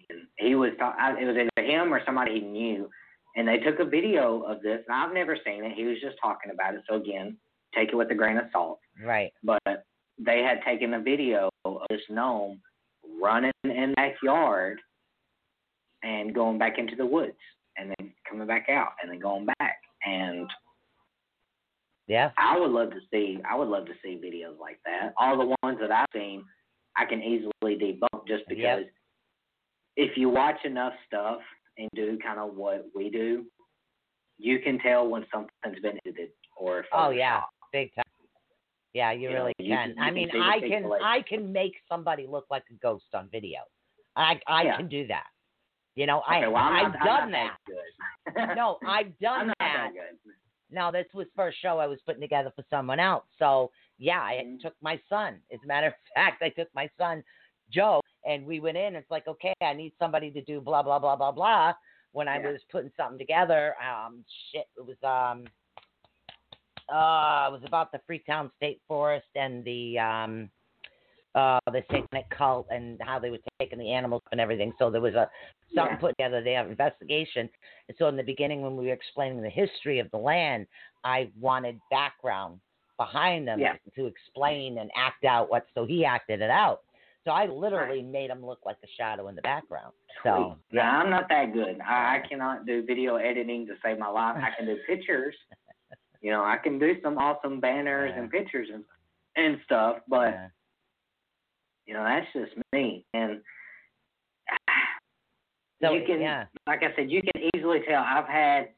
And 0.09 0.27
he 0.39 0.55
was 0.55 0.71
talk- 0.79 0.97
it 0.99 1.25
was 1.25 1.37
either 1.37 1.63
him 1.63 1.93
or 1.93 2.05
somebody 2.05 2.41
he 2.41 2.47
knew, 2.47 2.91
and 3.37 3.47
they 3.47 3.59
took 3.59 3.79
a 3.79 3.85
video 3.85 4.43
of 4.43 4.63
this. 4.63 4.85
And 4.89 4.97
I've 4.97 5.15
never 5.15 5.37
seen 5.45 5.65
it. 5.65 5.73
He 5.73 5.85
was 5.85 6.01
just 6.01 6.17
talking 6.21 6.53
about 6.53 6.75
it. 6.75 6.83
So 6.89 6.97
again, 6.97 7.39
take 7.75 7.91
it 7.91 7.97
with 7.97 8.11
a 8.11 8.15
grain 8.15 8.39
of 8.39 8.45
salt. 8.53 8.81
Right. 9.05 9.33
But 9.43 9.85
they 10.19 10.43
had 10.43 10.63
taken 10.65 10.95
a 10.95 11.01
video 11.01 11.49
of 11.65 11.83
this 11.89 12.03
gnome 12.11 12.61
running 13.21 13.53
in 13.65 13.91
the 13.91 13.95
backyard 13.97 14.81
and 16.03 16.35
going 16.35 16.59
back 16.59 16.79
into 16.79 16.97
the 16.97 17.07
woods, 17.07 17.37
and 17.77 17.95
then 17.99 18.13
coming 18.29 18.47
back 18.47 18.69
out, 18.69 18.93
and 19.03 19.11
then 19.11 19.19
going 19.19 19.47
back. 19.59 19.79
And 20.05 20.51
Yeah. 22.11 22.33
I 22.37 22.59
would 22.59 22.73
love 22.73 22.91
to 22.91 22.99
see. 23.13 23.39
I 23.49 23.55
would 23.55 23.69
love 23.69 23.87
to 23.87 23.93
see 24.03 24.21
videos 24.23 24.59
like 24.59 24.81
that. 24.85 25.13
All 25.17 25.39
the 25.39 25.55
ones 25.63 25.79
that 25.81 25.93
I've 25.93 26.07
seen, 26.13 26.45
I 26.97 27.05
can 27.05 27.23
easily 27.23 27.53
debunk 27.63 28.27
just 28.27 28.43
because 28.49 28.83
if 29.97 30.17
you 30.17 30.29
watch 30.29 30.57
enough 30.65 30.93
stuff 31.07 31.39
and 31.79 31.89
do 31.95 32.19
kind 32.21 32.41
of 32.41 32.57
what 32.57 32.87
we 32.97 33.11
do, 33.11 33.47
you 34.39 34.59
can 34.59 34.81
tell 34.81 35.07
when 35.07 35.25
something's 35.33 35.81
been 35.81 36.01
edited 36.05 36.31
or. 36.57 36.85
Oh 36.93 37.11
yeah, 37.11 37.43
big 37.73 37.95
time. 37.95 38.03
Yeah, 38.93 39.13
you 39.13 39.29
You 39.29 39.29
know, 39.29 39.35
really 39.43 39.53
you 39.61 39.77
can. 39.77 39.91
you 39.91 40.03
I 40.03 40.11
mean, 40.11 40.31
I 40.35 40.59
can 40.59 40.83
pixelation. 40.83 41.03
I 41.03 41.23
can 41.29 41.53
make 41.53 41.75
somebody 41.89 42.27
look 42.27 42.47
like 42.51 42.65
a 42.73 42.75
ghost 42.83 43.05
on 43.15 43.29
video. 43.31 43.61
I 44.17 44.41
I 44.49 44.65
Yeah. 44.65 44.79
can 44.79 44.89
do 44.89 45.07
that. 45.07 45.27
You 45.95 46.07
know, 46.07 46.23
I 46.27 46.39
Okay, 46.39 46.55
I'm 46.57 46.87
I've 46.87 46.93
not, 46.95 47.05
done 47.05 47.31
that. 47.31 47.57
that. 48.35 48.57
No, 48.57 48.79
I've 48.85 49.17
done 49.21 49.53
that. 49.61 49.93
that 49.93 49.93
Now 50.71 50.91
this 50.91 51.07
was 51.15 51.27
first 51.35 51.59
show 51.61 51.79
I 51.79 51.87
was 51.87 52.01
putting 52.07 52.21
together 52.21 52.53
for 52.55 52.65
someone 52.71 53.01
else. 53.01 53.25
So 53.39 53.71
yeah, 53.99 54.21
I 54.21 54.43
Mhm. 54.45 54.61
took 54.61 54.75
my 54.81 55.01
son. 55.09 55.43
As 55.53 55.61
a 55.63 55.67
matter 55.67 55.89
of 55.89 55.95
fact, 56.15 56.43
I 56.43 56.49
took 56.51 56.73
my 56.75 56.89
son 56.99 57.23
Joe 57.71 58.01
and 58.25 58.45
we 58.47 58.61
went 58.61 58.77
in. 58.77 58.95
It's 58.95 59.11
like, 59.11 59.27
okay, 59.29 59.55
I 59.63 59.73
need 59.73 59.93
somebody 59.99 60.31
to 60.31 60.43
do 60.43 60.61
blah 60.61 60.83
blah 60.83 60.99
blah 60.99 61.17
blah 61.17 61.33
blah. 61.33 61.75
When 62.13 62.29
I 62.29 62.39
Yeah. 62.39 62.51
was 62.53 62.63
putting 62.71 62.91
something 62.97 63.19
together, 63.19 63.77
um, 63.81 64.25
shit, 64.53 64.69
it 64.77 64.85
was 64.85 64.97
um, 65.05 65.47
uh, 66.89 67.49
it 67.49 67.53
was 67.53 67.63
about 67.65 67.93
the 67.93 68.01
Freetown 68.07 68.51
State 68.57 68.81
Forest 68.89 69.29
and 69.37 69.65
the 69.65 69.99
um, 69.99 70.51
uh, 71.35 71.61
the 71.67 71.83
satanic 71.91 72.29
cult 72.37 72.67
and 72.71 73.01
how 73.03 73.19
they 73.19 73.31
were 73.31 73.39
taking 73.61 73.79
the 73.79 73.93
animals 73.93 74.23
and 74.33 74.41
everything. 74.41 74.73
So 74.79 74.91
there 74.91 75.01
was 75.01 75.15
a 75.15 75.31
something 75.75 75.95
Yeah. 75.97 76.01
put 76.01 76.09
together. 76.19 76.43
They 76.43 76.53
have 76.53 76.69
investigation. 76.69 77.49
And 77.89 77.97
so 77.99 78.09
in 78.09 78.17
the 78.17 78.23
beginning, 78.23 78.63
when 78.63 78.77
we 78.77 78.87
were 78.87 78.93
explaining 78.93 79.41
the 79.41 79.49
history 79.51 80.01
of 80.01 80.11
the 80.11 80.17
land, 80.19 80.67
I 81.05 81.31
wanted 81.39 81.81
background 81.91 82.61
behind 82.97 83.47
them 83.47 83.61
Yeah. 83.61 83.77
to 83.95 84.07
explain 84.07 84.79
and 84.79 84.91
act 84.97 85.25
out 85.25 85.49
what. 85.51 85.67
So 85.75 85.85
he 85.85 86.05
acted 86.05 86.43
it 86.43 86.51
out. 86.51 86.83
So 87.25 87.31
I 87.33 87.47
literally 87.47 88.03
made 88.03 88.31
him 88.31 88.45
look 88.45 88.61
like 88.65 88.79
a 88.83 88.89
shadow 88.97 89.29
in 89.29 89.35
the 89.37 89.43
background. 89.43 89.93
So 90.25 90.57
yeah, 90.73 90.91
I'm 90.99 91.11
not 91.11 91.29
that 91.29 91.53
good. 91.53 91.79
I, 91.81 92.17
I 92.17 92.29
cannot 92.29 92.67
do 92.67 92.83
video 92.83 93.17
editing 93.17 93.67
to 93.67 93.75
save 93.85 93.99
my 93.99 94.09
life. 94.09 94.37
I 94.37 94.51
can 94.57 94.67
do 94.67 94.77
pictures. 94.87 95.35
You 96.23 96.31
know, 96.33 96.45
I 96.45 96.59
can 96.59 96.79
do 96.79 97.01
some 97.03 97.17
awesome 97.17 97.61
banners 97.61 98.13
Yeah. 98.15 98.21
and 98.21 98.31
pictures 98.31 98.69
and 98.71 98.85
and 99.37 99.59
stuff, 99.65 99.99
but 100.07 100.33
yeah. 100.33 100.49
You 101.91 101.97
know 101.97 102.05
that's 102.05 102.27
just 102.33 102.53
me. 102.73 103.05
And 103.15 103.41
so 105.83 105.93
you 105.93 106.05
can, 106.07 106.21
yeah, 106.21 106.45
like 106.69 106.83
I 106.85 106.95
said, 106.95 107.11
you 107.11 107.21
can 107.21 107.43
easily 107.57 107.81
tell. 107.89 108.03
I've 108.07 108.29
had 108.29 108.69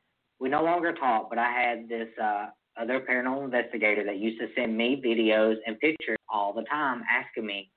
we 0.40 0.48
no 0.48 0.62
longer 0.64 0.92
talk, 0.94 1.28
but 1.28 1.38
I 1.38 1.50
had 1.52 1.88
this 1.90 2.08
uh, 2.20 2.46
other 2.80 3.00
paranormal 3.00 3.44
investigator 3.44 4.02
that 4.04 4.16
used 4.18 4.40
to 4.40 4.46
send 4.56 4.76
me 4.76 5.00
videos 5.04 5.56
and 5.66 5.78
pictures 5.78 6.16
all 6.32 6.52
the 6.54 6.62
time, 6.62 7.02
asking 7.12 7.44
me 7.44 7.70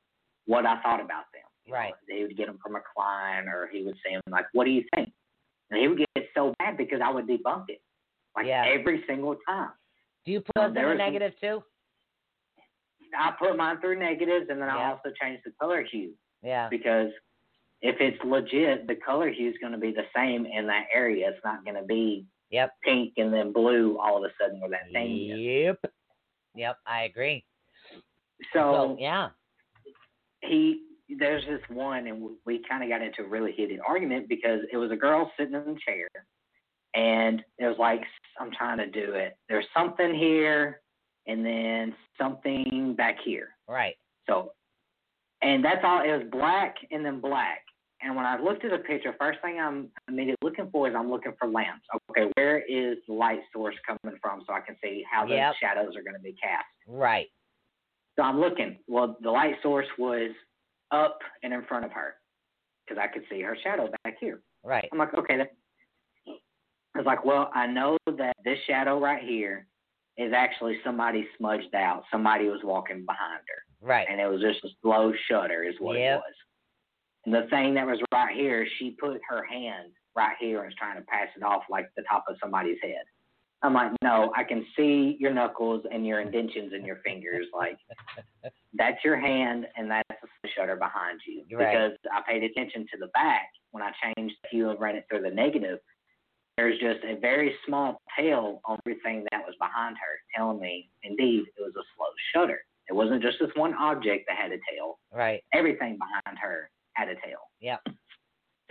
what 0.46 0.66
I 0.66 0.82
thought 0.82 1.02
about 1.02 1.26
them. 1.34 1.42
You 1.66 1.74
know, 1.74 1.78
Right. 1.80 1.94
He 2.08 2.22
would 2.24 2.38
get 2.38 2.46
them 2.48 2.60
from 2.64 2.76
a 2.78 2.82
client, 2.96 3.48
or 3.50 3.68
he 3.72 3.84
would 3.84 3.96
send 4.08 4.22
like, 4.30 4.46
"What 4.54 4.64
do 4.66 4.72
you 4.72 4.86
think?" 4.96 5.12
And 5.70 5.82
he 5.82 5.88
would 5.90 5.98
get 5.98 6.30
so 6.34 6.54
mad 6.62 6.78
because 6.78 7.02
I 7.04 7.10
would 7.12 7.28
debunk 7.28 7.66
it, 7.70 7.82
like 8.38 8.46
Yeah. 8.46 8.64
every 8.68 9.04
single 9.06 9.36
time. 9.46 9.72
do 10.26 10.32
you 10.32 10.42
put 10.42 10.58
Um, 10.58 10.72
us 10.72 10.78
in 10.78 10.84
some- 10.84 10.98
negative 10.98 11.40
too? 11.40 11.64
I 13.18 13.32
put 13.38 13.56
mine 13.58 13.80
through 13.82 14.00
negatives, 14.00 14.48
and 14.50 14.62
then 14.62 14.70
I 14.70 14.78
Yeah. 14.78 14.92
also 14.92 15.12
change 15.22 15.42
the 15.46 15.52
color 15.60 15.84
hue 15.84 16.14
Yeah, 16.42 16.70
because 16.70 17.12
if 17.82 18.00
it's 18.00 18.24
legit, 18.24 18.88
the 18.88 18.96
color 18.96 19.30
hue 19.30 19.50
is 19.50 19.58
going 19.60 19.74
to 19.74 19.78
be 19.78 19.92
the 19.92 20.06
same 20.16 20.46
in 20.46 20.68
that 20.68 20.86
area. 20.94 21.30
It's 21.30 21.44
not 21.44 21.64
going 21.66 21.76
to 21.76 21.84
be 21.84 22.26
yep, 22.50 22.72
pink 22.84 23.14
and 23.18 23.34
then 23.34 23.52
blue 23.52 23.98
all 24.00 24.18
of 24.18 24.24
a 24.24 24.34
sudden 24.42 24.60
where 24.62 24.70
that 24.72 24.92
thing 24.92 25.30
is. 25.30 25.40
yep, 25.40 25.80
yep. 26.56 26.78
I 26.86 27.04
agree. 27.04 27.44
So 28.54 28.60
so 28.60 28.98
yeah, 29.00 29.30
he, 30.42 30.82
there's 31.20 31.46
this 31.46 31.62
one, 31.70 32.08
and 32.08 32.22
we- 32.22 32.38
we 32.46 32.60
kind 32.70 32.84
of 32.84 32.90
got 32.90 33.02
into 33.02 33.24
a 33.24 33.28
really 33.28 33.52
heated 33.52 33.80
argument 33.88 34.28
because 34.28 34.62
it 34.72 34.78
was 34.78 34.92
a 34.92 34.96
girl 34.96 35.32
sitting 35.38 35.54
in 35.56 35.66
the 35.74 35.80
chair, 35.86 36.08
and 36.96 37.44
it 37.58 37.66
was 37.66 37.78
like, 37.78 38.02
I'm 38.40 38.52
trying 38.52 38.78
to 38.78 38.88
do 38.88 39.14
it. 39.14 39.38
There's 39.50 39.66
something 39.74 40.14
here, 40.14 40.82
and 41.28 41.46
then 41.46 41.94
something 42.18 42.94
back 42.98 43.18
here. 43.24 43.50
right. 43.68 43.96
So, 44.28 44.54
and 45.42 45.64
that's 45.64 45.82
all. 45.84 46.02
It 46.02 46.12
was 46.18 46.28
black 46.32 46.76
and 46.92 47.06
then 47.06 47.20
black. 47.20 47.60
And 48.02 48.16
when 48.16 48.26
I 48.26 48.40
looked 48.40 48.66
at 48.66 48.72
the 48.72 48.80
picture, 48.80 49.16
first 49.20 49.40
thing 49.42 49.60
I'm 49.60 49.90
immediately 50.08 50.38
looking 50.42 50.70
for 50.72 50.88
is 50.90 50.96
I'm 50.98 51.10
looking 51.10 51.34
for 51.40 51.48
lamps. 51.48 51.86
Okay, 52.12 52.30
where 52.36 52.60
is 52.60 52.98
the 53.08 53.14
light 53.14 53.40
source 53.54 53.76
coming 53.86 54.18
from 54.22 54.44
so 54.48 54.54
I 54.54 54.60
can 54.62 54.76
see 54.84 55.04
how 55.10 55.26
the 55.26 55.36
Yep. 55.36 55.56
shadows 55.62 55.96
are 55.96 56.02
going 56.04 56.16
to 56.16 56.22
be 56.22 56.34
cast? 56.34 56.66
Right. 56.88 57.28
So 58.18 58.24
I'm 58.24 58.40
looking. 58.40 58.78
Well, 58.88 59.18
the 59.22 59.32
light 59.32 59.56
source 59.62 59.88
was 59.98 60.32
up 60.92 61.20
and 61.44 61.54
in 61.54 61.64
front 61.66 61.86
of 61.86 61.92
her 61.92 62.16
because 62.88 63.02
I 63.02 63.08
could 63.12 63.24
see 63.30 63.42
her 63.42 63.58
shadow 63.64 63.90
back 64.04 64.18
here. 64.20 64.42
Right. 64.64 64.88
I'm 64.92 64.98
like, 65.00 65.14
okay. 65.16 65.38
That, 65.38 65.52
I 66.28 67.00
was 67.00 67.06
like, 67.06 67.26
well, 67.26 67.52
I 67.54 67.68
know 67.68 67.98
that 68.18 68.36
this 68.44 68.58
shadow 68.68 69.00
right 69.00 69.24
here 69.24 69.68
is 70.18 70.32
actually 70.34 70.78
somebody 70.84 71.28
smudged 71.38 71.74
out. 71.76 72.04
Somebody 72.12 72.48
was 72.48 72.62
walking 72.64 73.06
behind 73.06 73.42
her 73.48 73.88
Right. 73.88 74.08
and 74.10 74.20
it 74.22 74.28
was 74.28 74.42
just 74.42 74.64
a 74.64 74.70
slow 74.82 75.14
shutter 75.30 75.64
is 75.64 75.76
what 75.80 75.98
Yep. 75.98 76.18
it 76.18 76.24
was. 76.26 76.36
And 77.26 77.34
the 77.34 77.48
thing 77.50 77.74
that 77.74 77.86
was 77.86 78.00
right 78.14 78.34
here, 78.36 78.66
she 78.78 78.92
put 78.92 79.20
her 79.30 79.44
hand 79.44 79.92
right 80.16 80.38
here 80.40 80.60
and 80.60 80.68
was 80.68 80.76
trying 80.76 80.96
to 80.98 81.04
pass 81.08 81.28
it 81.36 81.44
off 81.44 81.64
like 81.70 81.90
the 81.98 82.04
top 82.04 82.24
of 82.30 82.38
somebody's 82.42 82.78
head. 82.82 83.04
I'm 83.62 83.74
like, 83.74 83.92
no, 84.04 84.32
I 84.36 84.44
can 84.44 84.66
see 84.78 85.18
your 85.20 85.34
knuckles 85.34 85.86
and 85.92 86.06
your 86.06 86.20
indentions 86.22 86.72
in 86.74 86.86
your 86.86 86.98
fingers. 86.98 87.48
Like, 87.54 87.78
that's 88.74 89.04
your 89.04 89.18
hand 89.20 89.66
and 89.76 89.90
that's 89.90 90.22
the 90.44 90.50
shutter 90.56 90.76
behind 90.76 91.20
you. 91.28 91.44
Right. 91.58 91.72
Because 91.72 91.98
I 92.14 92.22
paid 92.32 92.44
attention 92.44 92.86
to 92.94 92.98
the 93.00 93.08
back 93.08 93.50
when 93.72 93.84
I 93.84 93.92
changed 94.16 94.36
the 94.44 94.50
hue 94.50 94.70
and 94.70 94.80
ran 94.80 94.96
it 94.96 95.06
through 95.10 95.24
the 95.24 95.32
negative. 95.32 95.80
There's 96.58 96.80
just 96.80 97.04
a 97.04 97.20
very 97.20 97.54
small 97.68 98.02
tail 98.18 98.62
on 98.66 98.80
everything 98.86 99.26
that 99.32 99.42
was 99.46 99.56
behind 99.60 99.98
her, 99.98 100.20
telling 100.36 100.60
me, 100.60 100.90
indeed, 101.04 101.44
it 101.58 101.62
was 101.62 101.74
a 101.76 101.84
slow 101.98 102.08
shutter. 102.34 102.60
It 102.90 102.94
wasn't 102.94 103.22
just 103.22 103.38
this 103.42 103.50
one 103.56 103.74
object 103.74 104.26
that 104.30 104.38
had 104.38 104.52
a 104.52 104.58
tail. 104.72 105.00
Right. 105.12 105.44
Everything 105.54 105.98
behind 105.98 106.38
her 106.40 106.70
had 106.94 107.10
a 107.10 107.16
tail. 107.16 107.50
Yep. 107.60 107.82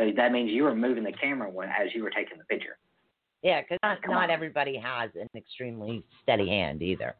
So 0.00 0.10
that 0.16 0.32
means 0.32 0.50
you 0.50 0.62
were 0.62 0.74
moving 0.74 1.04
the 1.04 1.12
camera 1.12 1.50
when 1.50 1.68
as 1.68 1.88
you 1.94 2.02
were 2.02 2.10
taking 2.10 2.38
the 2.38 2.44
picture. 2.44 2.78
Yeah, 3.42 3.60
because 3.60 3.78
ah, 3.82 3.96
not, 4.06 4.10
not 4.12 4.30
everybody 4.30 4.78
has 4.78 5.10
an 5.20 5.28
extremely 5.36 6.02
steady 6.22 6.48
hand 6.48 6.80
either, 6.82 7.14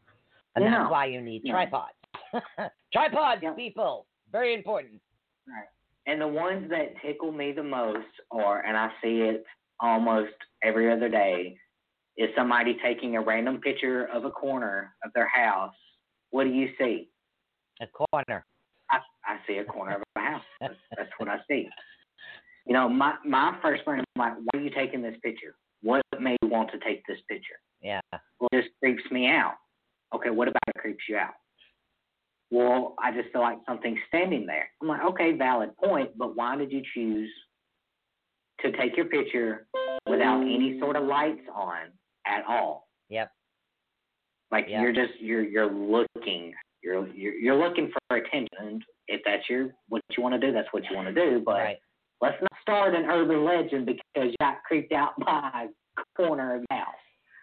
and 0.57 0.65
No. 0.65 0.71
that's 0.71 0.91
why 0.91 1.05
you 1.07 1.21
need 1.21 1.45
No. 1.45 1.53
tripods. 1.53 1.93
tripods, 2.93 3.43
Yep. 3.43 3.57
people, 3.57 4.07
very 4.33 4.55
important. 4.55 5.01
Right. 5.47 5.67
And 6.07 6.21
the 6.21 6.29
ones 6.29 6.71
that 6.71 6.95
tickle 7.05 7.33
me 7.33 7.53
the 7.53 7.63
most 7.63 8.07
are, 8.31 8.65
and 8.65 8.77
I 8.77 8.91
see 9.03 9.21
it 9.21 9.45
almost 9.81 10.33
every 10.63 10.91
other 10.93 11.09
day, 11.09 11.57
is 12.17 12.29
somebody 12.37 12.77
taking 12.83 13.17
a 13.17 13.21
random 13.21 13.61
picture 13.61 14.07
of 14.07 14.25
a 14.25 14.31
corner 14.31 14.95
of 15.05 15.13
their 15.15 15.29
house. 15.29 15.75
What 16.31 16.45
do 16.45 16.51
you 16.51 16.69
see? 16.79 17.09
A 17.81 17.87
corner. 17.87 18.45
I, 18.91 18.99
I 19.25 19.39
see 19.47 19.59
a 19.59 19.65
corner 19.65 19.97
of 19.97 20.03
a 20.17 20.21
house. 20.21 20.43
That's, 20.61 20.75
that's 20.97 21.11
what 21.19 21.29
I 21.29 21.39
see. 21.49 21.69
You 22.67 22.73
know, 22.73 22.89
my 22.89 23.15
my 23.25 23.57
first 23.61 23.85
friend, 23.85 24.05
I'm 24.17 24.21
like, 24.21 24.35
why 24.37 24.61
are 24.61 24.63
you 24.63 24.71
taking 24.71 25.03
this 25.03 25.17
picture? 25.23 25.55
What 25.83 26.03
made 26.21 26.39
you 26.43 26.49
want 26.49 26.71
to 26.71 26.79
take 26.79 27.03
this 27.07 27.19
picture? 27.29 27.57
Yeah. 27.83 28.01
Well, 28.41 28.49
this 28.53 28.65
creeps 28.83 29.03
me 29.11 29.29
out. 29.29 29.55
Okay, 30.15 30.31
what 30.31 30.49
about 30.49 30.63
it 30.69 30.81
creeps 30.81 31.05
you 31.09 31.17
out? 31.17 31.35
Well, 32.51 32.95
I 33.03 33.11
just 33.11 33.33
feel 33.33 33.43
like 33.43 33.59
something's 33.67 33.99
standing 34.09 34.47
there. 34.47 34.71
I'm 34.81 34.89
like, 34.89 35.05
okay, 35.05 35.33
valid 35.33 35.77
point, 35.77 36.17
but 36.17 36.37
why 36.37 36.57
did 36.57 36.71
you 36.71 36.83
choose 36.95 37.31
to 38.65 38.73
take 38.77 38.97
your 38.97 39.07
picture 39.07 39.67
without 40.09 40.41
any 40.43 40.79
sort 40.81 40.97
of 40.97 41.05
lights 41.05 41.43
on 41.55 41.93
at 42.27 42.45
all? 42.49 42.89
Yep. 43.09 43.31
Like 44.51 44.67
Yeah. 44.69 44.83
you're 44.83 44.93
just 44.93 45.21
you're 45.21 45.43
you're 45.43 45.73
looking 45.73 46.55
you're 46.83 47.07
you're 47.09 47.35
you're 47.35 47.57
looking 47.57 47.93
for 48.09 48.17
attention. 48.17 48.81
If 49.09 49.21
that's 49.25 49.49
your 49.49 49.75
what 49.89 50.03
you 50.17 50.23
want 50.23 50.41
to 50.41 50.41
do, 50.41 50.53
that's 50.53 50.69
what 50.73 50.85
you 50.89 50.97
want 50.97 51.09
to 51.09 51.15
do. 51.15 51.43
But 51.45 51.57
right. 51.57 51.79
let's 52.21 52.41
not 52.41 52.61
start 52.61 52.95
an 52.95 53.05
urban 53.07 53.45
legend 53.45 53.87
because 53.87 54.31
you 54.31 54.37
got 54.41 54.63
creeped 54.67 54.93
out 54.93 55.13
by 55.25 55.69
a 55.99 56.03
corner 56.17 56.57
of 56.57 56.63
the 56.69 56.75
house. 56.75 56.95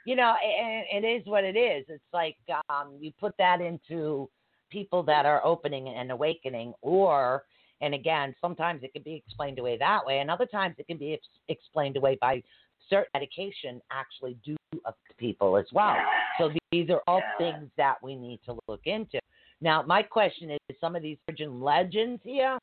You 0.05 0.15
know, 0.15 0.33
and 0.33 1.05
it 1.05 1.07
is 1.07 1.27
what 1.27 1.43
it 1.43 1.55
is. 1.55 1.85
It's 1.87 2.03
like 2.11 2.35
um, 2.69 2.97
you 2.99 3.11
put 3.19 3.33
that 3.37 3.61
into 3.61 4.29
people 4.71 5.03
that 5.03 5.27
are 5.27 5.45
opening 5.45 5.89
and 5.89 6.11
awakening, 6.11 6.73
or, 6.81 7.43
and 7.81 7.93
again, 7.93 8.35
sometimes 8.39 8.83
it 8.83 8.93
can 8.93 9.01
be 9.03 9.15
explained 9.15 9.59
away 9.59 9.77
that 9.77 10.05
way, 10.05 10.19
and 10.19 10.29
other 10.29 10.45
times 10.45 10.75
it 10.77 10.87
can 10.87 10.97
be 10.97 11.13
ex- 11.13 11.27
explained 11.49 11.97
away 11.97 12.17
by 12.21 12.41
certain 12.89 13.09
medication 13.13 13.81
actually 13.91 14.37
do 14.45 14.55
affect 14.85 15.17
people 15.17 15.57
as 15.57 15.65
well. 15.73 15.95
So 16.37 16.51
these 16.71 16.89
are 16.89 17.01
all 17.07 17.21
things 17.37 17.69
that 17.77 17.95
we 18.01 18.15
need 18.15 18.39
to 18.45 18.57
look 18.67 18.81
into. 18.85 19.19
Now, 19.61 19.83
my 19.83 20.01
question 20.01 20.51
is 20.51 20.59
some 20.79 20.95
of 20.95 21.03
these 21.03 21.17
virgin 21.29 21.61
legends 21.61 22.21
here, 22.23 22.57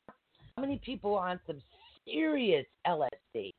how 0.55 0.61
many 0.61 0.81
people 0.83 1.15
are 1.15 1.29
on 1.29 1.39
some 1.47 1.61
serious 2.05 2.65
LSD? 2.85 3.51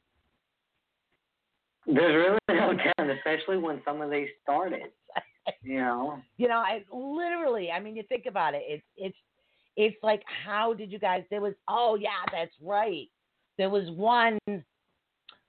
There's 1.87 2.15
really 2.15 2.39
no 2.49 2.75
telling, 2.97 3.11
especially 3.17 3.57
when 3.57 3.81
some 3.85 4.01
of 4.01 4.11
these 4.11 4.29
started. 4.43 4.83
You 5.63 5.79
know, 5.79 6.19
You 6.37 6.49
know, 6.49 6.59
I 6.59 6.85
literally, 6.93 7.71
I 7.71 7.81
mean, 7.81 7.97
you 7.97 8.05
think 8.05 8.27
about 8.27 8.55
it, 8.55 8.63
it's 8.69 8.85
it's 8.97 9.17
it's 9.81 9.97
like 10.03 10.23
how 10.45 10.75
did 10.75 10.93
you 10.93 10.99
guys 10.99 11.25
there 11.31 11.41
was 11.41 11.55
oh 11.69 11.97
yeah, 12.01 12.09
that's 12.31 12.53
right. 12.63 13.09
There 13.57 13.71
was 13.71 13.91
one 13.91 14.39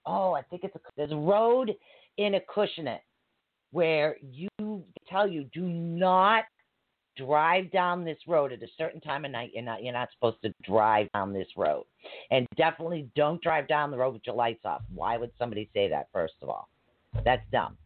oh, 0.06 0.34
I 0.34 0.42
think 0.44 0.64
it's 0.64 0.76
a 0.76 0.80
there's 0.96 1.12
a 1.12 1.16
road 1.16 1.72
in 2.18 2.36
a 2.36 2.40
Acushnet 2.40 3.00
where 3.72 4.16
you 4.22 4.84
tell 5.10 5.28
you 5.28 5.46
do 5.54 5.62
not 5.62 6.46
drive 7.18 7.70
down 7.72 8.06
this 8.06 8.18
road 8.26 8.54
at 8.54 8.64
a 8.64 8.68
certain 8.78 9.02
time 9.02 9.26
of 9.26 9.32
night. 9.32 9.52
You're 9.54 9.64
not 9.64 9.84
you're 9.84 9.94
not 9.94 10.10
supposed 10.14 10.42
to 10.44 10.54
drive 10.64 11.12
down 11.12 11.34
this 11.34 11.48
road. 11.58 11.84
And 12.32 12.48
definitely 12.56 13.10
don't 13.18 13.42
drive 13.42 13.68
down 13.68 13.92
the 13.92 13.98
road 13.98 14.14
with 14.14 14.24
your 14.26 14.36
lights 14.36 14.64
off. 14.64 14.82
Why 14.94 15.18
would 15.18 15.32
somebody 15.38 15.70
say 15.74 15.90
that 15.90 16.08
first 16.14 16.36
of 16.42 16.50
all? 16.50 16.70
That's 17.26 17.44
dumb. 17.52 17.78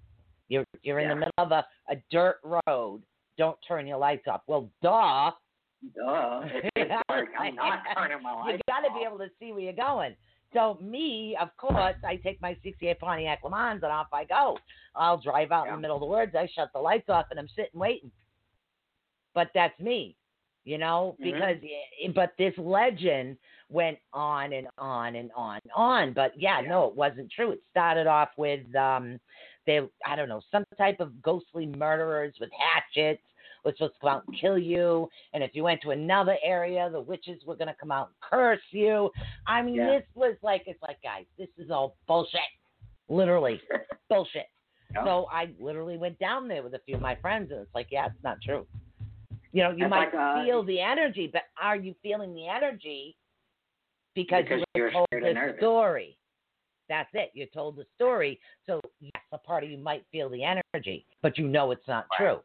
You're 0.48 0.66
you're 0.84 1.00
in 1.00 1.10
the 1.10 1.16
middle 1.16 1.32
of 1.40 1.52
a, 1.52 1.66
a 1.90 1.96
dirt 2.12 2.38
road. 2.44 3.02
Don't 3.36 3.58
turn 3.68 3.88
your 3.88 3.98
lights 3.98 4.28
off. 4.28 4.42
Well, 4.46 4.70
duh. 4.84 5.32
Duh. 5.96 6.42
It's 6.76 6.92
dark, 7.10 7.30
I'm 7.40 7.56
not 7.56 7.80
turning 7.96 8.22
my 8.24 8.34
lights 8.34 8.62
You 8.68 8.74
got 8.74 8.88
to 8.88 8.94
be 8.94 9.06
able 9.06 9.18
to 9.20 9.30
see 9.40 9.52
where 9.52 9.62
you're 9.62 9.74
going. 9.74 10.16
So 10.54 10.78
me, 10.82 11.36
of 11.42 11.50
course, 11.58 11.96
I 12.08 12.16
take 12.18 12.42
my 12.42 12.56
68 12.64 13.00
Pontiac 13.00 13.40
Le 13.44 13.50
Mans 13.50 13.84
and 13.84 13.92
off 13.92 14.08
I 14.14 14.24
go. 14.24 14.58
I'll 14.96 15.18
drive 15.18 15.52
out 15.52 15.68
in 15.68 15.74
the 15.74 15.80
middle 15.82 15.98
of 15.98 16.00
the 16.02 16.06
woods. 16.06 16.34
I 16.34 16.48
shut 16.56 16.70
the 16.74 16.80
lights 16.80 17.10
off 17.10 17.26
and 17.30 17.40
I'm 17.40 17.50
sitting 17.50 17.78
waiting. 17.78 18.12
But 19.34 19.50
that's 19.54 19.78
me, 19.80 20.16
you 20.64 20.78
know, 20.78 21.18
Mhm. 21.20 21.24
because 21.24 21.58
eh, 21.64 22.12
but 22.16 22.32
this 22.38 22.58
legend 22.58 23.38
went 23.70 24.00
on 24.14 24.54
and 24.54 24.68
on 24.78 25.16
and 25.16 25.32
on 25.36 25.60
and 25.64 25.72
on. 25.76 26.14
But 26.14 26.40
yeah, 26.40 26.62
Yeah. 26.62 26.70
no, 26.70 26.86
it 26.88 26.96
wasn't 26.96 27.32
true. 27.32 27.52
It 27.52 27.62
started 27.70 28.08
off 28.08 28.30
with 28.38 28.74
um, 28.76 29.20
they 29.66 29.82
I 30.06 30.16
don't 30.16 30.30
know 30.30 30.42
some 30.52 30.64
type 30.78 31.02
of 31.02 31.22
ghostly 31.22 31.66
murderers 31.66 32.34
with 32.40 32.52
hatchets 32.54 33.24
was 33.66 33.74
supposed 33.78 33.94
to 33.96 34.00
come 34.00 34.10
out 34.10 34.24
and 34.28 34.40
kill 34.40 34.58
you. 34.58 35.10
And 35.34 35.44
if 35.44 35.52
you 35.54 35.64
went 35.64 35.82
to 35.82 35.92
another 35.92 36.38
area, 36.44 36.90
the 36.92 37.02
witches 37.02 37.42
were 37.46 37.56
going 37.56 37.68
to 37.68 37.76
come 37.80 37.92
out 37.92 38.08
and 38.10 38.16
curse 38.30 38.62
you. 38.72 39.10
I 39.48 39.62
mean, 39.62 39.76
Yeah. 39.76 40.00
this 40.00 40.04
was 40.14 40.36
like, 40.42 40.64
it's 40.68 40.82
like, 40.82 41.02
guys, 41.02 41.26
this 41.38 41.50
is 41.58 41.72
all 41.72 41.96
bullshit. 42.08 42.40
Literally, 43.10 43.60
bullshit. 44.10 44.48
Yeah. 44.94 45.04
So 45.04 45.28
I 45.32 45.50
literally 45.60 45.98
went 45.98 46.18
down 46.20 46.48
there 46.48 46.64
with 46.64 46.74
a 46.76 46.80
few 46.86 46.96
of 46.96 47.02
my 47.02 47.16
friends, 47.16 47.52
and 47.52 47.60
it's 47.60 47.74
like, 47.76 47.88
yeah, 47.92 48.06
it's 48.06 48.24
not 48.24 48.38
true. 48.42 48.66
You 49.52 49.64
know, 49.64 49.72
you 49.72 49.88
might 49.88 50.14
like, 50.14 50.14
uh, 50.14 50.44
feel 50.44 50.64
the 50.64 50.80
energy, 50.80 51.30
but 51.32 51.44
are 51.62 51.76
you 51.76 51.96
feeling 52.04 52.34
the 52.34 52.48
energy 52.48 53.16
because, 54.16 54.44
Because 54.44 54.64
you 54.76 54.82
were 54.84 54.90
you're 54.90 54.92
told 54.92 55.08
the 55.12 55.56
story? 55.58 56.18
That's 56.90 57.10
it. 57.14 57.32
You're 57.34 57.48
told 57.48 57.78
the 57.78 57.86
story. 57.96 58.40
So, 58.66 58.80
yes, 59.00 59.12
a 59.32 59.38
part 59.38 59.64
of 59.64 59.70
you 59.72 59.78
might 59.78 60.04
feel 60.12 60.30
the 60.30 60.44
energy, 60.44 61.06
but 61.22 61.38
you 61.38 61.48
know 61.48 61.72
it's 61.72 61.88
not 61.88 62.06
Right. 62.12 62.28
true. 62.28 62.40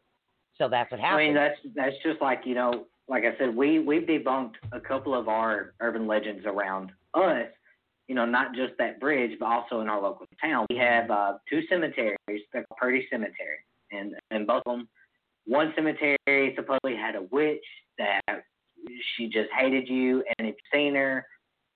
So 0.61 0.69
that's 0.69 0.91
what 0.91 1.01
I 1.01 1.17
mean, 1.17 1.35
that's 1.35 1.57
that's 1.75 1.97
just 2.05 2.21
like 2.21 2.43
you 2.45 2.55
know, 2.55 2.85
like 3.09 3.25
I 3.25 3.37
said, 3.39 3.57
we 3.57 3.79
we've 3.79 4.03
debunked 4.03 4.57
a 4.73 4.81
couple 4.81 5.15
of 5.19 5.27
our 5.27 5.73
urban 5.81 6.07
legends 6.07 6.45
around 6.45 6.93
us. 7.15 7.47
You 8.09 8.15
know, 8.15 8.27
not 8.27 8.55
just 8.55 8.75
that 8.79 9.01
bridge, 9.01 9.39
but 9.41 9.47
also 9.47 9.81
in 9.81 9.89
our 9.89 10.03
local 10.03 10.27
town. 10.39 10.67
We 10.69 10.77
have 10.77 11.11
uh, 11.11 11.35
two 11.49 11.63
cemeteries. 11.71 12.19
They're 12.53 12.67
Purdy 12.77 13.07
Cemetery, 13.11 13.65
and 13.91 14.15
and 14.31 14.47
both 14.47 14.63
of 14.67 14.77
them. 14.77 14.89
One 15.47 15.73
cemetery 15.75 16.19
supposedly 16.55 16.95
had 16.95 17.15
a 17.15 17.23
witch 17.31 17.65
that 17.97 18.21
she 19.17 19.29
just 19.29 19.49
hated 19.59 19.89
you, 19.89 20.23
and 20.39 20.47
if 20.47 20.57
you 20.57 20.79
seen 20.79 20.95
her, 20.95 21.25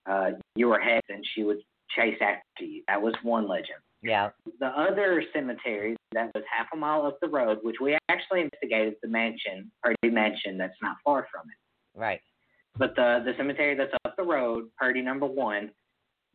uh, 0.06 0.32
you 0.56 0.68
were 0.68 0.78
head, 0.78 1.00
and 1.08 1.24
she 1.34 1.42
would 1.42 1.58
chase 1.96 2.18
after 2.20 2.64
you. 2.64 2.82
That 2.86 3.00
was 3.00 3.14
one 3.22 3.48
legend 3.48 3.78
yeah. 4.04 4.30
the 4.60 4.66
other 4.66 5.22
cemetery 5.32 5.96
that 6.12 6.30
was 6.34 6.44
half 6.50 6.66
a 6.72 6.76
mile 6.76 7.06
up 7.06 7.18
the 7.20 7.28
road, 7.28 7.58
which 7.62 7.76
we 7.80 7.96
actually 8.08 8.42
investigated 8.42 8.94
the 9.02 9.08
mansion, 9.08 9.70
Purdy 9.82 10.14
Mansion, 10.14 10.58
that's 10.58 10.76
not 10.82 10.96
far 11.04 11.26
from 11.32 11.42
it. 11.48 11.98
Right. 11.98 12.20
But 12.76 12.94
the 12.96 13.22
the 13.24 13.32
cemetery 13.36 13.76
that's 13.76 13.92
up 14.04 14.14
the 14.16 14.22
road, 14.22 14.68
Purdy 14.78 15.00
number 15.00 15.26
one, 15.26 15.70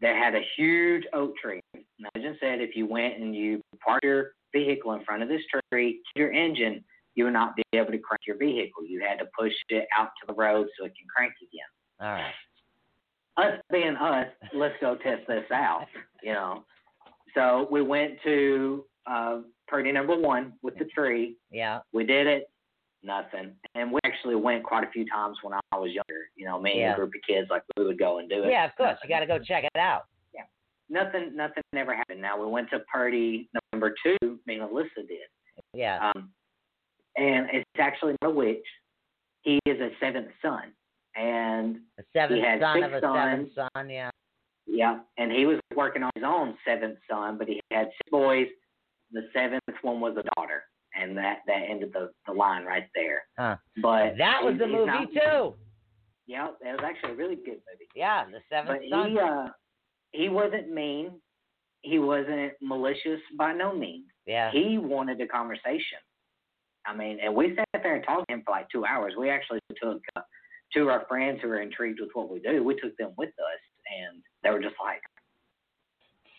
that 0.02 0.16
had 0.16 0.36
a 0.36 0.42
huge 0.58 1.04
oak 1.14 1.36
tree. 1.38 1.62
Imagine 1.74 2.38
said 2.40 2.62
if 2.62 2.76
you 2.76 2.88
went 2.88 3.18
and 3.18 3.36
you 3.36 3.62
parked 3.84 4.04
your 4.04 4.32
vehicle 4.54 4.94
in 4.94 5.04
front 5.04 5.22
of 5.22 5.30
this 5.30 5.42
tree, 5.72 6.02
your 6.16 6.32
engine, 6.32 6.84
you 7.16 7.26
would 7.26 7.34
not 7.34 7.56
be 7.56 7.64
able 7.74 7.92
to 7.92 7.98
crank 7.98 8.22
your 8.26 8.38
vehicle. 8.38 8.86
You 8.86 9.02
had 9.02 9.20
to 9.20 9.26
push 9.38 9.54
it 9.70 9.88
out 9.98 10.10
to 10.22 10.28
the 10.28 10.34
road 10.34 10.68
so 10.78 10.86
it 10.86 10.94
can 10.98 11.08
crank 11.14 11.34
again. 11.42 11.70
All 12.00 12.14
right. 12.14 12.34
Us 13.38 13.62
being 13.72 13.96
us, 13.96 14.28
let's 14.54 14.76
go 14.82 14.96
test 14.96 15.28
this 15.28 15.46
out, 15.52 15.88
you 16.24 16.34
know. 16.34 16.64
So 17.34 17.68
we 17.72 17.82
went 17.82 18.14
to 18.24 18.86
uh, 19.06 19.40
Purdy 19.68 19.92
number 19.92 20.18
one 20.18 20.54
with 20.62 20.78
the 20.78 20.86
tree. 20.86 21.38
Yeah. 21.52 21.80
We 21.94 22.06
did 22.06 22.28
it, 22.28 22.50
nothing. 23.04 23.54
And 23.76 23.92
we 23.92 24.00
actually 24.04 24.36
went 24.36 24.64
quite 24.64 24.84
a 24.84 24.92
few 24.92 25.06
times 25.10 25.38
when 25.44 25.54
I 25.72 25.78
was 25.78 25.92
younger. 25.92 26.30
You 26.36 26.46
know, 26.46 26.60
me 26.60 26.72
and 26.72 26.80
Yeah. 26.80 26.94
a 26.94 26.96
group 26.96 27.14
of 27.16 27.22
kids, 27.28 27.48
like 27.50 27.64
we 27.78 27.86
would 27.86 28.00
go 28.00 28.20
and 28.20 28.30
do 28.30 28.44
it. 28.44 28.50
Yeah, 28.50 28.66
of 28.66 28.76
course. 28.76 28.98
You 29.04 29.10
got 29.10 29.20
to 29.20 29.28
go 29.28 29.40
check 29.40 29.64
it 29.64 29.80
out. 29.80 30.04
Yeah. 30.34 30.44
Nothing, 30.90 31.36
nothing 31.36 31.64
ever 31.76 31.96
happened. 31.96 32.22
Now 32.22 32.40
we 32.40 32.50
went 32.50 32.70
to 32.72 32.80
Purdy 32.92 33.50
number 33.72 33.94
two. 34.04 34.40
Me 34.48 34.56
and 34.56 34.64
Alyssa 34.64 35.08
did. 35.08 35.28
Yeah. 35.74 36.12
Um, 36.16 36.30
and 37.16 37.48
it's 37.52 37.66
actually 37.80 38.16
not 38.22 38.32
a 38.32 38.34
witch. 38.34 38.66
He 39.42 39.60
is 39.66 39.80
a 39.80 39.90
seventh 40.00 40.28
son, 40.42 40.74
and 41.16 41.78
A 41.98 42.04
seventh 42.14 42.44
had 42.44 42.60
son 42.60 42.76
six 42.82 42.88
of 42.88 42.94
a 42.94 43.02
seventh 43.02 43.50
son. 43.56 43.90
Yeah. 43.90 44.10
Yeah, 44.72 45.00
and 45.18 45.32
he 45.32 45.46
was 45.46 45.60
working 45.76 46.04
on 46.04 46.12
his 46.16 46.24
own 46.26 46.56
seventh 46.66 47.00
son, 47.10 47.38
but 47.38 47.48
he 47.48 47.60
had 47.72 47.88
six 47.88 48.12
boys. 48.12 48.48
The 49.12 49.24
seventh 49.34 49.64
one 49.82 50.00
was 50.00 50.16
a 50.18 50.24
daughter, 50.36 50.64
and 50.96 51.18
that 51.18 51.40
that 51.48 51.64
ended 51.68 51.92
the 51.94 52.12
the 52.28 52.34
line 52.34 52.66
right 52.66 52.88
there. 52.94 53.24
Huh. 53.38 53.56
But 53.82 54.18
That 54.18 54.44
was 54.44 54.54
he- 54.54 54.60
the 54.60 54.68
movie 54.68 54.86
not- 54.86 55.12
too. 55.12 55.56
Yeah, 56.28 56.50
it 56.62 56.72
was 56.80 56.82
actually 56.84 57.14
a 57.14 57.16
really 57.16 57.36
good 57.38 57.62
movie. 57.72 57.90
Yeah, 57.96 58.26
the 58.26 58.40
seventh 58.50 58.82
But 58.82 58.90
son. 58.90 59.10
he 59.12 59.20
uh 59.20 59.48
he 60.12 60.30
wasn't 60.30 60.70
mean. 60.72 61.20
He 61.82 61.98
wasn't 61.98 62.54
malicious 62.62 63.22
by 63.38 63.54
no 63.54 63.74
means. 63.74 64.06
yeah. 64.26 64.52
He 64.52 64.78
wanted 64.78 65.20
a 65.22 65.28
conversation. 65.28 65.98
I 66.86 66.96
mean, 66.96 67.20
and 67.22 67.34
we 67.36 67.56
sat 67.56 67.68
there 67.84 67.96
and 67.96 68.04
talked 68.04 68.28
to 68.28 68.34
him 68.36 68.44
for 68.46 68.52
like 68.52 68.70
two 68.70 68.86
hours. 68.86 69.14
We 69.18 69.30
actually 69.30 69.60
took 69.82 70.02
uh, 70.16 70.22
two 70.74 70.84
of 70.84 70.88
our 70.90 71.06
friends 71.08 71.40
who 71.42 71.48
were 71.50 71.62
intrigued 71.62 72.00
with 72.02 72.10
what 72.14 72.30
we 72.30 72.40
do. 72.40 72.64
We 72.64 72.76
took 72.80 72.96
them 72.98 73.14
with 73.18 73.30
us, 73.30 73.62
and 73.90 74.22
they 74.44 74.50
were 74.50 74.62
just 74.62 74.76
like, 74.84 75.02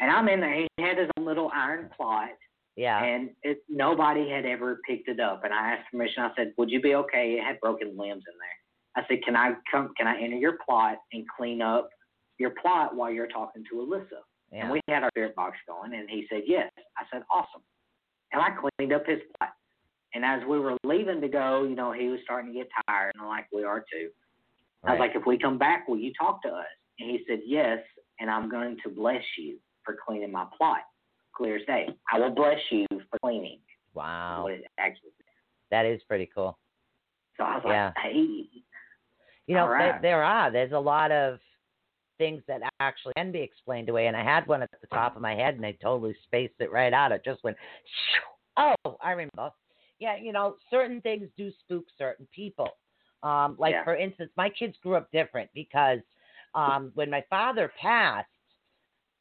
and 0.00 0.10
I'm 0.10 0.28
in 0.28 0.40
there. 0.40 0.54
He 0.54 0.68
had 0.82 0.98
his 0.98 1.08
own 1.18 1.26
little 1.26 1.50
iron 1.54 1.90
plot, 1.96 2.30
yeah. 2.76 3.04
and 3.04 3.30
it, 3.42 3.58
nobody 3.68 4.30
had 4.30 4.46
ever 4.46 4.80
picked 4.88 5.08
it 5.08 5.20
up. 5.20 5.44
And 5.44 5.52
I 5.52 5.72
asked 5.72 5.90
permission. 5.90 6.22
I 6.22 6.30
said, 6.36 6.54
"Would 6.56 6.70
you 6.70 6.80
be 6.80 6.94
okay?" 6.94 7.36
It 7.38 7.44
had 7.44 7.60
broken 7.60 7.88
limbs 7.88 8.24
in 8.26 8.34
there. 8.38 9.02
I 9.04 9.06
said, 9.06 9.22
"Can 9.24 9.36
I 9.36 9.52
come? 9.70 9.92
Can 9.96 10.06
I 10.06 10.20
enter 10.20 10.36
your 10.36 10.56
plot 10.66 10.96
and 11.12 11.24
clean 11.36 11.60
up 11.60 11.90
your 12.38 12.52
plot 12.62 12.96
while 12.96 13.10
you're 13.10 13.28
talking 13.28 13.64
to 13.70 13.76
Alyssa?" 13.76 14.22
yeah. 14.52 14.62
And 14.62 14.72
we 14.72 14.80
had 14.88 15.02
our 15.02 15.10
spirit 15.10 15.36
box 15.36 15.56
going, 15.68 15.94
and 15.94 16.08
he 16.08 16.26
said 16.30 16.42
yes. 16.46 16.70
I 16.96 17.04
said 17.12 17.22
awesome, 17.30 17.62
and 18.32 18.40
I 18.40 18.48
cleaned 18.50 18.92
up 18.92 19.06
his 19.06 19.20
plot. 19.38 19.52
And 20.14 20.24
as 20.24 20.40
we 20.48 20.58
were 20.58 20.76
leaving 20.82 21.20
to 21.20 21.28
go, 21.28 21.62
you 21.62 21.76
know, 21.76 21.92
he 21.92 22.08
was 22.08 22.18
starting 22.24 22.52
to 22.52 22.58
get 22.58 22.68
tired, 22.88 23.12
and 23.18 23.28
like 23.28 23.46
we 23.52 23.64
are 23.64 23.80
too. 23.80 24.10
I 24.82 24.92
was 24.92 24.98
like, 24.98 25.12
if 25.14 25.26
we 25.26 25.38
come 25.38 25.58
back, 25.58 25.86
will 25.86 25.98
you 25.98 26.10
talk 26.18 26.42
to 26.42 26.48
us? 26.48 26.64
And 27.00 27.10
he 27.10 27.24
said 27.26 27.40
yes, 27.46 27.78
and 28.20 28.30
I'm 28.30 28.50
going 28.50 28.76
to 28.84 28.90
bless 28.90 29.22
you 29.38 29.58
for 29.84 29.96
cleaning 30.06 30.30
my 30.32 30.46
plot. 30.56 30.80
Clear 31.34 31.56
as 31.56 31.66
day. 31.66 31.88
I 32.12 32.18
will 32.18 32.30
bless 32.34 32.58
you 32.70 32.86
for 32.90 33.18
cleaning. 33.22 33.60
wow. 33.94 34.46
Actually. 34.78 35.10
That 35.70 35.86
is 35.86 36.02
pretty 36.06 36.28
cool. 36.34 36.58
So 37.36 37.44
I 37.44 37.56
was 37.56 37.62
Yeah. 37.66 37.92
like, 37.96 38.12
hey, 38.12 38.44
You 39.46 39.54
know, 39.54 39.66
right. 39.66 39.92
there, 39.92 39.98
there 40.02 40.22
are. 40.22 40.50
There's 40.50 40.72
a 40.72 40.78
lot 40.78 41.10
of 41.10 41.38
things 42.18 42.42
that 42.46 42.60
actually 42.80 43.14
can 43.16 43.32
be 43.32 43.40
explained 43.40 43.88
away. 43.88 44.06
And 44.06 44.16
I 44.16 44.22
had 44.22 44.46
one 44.46 44.62
at 44.62 44.70
the 44.80 44.86
top 44.88 45.16
of 45.16 45.22
my 45.22 45.34
head, 45.34 45.54
and 45.54 45.64
I 45.64 45.72
totally 45.82 46.14
spaced 46.24 46.54
it 46.60 46.70
right 46.70 46.92
out. 46.92 47.12
It 47.12 47.22
just 47.24 47.42
went, 47.42 47.56
oh, 48.58 48.74
I 49.02 49.12
remember. 49.12 49.50
Yeah, 49.98 50.16
you 50.16 50.32
know, 50.32 50.56
certain 50.70 51.00
things 51.00 51.28
do 51.36 51.50
spook 51.60 51.84
certain 51.96 52.28
people. 52.34 52.68
Um, 53.22 53.56
like 53.58 53.72
Yeah. 53.72 53.84
for 53.84 53.96
instance, 53.96 54.30
my 54.36 54.50
kids 54.50 54.76
grew 54.82 54.96
up 54.96 55.10
different 55.12 55.50
because 55.54 56.00
um, 56.54 56.92
when 56.94 57.10
my 57.10 57.24
father 57.30 57.72
passed, 57.80 58.28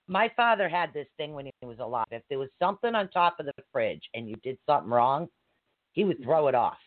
my 0.08 0.32
father 0.36 0.68
had 0.68 0.92
this 0.94 1.08
thing 1.18 1.34
when 1.34 1.46
he 1.46 1.52
was 1.66 1.80
alive. 1.80 2.08
If 2.12 2.24
there 2.30 2.40
was 2.40 2.50
something 2.58 2.96
on 2.96 3.10
top 3.10 3.40
of 3.40 3.46
the 3.46 3.54
fridge 3.72 4.02
and 4.14 4.28
you 4.28 4.36
did 4.44 4.58
something 4.66 4.90
wrong, 4.90 5.28
he 5.94 6.04
would 6.04 6.22
throw 6.24 6.48
it 6.48 6.56
off. 6.56 6.80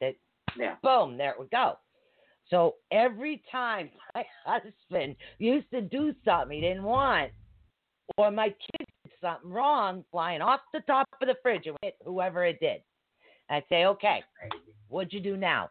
That 0.00 0.14
Yeah. 0.56 0.76
boom, 0.82 1.16
there 1.16 1.32
it 1.32 1.38
would 1.38 1.50
go. 1.50 1.78
So 2.48 2.76
every 2.90 3.42
time 3.50 3.90
my 4.14 4.26
husband 4.44 5.16
used 5.38 5.70
to 5.70 5.82
do 5.82 6.14
something 6.24 6.54
he 6.56 6.62
didn't 6.62 6.84
want, 6.84 7.32
or 8.16 8.30
my 8.30 8.48
kids 8.48 8.90
did 9.04 9.12
something 9.20 9.50
wrong, 9.50 10.04
flying 10.10 10.42
off 10.42 10.60
the 10.72 10.80
top 10.80 11.06
of 11.20 11.28
the 11.28 11.36
fridge 11.42 11.66
and 11.66 11.76
hit 11.82 11.96
whoever 12.04 12.44
it 12.44 12.58
did, 12.60 12.82
I'd 13.48 13.64
say, 13.68 13.84
okay, 13.84 14.22
what'd 14.88 15.12
you 15.12 15.20
do 15.20 15.36
now? 15.36 15.70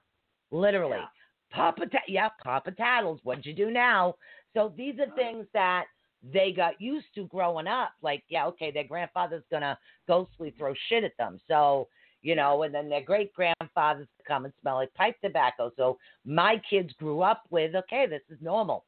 Literally, 0.51 0.97
Yeah. 0.97 1.05
Papa, 1.51 1.85
ta- 1.87 1.99
yeah, 2.07 2.29
Papa 2.43 2.71
Tattles, 2.71 3.19
what'd 3.23 3.45
you 3.45 3.53
do 3.53 3.71
now? 3.71 4.15
So 4.53 4.73
these 4.75 4.95
are 4.99 5.13
things 5.15 5.45
that 5.53 5.85
they 6.33 6.51
got 6.51 6.79
used 6.79 7.07
to 7.15 7.25
growing 7.27 7.67
up. 7.67 7.91
Like, 8.01 8.23
yeah, 8.29 8.45
okay, 8.47 8.71
their 8.71 8.83
grandfather's 8.83 9.43
gonna 9.51 9.77
ghostly 10.07 10.51
throw 10.57 10.73
shit 10.87 11.03
at 11.03 11.17
them. 11.17 11.39
So, 11.47 11.87
you 12.21 12.35
know, 12.35 12.63
and 12.63 12.73
then 12.73 12.89
their 12.89 13.01
great 13.01 13.33
grandfathers 13.33 14.07
come 14.27 14.45
and 14.45 14.53
smell 14.61 14.75
like 14.75 14.93
pipe 14.93 15.15
tobacco. 15.23 15.71
So 15.75 15.97
my 16.25 16.61
kids 16.69 16.93
grew 16.99 17.21
up 17.21 17.43
with, 17.49 17.75
okay, 17.75 18.05
this 18.07 18.21
is 18.29 18.37
normal. 18.41 18.85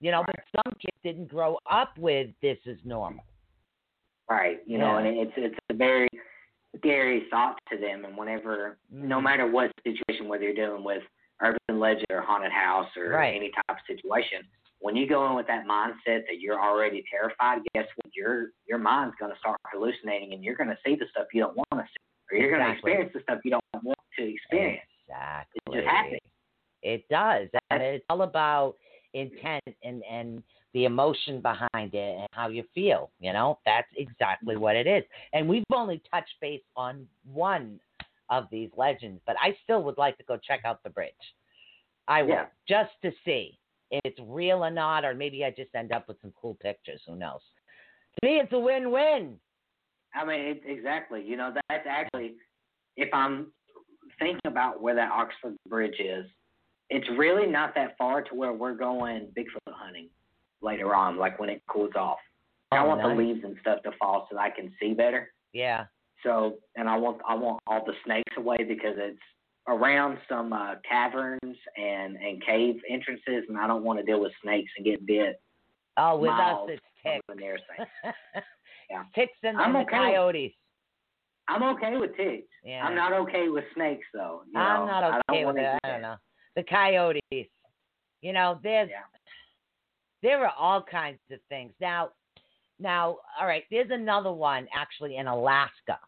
You 0.00 0.10
know, 0.10 0.22
but 0.26 0.36
some 0.56 0.74
kids 0.74 0.96
didn't 1.02 1.28
grow 1.28 1.58
up 1.70 1.96
with 1.96 2.28
this 2.42 2.58
is 2.66 2.78
normal. 2.84 3.24
Right. 4.28 4.58
You 4.66 4.78
know, 4.78 4.96
and 4.96 5.06
it's 5.06 5.32
it's 5.36 5.58
a 5.70 5.74
very 5.74 6.08
scary 6.76 7.26
thought 7.30 7.58
to 7.70 7.78
them. 7.78 8.04
And 8.04 8.16
whenever, 8.16 8.78
no 8.90 9.18
Mhm. 9.18 9.22
matter 9.22 9.46
what 9.46 9.72
situation, 9.82 10.28
whether 10.28 10.44
you're 10.44 10.54
dealing 10.54 10.84
with 10.84 11.02
urban 11.42 11.80
legend 11.80 12.06
or 12.10 12.20
haunted 12.20 12.52
house 12.52 12.88
or 12.96 13.10
Right. 13.10 13.34
any 13.36 13.50
type 13.50 13.64
of 13.70 13.76
situation, 13.86 14.46
when 14.80 14.96
you 14.96 15.08
go 15.08 15.26
in 15.26 15.34
with 15.34 15.46
that 15.46 15.64
mindset 15.66 16.26
that 16.26 16.40
you're 16.40 16.60
already 16.60 17.02
terrified, 17.10 17.60
guess 17.74 17.86
what? 17.96 18.14
Your 18.14 18.48
your 18.66 18.78
mind's 18.78 19.14
going 19.18 19.32
to 19.32 19.38
start 19.38 19.58
hallucinating, 19.72 20.34
and 20.34 20.44
you're 20.44 20.56
going 20.56 20.68
to 20.68 20.78
see 20.84 20.94
the 20.94 21.06
stuff 21.10 21.26
you 21.32 21.42
don't 21.42 21.56
want 21.56 21.70
to 21.72 21.84
see, 21.84 22.36
or 22.36 22.38
you're 22.38 22.50
going 22.50 22.66
to 22.66 22.72
experience 22.72 23.10
the 23.14 23.20
stuff 23.22 23.38
you 23.44 23.50
don't 23.50 23.64
want 23.82 23.98
to 24.18 24.34
experience. 24.34 24.82
Exactly. 25.08 25.60
It 25.66 25.74
just 25.74 25.88
happens. 25.88 26.20
It 26.82 27.08
does. 27.08 27.48
And 27.70 27.82
it's 27.82 28.04
all 28.10 28.22
about 28.22 28.74
intent 29.14 29.64
and, 29.82 30.02
and 30.10 30.42
the 30.74 30.84
emotion 30.84 31.40
behind 31.40 31.94
it 31.94 32.18
and 32.18 32.26
how 32.32 32.48
you 32.48 32.64
feel. 32.74 33.10
You 33.20 33.32
know, 33.32 33.58
that's 33.64 33.88
exactly 33.96 34.56
what 34.56 34.76
it 34.76 34.86
is. 34.86 35.02
And 35.32 35.48
we've 35.48 35.64
only 35.72 36.02
touched 36.12 36.34
base 36.40 36.62
on 36.76 37.06
one 37.24 37.80
of 38.30 38.46
these 38.50 38.70
legends, 38.76 39.20
but 39.26 39.36
I 39.40 39.56
still 39.62 39.82
would 39.82 39.98
like 39.98 40.16
to 40.18 40.24
go 40.24 40.36
check 40.36 40.60
out 40.64 40.82
the 40.82 40.90
bridge. 40.90 41.12
I 42.08 42.22
will, 42.22 42.30
Yeah. 42.30 42.46
just 42.68 42.92
to 43.02 43.12
see 43.24 43.58
if 43.90 44.00
it's 44.04 44.18
real 44.20 44.64
or 44.64 44.70
not, 44.70 45.04
or 45.04 45.14
maybe 45.14 45.44
I 45.44 45.50
just 45.50 45.74
end 45.74 45.92
up 45.92 46.08
with 46.08 46.20
some 46.20 46.32
cool 46.40 46.54
pictures. 46.54 47.02
Who 47.06 47.16
knows? 47.16 47.40
To 48.20 48.26
me, 48.28 48.38
it's 48.38 48.52
a 48.52 48.58
win 48.58 48.90
win. 48.90 49.38
I 50.14 50.24
mean, 50.24 50.40
it, 50.40 50.62
exactly. 50.66 51.22
You 51.24 51.36
know, 51.36 51.52
that's 51.68 51.86
actually, 51.88 52.34
if 52.96 53.12
I'm 53.12 53.52
thinking 54.18 54.40
about 54.46 54.80
where 54.80 54.94
that 54.94 55.10
Oxford 55.10 55.56
Bridge 55.68 55.98
is, 55.98 56.26
it's 56.90 57.08
really 57.16 57.46
not 57.46 57.74
that 57.74 57.96
far 57.98 58.22
to 58.22 58.34
where 58.34 58.52
we're 58.52 58.74
going 58.74 59.32
Bigfoot 59.36 59.72
hunting 59.72 60.08
later 60.62 60.94
on, 60.94 61.16
like 61.16 61.38
when 61.38 61.48
it 61.48 61.62
cools 61.66 61.92
off. 61.96 62.18
I 62.70 62.78
Oh, 62.78 62.88
want 62.88 63.02
the 63.02 63.08
leaves 63.08 63.44
and 63.44 63.56
stuff 63.60 63.82
to 63.84 63.92
fall 63.98 64.26
so 64.30 64.36
that 64.36 64.42
I 64.42 64.50
can 64.50 64.72
see 64.80 64.94
better. 64.94 65.32
Yeah. 65.52 65.86
So, 66.24 66.56
and 66.76 66.88
I 66.88 66.96
want 66.96 67.20
I 67.28 67.34
want 67.34 67.60
all 67.66 67.84
the 67.84 67.92
snakes 68.04 68.32
away 68.36 68.56
because 68.66 68.94
it's 68.96 69.18
around 69.68 70.18
some 70.28 70.52
uh, 70.52 70.74
caverns 70.88 71.56
and 71.76 72.16
and 72.16 72.44
cave 72.44 72.76
entrances, 72.90 73.44
and 73.48 73.58
I 73.58 73.66
don't 73.66 73.84
want 73.84 73.98
to 74.00 74.04
deal 74.04 74.20
with 74.20 74.32
snakes 74.42 74.72
and 74.76 74.84
get 74.84 75.06
bit. 75.06 75.40
Oh, 75.96 76.18
with 76.18 76.30
us, 76.32 76.68
it's 76.68 76.82
ticks. 77.04 77.24
over 77.28 77.38
near 77.38 77.58
things. 77.76 77.88
Yeah. 78.90 79.04
ticks 79.14 79.32
and, 79.42 79.56
I'm 79.56 79.74
and 79.74 79.86
the 79.86 79.90
coyotes. 79.90 80.52
I'm 81.48 81.62
okay 81.62 81.96
with 81.96 82.14
ticks. 82.16 82.48
Yeah. 82.62 82.84
I'm 82.84 82.94
not 82.94 83.12
okay 83.12 83.48
with 83.48 83.64
snakes 83.74 84.06
though. 84.12 84.42
You 84.52 84.60
I'm 84.60 84.86
not 84.86 85.02
I 85.02 85.20
okay 85.30 85.44
with 85.46 85.56
it. 85.56 85.78
I 85.84 85.88
don't 85.88 86.02
know. 86.02 86.16
The 86.54 86.64
coyotes. 86.64 87.22
You 87.30 88.32
know, 88.32 88.60
there's 88.62 88.90
Yeah. 88.90 89.04
there 90.22 90.44
are 90.44 90.52
all 90.58 90.82
kinds 90.82 91.18
of 91.30 91.38
things. 91.48 91.72
Now 91.80 92.10
now, 92.78 93.18
all 93.40 93.46
right, 93.46 93.64
there's 93.70 93.90
another 93.90 94.32
one 94.32 94.66
actually 94.74 95.16
in 95.16 95.26
Alaska. 95.26 95.98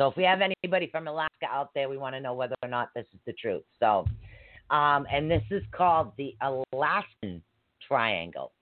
So 0.00 0.08
if 0.08 0.16
we 0.16 0.24
have 0.24 0.40
anybody 0.40 0.88
from 0.90 1.08
Alaska 1.08 1.44
out 1.46 1.74
there, 1.74 1.90
we 1.90 1.98
want 1.98 2.14
to 2.14 2.20
know 2.22 2.32
whether 2.32 2.54
or 2.62 2.70
not 2.70 2.88
this 2.94 3.04
is 3.12 3.20
the 3.26 3.34
truth. 3.34 3.64
So 3.78 4.06
um, 4.70 5.06
and 5.12 5.30
this 5.30 5.42
is 5.50 5.62
called 5.72 6.12
the 6.16 6.34
Alaskan 6.40 7.42
Triangle. 7.86 8.52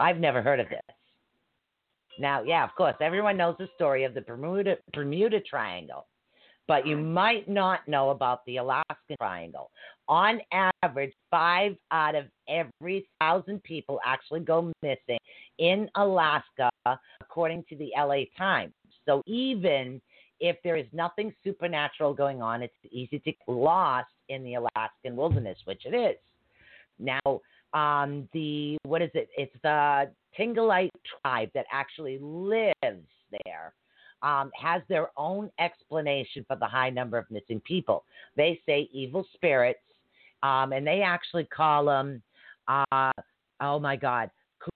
I've 0.00 0.16
never 0.16 0.42
heard 0.42 0.58
of 0.58 0.68
this. 0.68 0.80
Now, 2.18 2.42
yeah, 2.42 2.64
of 2.64 2.74
course, 2.74 2.96
everyone 3.00 3.36
knows 3.36 3.54
the 3.60 3.68
story 3.76 4.02
of 4.02 4.12
the 4.12 4.22
Bermuda 4.22 4.78
Bermuda 4.92 5.40
Triangle, 5.40 6.08
but 6.66 6.84
you 6.84 6.96
might 6.96 7.48
not 7.48 7.86
know 7.86 8.10
about 8.10 8.44
the 8.44 8.56
Alaskan 8.56 9.16
Triangle. 9.20 9.70
On 10.08 10.40
average, 10.82 11.12
five 11.30 11.76
out 11.92 12.16
of 12.16 12.24
every 12.48 13.08
thousand 13.20 13.62
people 13.62 14.00
actually 14.04 14.40
go 14.40 14.72
missing 14.82 15.18
in 15.58 15.88
Alaska, 15.94 16.70
according 17.20 17.62
to 17.68 17.76
the 17.76 17.90
LA 17.96 18.22
Times. 18.36 18.72
So 19.06 19.22
even 19.26 20.00
if 20.40 20.56
there 20.62 20.76
is 20.76 20.86
nothing 20.92 21.34
supernatural 21.44 22.14
going 22.14 22.42
on, 22.42 22.62
it's 22.62 22.74
easy 22.90 23.18
to 23.18 23.32
get 23.32 23.36
lost 23.46 24.08
in 24.28 24.44
the 24.44 24.54
Alaskan 24.54 25.16
wilderness, 25.16 25.58
which 25.64 25.84
it 25.84 25.94
is. 25.94 26.16
Now, 26.98 27.40
um, 27.74 28.28
the 28.32 28.78
what 28.84 29.02
is 29.02 29.10
it? 29.14 29.28
It's 29.36 29.54
the 29.62 30.10
Tingalite 30.38 30.90
tribe 31.22 31.50
that 31.54 31.66
actually 31.72 32.18
lives 32.20 32.72
there. 32.82 33.74
Um, 34.20 34.50
has 34.60 34.82
their 34.88 35.10
own 35.16 35.48
explanation 35.60 36.44
for 36.48 36.56
the 36.56 36.66
high 36.66 36.90
number 36.90 37.18
of 37.18 37.30
missing 37.30 37.60
people. 37.64 38.04
They 38.36 38.60
say 38.66 38.88
evil 38.92 39.24
spirits, 39.32 39.78
um, 40.42 40.72
and 40.72 40.84
they 40.84 41.02
actually 41.02 41.44
call 41.44 41.84
them, 41.84 42.20
uh, 42.66 43.12
oh 43.60 43.78
my 43.78 43.94
God, 43.94 44.30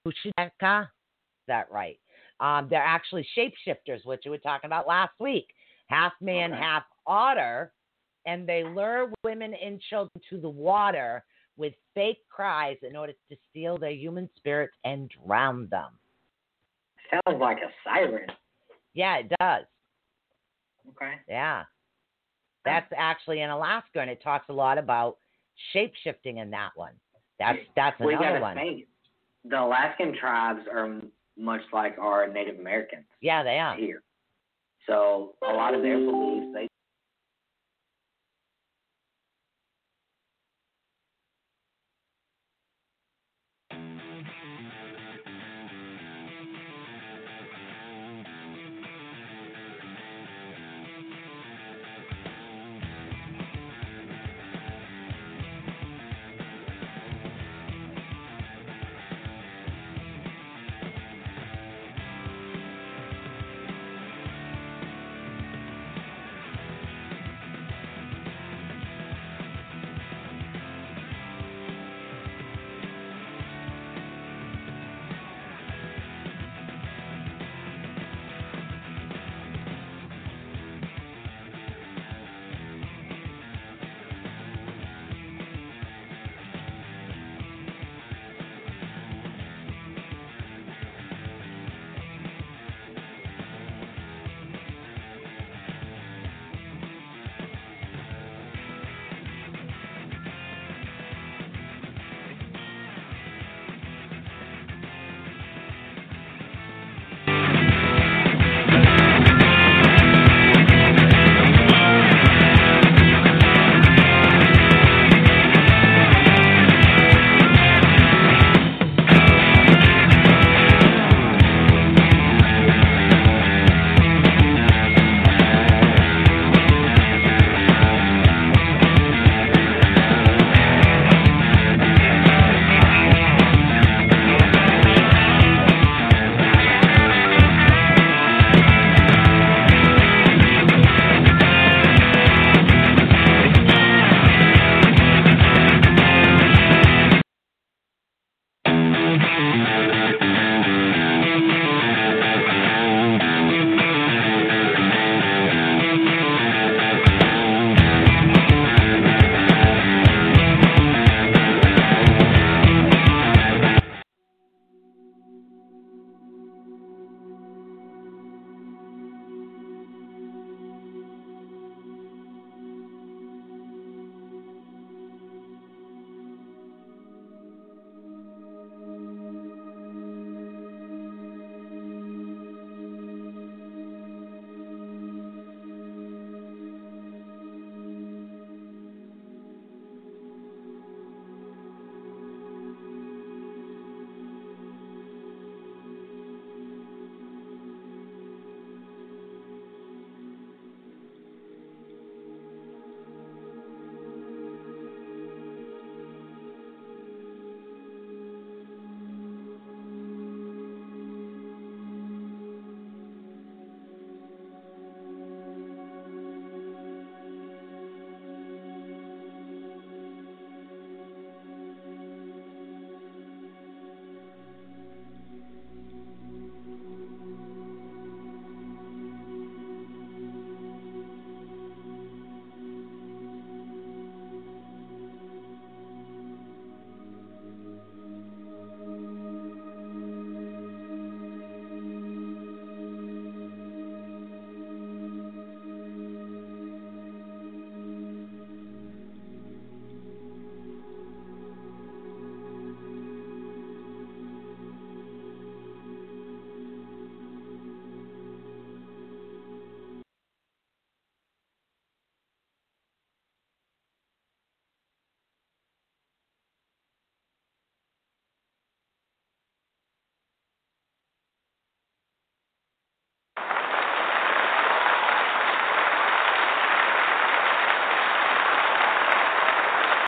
Kushtaka. 0.06 0.82
Is 0.82 1.48
that 1.48 1.68
right? 1.72 1.98
Um, 2.42 2.66
they're 2.68 2.82
actually 2.82 3.26
shapeshifters, 3.38 4.04
which 4.04 4.22
we 4.24 4.30
were 4.32 4.38
talking 4.38 4.66
about 4.66 4.86
last 4.88 5.12
week. 5.20 5.46
Half 5.86 6.12
man, 6.20 6.52
Okay. 6.52 6.60
half 6.60 6.82
otter, 7.06 7.72
and 8.26 8.46
they 8.48 8.64
lure 8.64 9.12
women 9.22 9.54
and 9.54 9.80
children 9.80 10.20
to 10.28 10.40
the 10.40 10.48
water 10.50 11.24
with 11.56 11.72
fake 11.94 12.18
cries 12.28 12.76
in 12.82 12.96
order 12.96 13.12
to 13.30 13.36
steal 13.48 13.78
their 13.78 13.92
human 13.92 14.28
spirits 14.36 14.74
and 14.84 15.08
drown 15.24 15.68
them. 15.68 15.98
Sounds 17.10 17.40
like 17.40 17.58
a 17.58 17.70
siren. 17.84 18.28
Yeah, 18.94 19.18
it 19.18 19.28
does. 19.40 19.64
Okay. 20.90 21.14
Yeah. 21.28 21.64
That's 22.64 22.90
actually 22.96 23.40
in 23.42 23.50
Alaska, 23.50 24.00
and 24.00 24.10
it 24.10 24.20
talks 24.22 24.48
a 24.48 24.52
lot 24.52 24.78
about 24.78 25.18
shape 25.72 25.94
shifting 26.02 26.38
in 26.38 26.50
that 26.50 26.70
one. 26.74 26.94
That's 27.38 27.58
that's 27.76 27.98
we 28.00 28.14
another 28.14 28.40
one. 28.40 28.56
think. 28.56 28.86
The 29.44 29.60
Alaskan 29.60 30.16
tribes 30.18 30.60
are 30.72 31.00
much 31.36 31.62
like 31.72 31.96
our 31.98 32.26
Native 32.28 32.58
Americans 32.58 33.04
Yeah, 33.20 33.42
they 33.42 33.58
are. 33.58 33.76
here. 33.76 34.02
So 34.86 35.34
a 35.48 35.52
lot 35.52 35.74
of 35.74 35.82
their 35.82 35.98
beliefs, 35.98 36.46
they 36.54 36.68